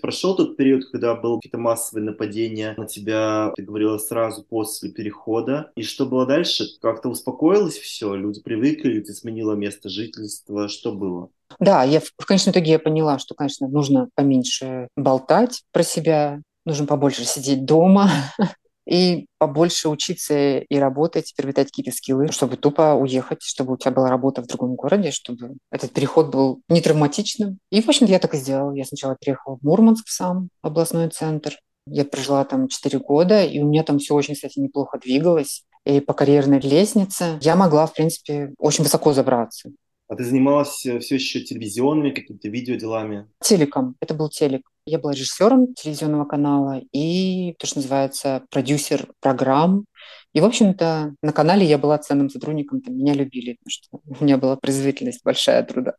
Прошел 0.00 0.36
тот 0.36 0.56
период, 0.56 0.84
когда 0.90 1.14
было 1.14 1.36
какие-то 1.36 1.58
массовые 1.58 2.04
нападения 2.04 2.74
на 2.76 2.86
тебя, 2.86 3.52
ты 3.56 3.62
говорила 3.62 3.98
сразу 3.98 4.44
после 4.44 4.90
перехода. 4.90 5.72
И 5.74 5.82
что 5.82 6.06
было 6.06 6.26
дальше? 6.26 6.64
Как-то 6.82 7.08
успокоилось 7.08 7.78
все? 7.78 8.14
Люди 8.14 8.42
привыкли, 8.42 9.00
ты 9.00 9.14
сменила 9.14 9.54
место 9.54 9.88
жительства? 9.88 10.68
Что 10.68 10.92
было? 10.92 11.30
Да, 11.58 11.82
я 11.84 12.00
в, 12.00 12.12
в 12.18 12.26
конечном 12.26 12.52
итоге 12.52 12.72
я 12.72 12.78
поняла, 12.78 13.18
что, 13.18 13.34
конечно, 13.34 13.68
нужно 13.68 14.08
поменьше 14.14 14.88
болтать 14.96 15.62
про 15.72 15.82
себя, 15.82 16.42
нужно 16.64 16.86
побольше 16.86 17.24
сидеть 17.24 17.64
дома, 17.64 18.10
и 18.88 19.26
побольше 19.38 19.88
учиться 19.88 20.58
и 20.58 20.76
работать, 20.78 21.34
приобретать 21.36 21.68
какие-то 21.68 21.90
скиллы, 21.90 22.28
чтобы 22.30 22.56
тупо 22.56 22.94
уехать, 22.94 23.42
чтобы 23.42 23.74
у 23.74 23.76
тебя 23.76 23.90
была 23.90 24.08
работа 24.08 24.42
в 24.42 24.46
другом 24.46 24.74
городе, 24.74 25.10
чтобы 25.10 25.56
этот 25.70 25.92
переход 25.92 26.30
был 26.30 26.60
не 26.68 26.80
травматичным. 26.80 27.58
И, 27.70 27.82
в 27.82 27.88
общем-то, 27.88 28.12
я 28.12 28.18
так 28.18 28.34
и 28.34 28.38
сделала. 28.38 28.72
Я 28.72 28.84
сначала 28.84 29.16
переехала 29.18 29.56
в 29.56 29.62
Мурманск 29.62 30.08
сам, 30.08 30.48
областной 30.62 31.08
центр. 31.08 31.58
Я 31.88 32.04
прожила 32.04 32.44
там 32.44 32.68
4 32.68 32.98
года, 32.98 33.44
и 33.44 33.60
у 33.60 33.66
меня 33.66 33.82
там 33.82 33.98
все 33.98 34.14
очень, 34.14 34.34
кстати, 34.34 34.58
неплохо 34.58 34.98
двигалось. 34.98 35.64
И 35.84 36.00
по 36.00 36.14
карьерной 36.14 36.58
лестнице 36.60 37.38
я 37.40 37.54
могла, 37.54 37.86
в 37.86 37.94
принципе, 37.94 38.52
очень 38.58 38.82
высоко 38.82 39.12
забраться. 39.12 39.70
А 40.08 40.14
ты 40.14 40.24
занималась 40.24 40.86
э, 40.86 41.00
все 41.00 41.16
еще 41.16 41.40
телевизионными 41.40 42.10
какими-то 42.10 42.48
видеоделами? 42.48 43.28
Телеком. 43.40 43.96
Это 44.00 44.14
был 44.14 44.28
телек. 44.28 44.62
Я 44.86 45.00
была 45.00 45.12
режиссером 45.12 45.74
телевизионного 45.74 46.24
канала 46.26 46.80
и, 46.92 47.54
то, 47.58 47.66
что 47.66 47.78
называется, 47.78 48.44
продюсер 48.50 49.08
программ. 49.20 49.84
И, 50.32 50.40
в 50.40 50.44
общем-то, 50.44 51.14
на 51.22 51.32
канале 51.32 51.66
я 51.66 51.78
была 51.78 51.98
ценным 51.98 52.30
сотрудником, 52.30 52.82
там 52.82 52.96
меня 52.96 53.14
любили, 53.14 53.56
потому 53.58 53.70
что 53.70 54.20
у 54.20 54.24
меня 54.24 54.38
была 54.38 54.56
производительность 54.56 55.24
большая 55.24 55.64
труда. 55.64 55.94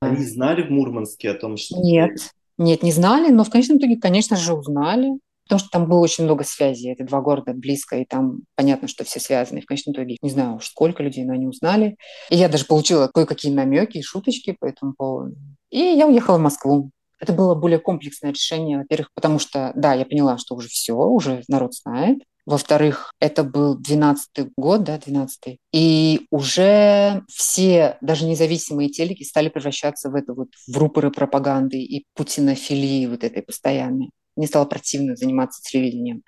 Они 0.00 0.24
знали 0.24 0.62
в 0.62 0.70
Мурманске 0.70 1.30
о 1.30 1.34
том, 1.34 1.56
что... 1.56 1.78
Нет, 1.80 2.18
нет, 2.56 2.82
не 2.82 2.90
знали, 2.90 3.30
но 3.30 3.44
в 3.44 3.50
конечном 3.50 3.78
итоге, 3.78 3.96
конечно 3.96 4.36
же, 4.36 4.54
узнали 4.54 5.18
потому 5.48 5.60
что 5.60 5.70
там 5.70 5.88
было 5.88 6.00
очень 6.00 6.24
много 6.24 6.44
связей. 6.44 6.92
Это 6.92 7.04
два 7.04 7.22
города 7.22 7.54
близко, 7.54 7.96
и 7.96 8.04
там 8.04 8.40
понятно, 8.54 8.86
что 8.86 9.04
все 9.04 9.18
связаны. 9.18 9.62
В 9.62 9.66
конечном 9.66 9.94
итоге, 9.94 10.18
не 10.20 10.30
знаю 10.30 10.56
уж 10.56 10.66
сколько 10.66 11.02
людей, 11.02 11.24
но 11.24 11.32
они 11.32 11.46
узнали. 11.46 11.96
И 12.28 12.36
я 12.36 12.48
даже 12.48 12.66
получила 12.66 13.08
кое-какие 13.08 13.50
намеки 13.50 13.98
и 13.98 14.02
шуточки 14.02 14.54
по 14.58 14.66
этому 14.66 14.92
поводу. 14.96 15.36
И 15.70 15.78
я 15.78 16.06
уехала 16.06 16.36
в 16.36 16.42
Москву. 16.42 16.90
Это 17.18 17.32
было 17.32 17.54
более 17.54 17.78
комплексное 17.78 18.30
решение, 18.30 18.78
во-первых, 18.78 19.08
потому 19.14 19.38
что, 19.38 19.72
да, 19.74 19.94
я 19.94 20.04
поняла, 20.04 20.36
что 20.38 20.54
уже 20.54 20.68
все, 20.68 20.94
уже 20.94 21.42
народ 21.48 21.74
знает. 21.74 22.18
Во-вторых, 22.44 23.12
это 23.20 23.42
был 23.42 23.76
12 23.76 24.52
год, 24.56 24.82
да, 24.82 24.98
12 24.98 25.58
И 25.72 26.26
уже 26.30 27.22
все, 27.28 27.98
даже 28.00 28.24
независимые 28.26 28.88
телеки 28.88 29.22
стали 29.22 29.48
превращаться 29.48 30.10
в 30.10 30.14
это 30.14 30.32
вот 30.34 30.48
в 30.66 30.76
рупоры 30.78 31.10
пропаганды 31.10 31.78
и 31.78 32.04
путинофилии 32.14 33.06
вот 33.06 33.24
этой 33.24 33.42
постоянной 33.42 34.10
мне 34.38 34.46
стало 34.46 34.64
противно 34.64 35.16
заниматься 35.16 35.60
телевидением. 35.62 36.22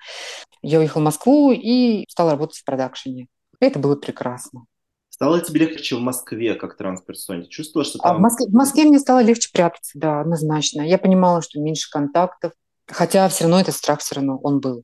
Я 0.61 0.79
уехала 0.79 1.01
в 1.01 1.05
Москву 1.05 1.51
и 1.51 2.05
стала 2.09 2.31
работать 2.31 2.57
в 2.57 2.65
продакшене. 2.65 3.27
Это 3.59 3.79
было 3.79 3.95
прекрасно. 3.95 4.65
Стало 5.09 5.39
тебе 5.39 5.61
легче 5.61 5.95
в 5.95 6.01
Москве 6.01 6.55
как 6.55 6.77
трансперсоне? 6.77 7.47
Чувствовала, 7.47 7.85
что 7.85 7.99
там... 7.99 8.11
А 8.11 8.17
в, 8.17 8.21
Москве, 8.21 8.47
в 8.47 8.53
Москве 8.53 8.83
мне 8.83 8.99
стало 8.99 9.23
легче 9.23 9.49
прятаться, 9.53 9.91
да, 9.97 10.19
однозначно. 10.19 10.81
Я 10.81 10.97
понимала, 10.97 11.41
что 11.41 11.59
меньше 11.59 11.89
контактов, 11.89 12.51
хотя 12.87 13.29
все 13.29 13.45
равно 13.45 13.61
этот 13.61 13.75
страх 13.75 14.01
все 14.01 14.15
равно 14.15 14.37
он 14.37 14.59
был. 14.59 14.83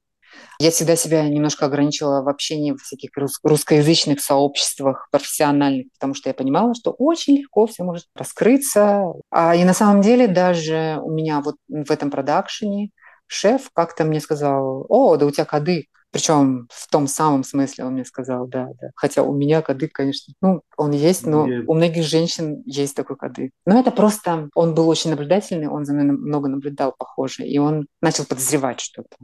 Я 0.60 0.72
всегда 0.72 0.96
себя 0.96 1.28
немножко 1.28 1.66
ограничивала 1.66 2.22
в 2.22 2.30
общении 2.30 2.72
в 2.72 2.78
всяких 2.78 3.10
русскоязычных 3.44 4.20
сообществах 4.20 5.08
профессиональных, 5.12 5.88
потому 5.94 6.14
что 6.14 6.30
я 6.30 6.34
понимала, 6.34 6.74
что 6.76 6.92
очень 6.92 7.38
легко 7.38 7.68
все 7.68 7.84
может 7.84 8.06
раскрыться. 8.16 9.04
А, 9.30 9.56
и 9.56 9.64
на 9.64 9.74
самом 9.74 10.02
деле 10.02 10.28
даже 10.28 11.00
у 11.02 11.12
меня 11.12 11.42
вот 11.42 11.56
в 11.68 11.92
этом 11.92 12.10
продакшене 12.10 12.92
шеф 13.28 13.70
как-то 13.74 14.04
мне 14.04 14.20
сказал, 14.20 14.86
о, 14.90 15.18
да 15.18 15.26
у 15.26 15.32
тебя 15.32 15.46
кадык. 15.46 15.86
Причем 16.12 16.68
в 16.72 16.90
том 16.90 17.06
самом 17.06 17.44
смысле 17.44 17.86
он 17.86 17.94
мне 17.94 18.06
сказал, 18.06 18.48
да, 18.48 18.70
да. 18.80 18.90
Хотя 18.96 19.24
у 19.24 19.34
меня 19.34 19.62
кадык, 19.62 19.92
конечно, 19.92 20.34
ну, 20.42 20.62
он 20.78 20.92
есть, 20.92 21.26
но 21.26 21.46
Нет. 21.46 21.66
у 21.68 21.74
многих 21.74 22.04
женщин 22.04 22.64
есть 22.66 22.96
такой 22.96 23.18
кадык. 23.18 23.52
Но 23.66 23.80
это 23.80 23.92
просто, 23.92 24.50
он 24.56 24.74
был 24.74 24.88
очень 24.88 25.10
наблюдательный, 25.10 25.68
он 25.68 25.86
за 25.86 25.94
мной 25.94 26.06
много 26.06 26.48
наблюдал, 26.48 26.96
похоже, 26.98 27.46
и 27.46 27.58
он 27.58 27.88
начал 28.02 28.26
подозревать 28.26 28.80
что-то. 28.80 29.18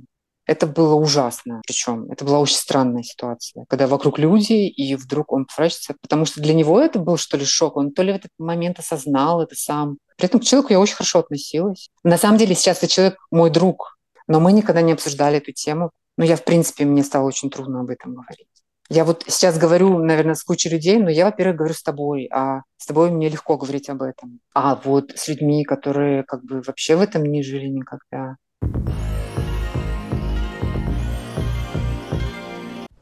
Это 0.46 0.68
было 0.68 0.96
ужасно, 0.96 1.62
причем 1.66 2.12
это 2.12 2.26
была 2.26 2.40
очень 2.40 2.58
странная 2.58 3.04
ситуация, 3.04 3.66
когда 3.70 3.88
вокруг 3.88 4.20
люди, 4.20 4.68
и 4.68 4.96
вдруг 4.96 5.32
он 5.32 5.46
поворачивается, 5.46 5.96
потому 6.02 6.26
что 6.26 6.42
для 6.42 6.54
него 6.54 6.82
это 6.82 7.00
был, 7.00 7.16
что 7.18 7.38
ли, 7.38 7.46
шок. 7.46 7.78
Он 7.78 7.92
то 7.92 8.04
ли 8.04 8.12
в 8.12 8.16
этот 8.18 8.32
момент 8.38 8.80
осознал 8.80 9.42
это 9.42 9.56
сам. 9.56 9.98
При 10.18 10.26
этом 10.26 10.42
к 10.42 10.44
человеку 10.44 10.74
я 10.74 10.80
очень 10.82 10.96
хорошо 10.96 11.20
относилась. 11.20 11.90
На 12.04 12.18
самом 12.18 12.38
деле 12.38 12.56
сейчас 12.56 12.80
этот 12.80 12.90
человек 12.90 13.18
мой 13.32 13.50
друг, 13.50 13.98
но 14.28 14.42
мы 14.42 14.52
никогда 14.52 14.82
не 14.82 14.92
обсуждали 14.92 15.38
эту 15.38 15.54
тему. 15.54 15.92
Но 16.18 16.26
я, 16.26 16.36
в 16.36 16.44
принципе, 16.44 16.86
мне 16.86 17.04
стало 17.04 17.26
очень 17.26 17.50
трудно 17.50 17.82
об 17.82 17.90
этом 17.90 18.14
говорить. 18.14 18.48
Я 18.90 19.06
вот 19.06 19.24
сейчас 19.28 19.58
говорю, 19.58 19.98
наверное, 19.98 20.36
с 20.36 20.44
кучей 20.44 20.70
людей, 20.70 21.00
но 21.00 21.10
я, 21.10 21.26
во-первых, 21.26 21.56
говорю 21.58 21.74
с 21.74 21.82
тобой, 21.82 22.30
а 22.32 22.62
с 22.78 22.86
тобой 22.86 23.10
мне 23.10 23.30
легко 23.30 23.58
говорить 23.58 23.90
об 23.90 24.02
этом. 24.02 24.40
А 24.54 24.76
вот 24.76 25.12
с 25.16 25.28
людьми, 25.30 25.64
которые 25.64 26.24
как 26.24 26.44
бы 26.44 26.62
вообще 26.62 26.96
в 26.96 27.02
этом 27.02 27.24
не 27.24 27.42
жили 27.42 27.68
никогда. 27.68 28.36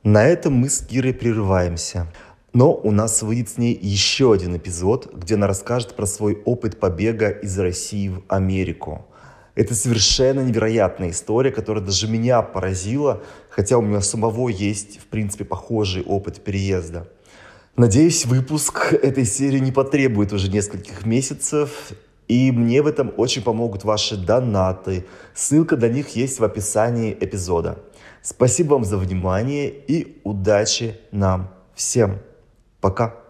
На 0.04 0.26
этом 0.26 0.54
мы 0.54 0.70
с 0.70 0.80
Кирой 0.80 1.14
прерываемся. 1.14 2.08
Но 2.54 2.74
у 2.74 2.90
нас 2.90 3.22
выйдет 3.22 3.50
с 3.50 3.58
ней 3.60 3.78
еще 3.80 4.34
один 4.34 4.58
эпизод, 4.58 5.14
где 5.14 5.36
она 5.36 5.46
расскажет 5.46 5.96
про 5.96 6.08
свой 6.08 6.42
опыт 6.44 6.80
побега 6.80 7.30
из 7.30 7.58
России 7.60 8.10
в 8.10 8.24
Америку. 8.28 9.06
Это 9.54 9.76
совершенно 9.76 10.40
невероятная 10.40 11.12
история, 11.12 11.52
которая 11.52 11.84
даже 11.84 12.08
меня 12.08 12.42
поразила, 12.42 13.22
хотя 13.52 13.78
у 13.78 13.84
меня 13.84 14.02
самого 14.02 14.50
есть, 14.50 15.00
в 15.00 15.06
принципе, 15.06 15.46
похожий 15.46 16.02
опыт 16.02 16.44
переезда. 16.44 17.08
Надеюсь, 17.78 18.26
выпуск 18.26 18.94
этой 18.94 19.26
серии 19.26 19.60
не 19.60 19.72
потребует 19.72 20.34
уже 20.34 20.50
нескольких 20.50 21.06
месяцев, 21.06 21.92
и 22.28 22.52
мне 22.52 22.82
в 22.82 22.88
этом 22.88 23.14
очень 23.18 23.44
помогут 23.44 23.84
ваши 23.84 24.18
донаты. 24.18 25.06
Ссылка 25.36 25.78
на 25.78 25.90
них 25.90 26.16
есть 26.16 26.40
в 26.40 26.44
описании 26.44 27.16
эпизода. 27.20 27.78
Спасибо 28.22 28.74
вам 28.74 28.86
за 28.86 28.98
внимание 28.98 29.70
и 29.70 30.22
удачи 30.24 31.00
нам 31.12 31.54
всем. 31.74 32.20
Пока. 32.80 33.21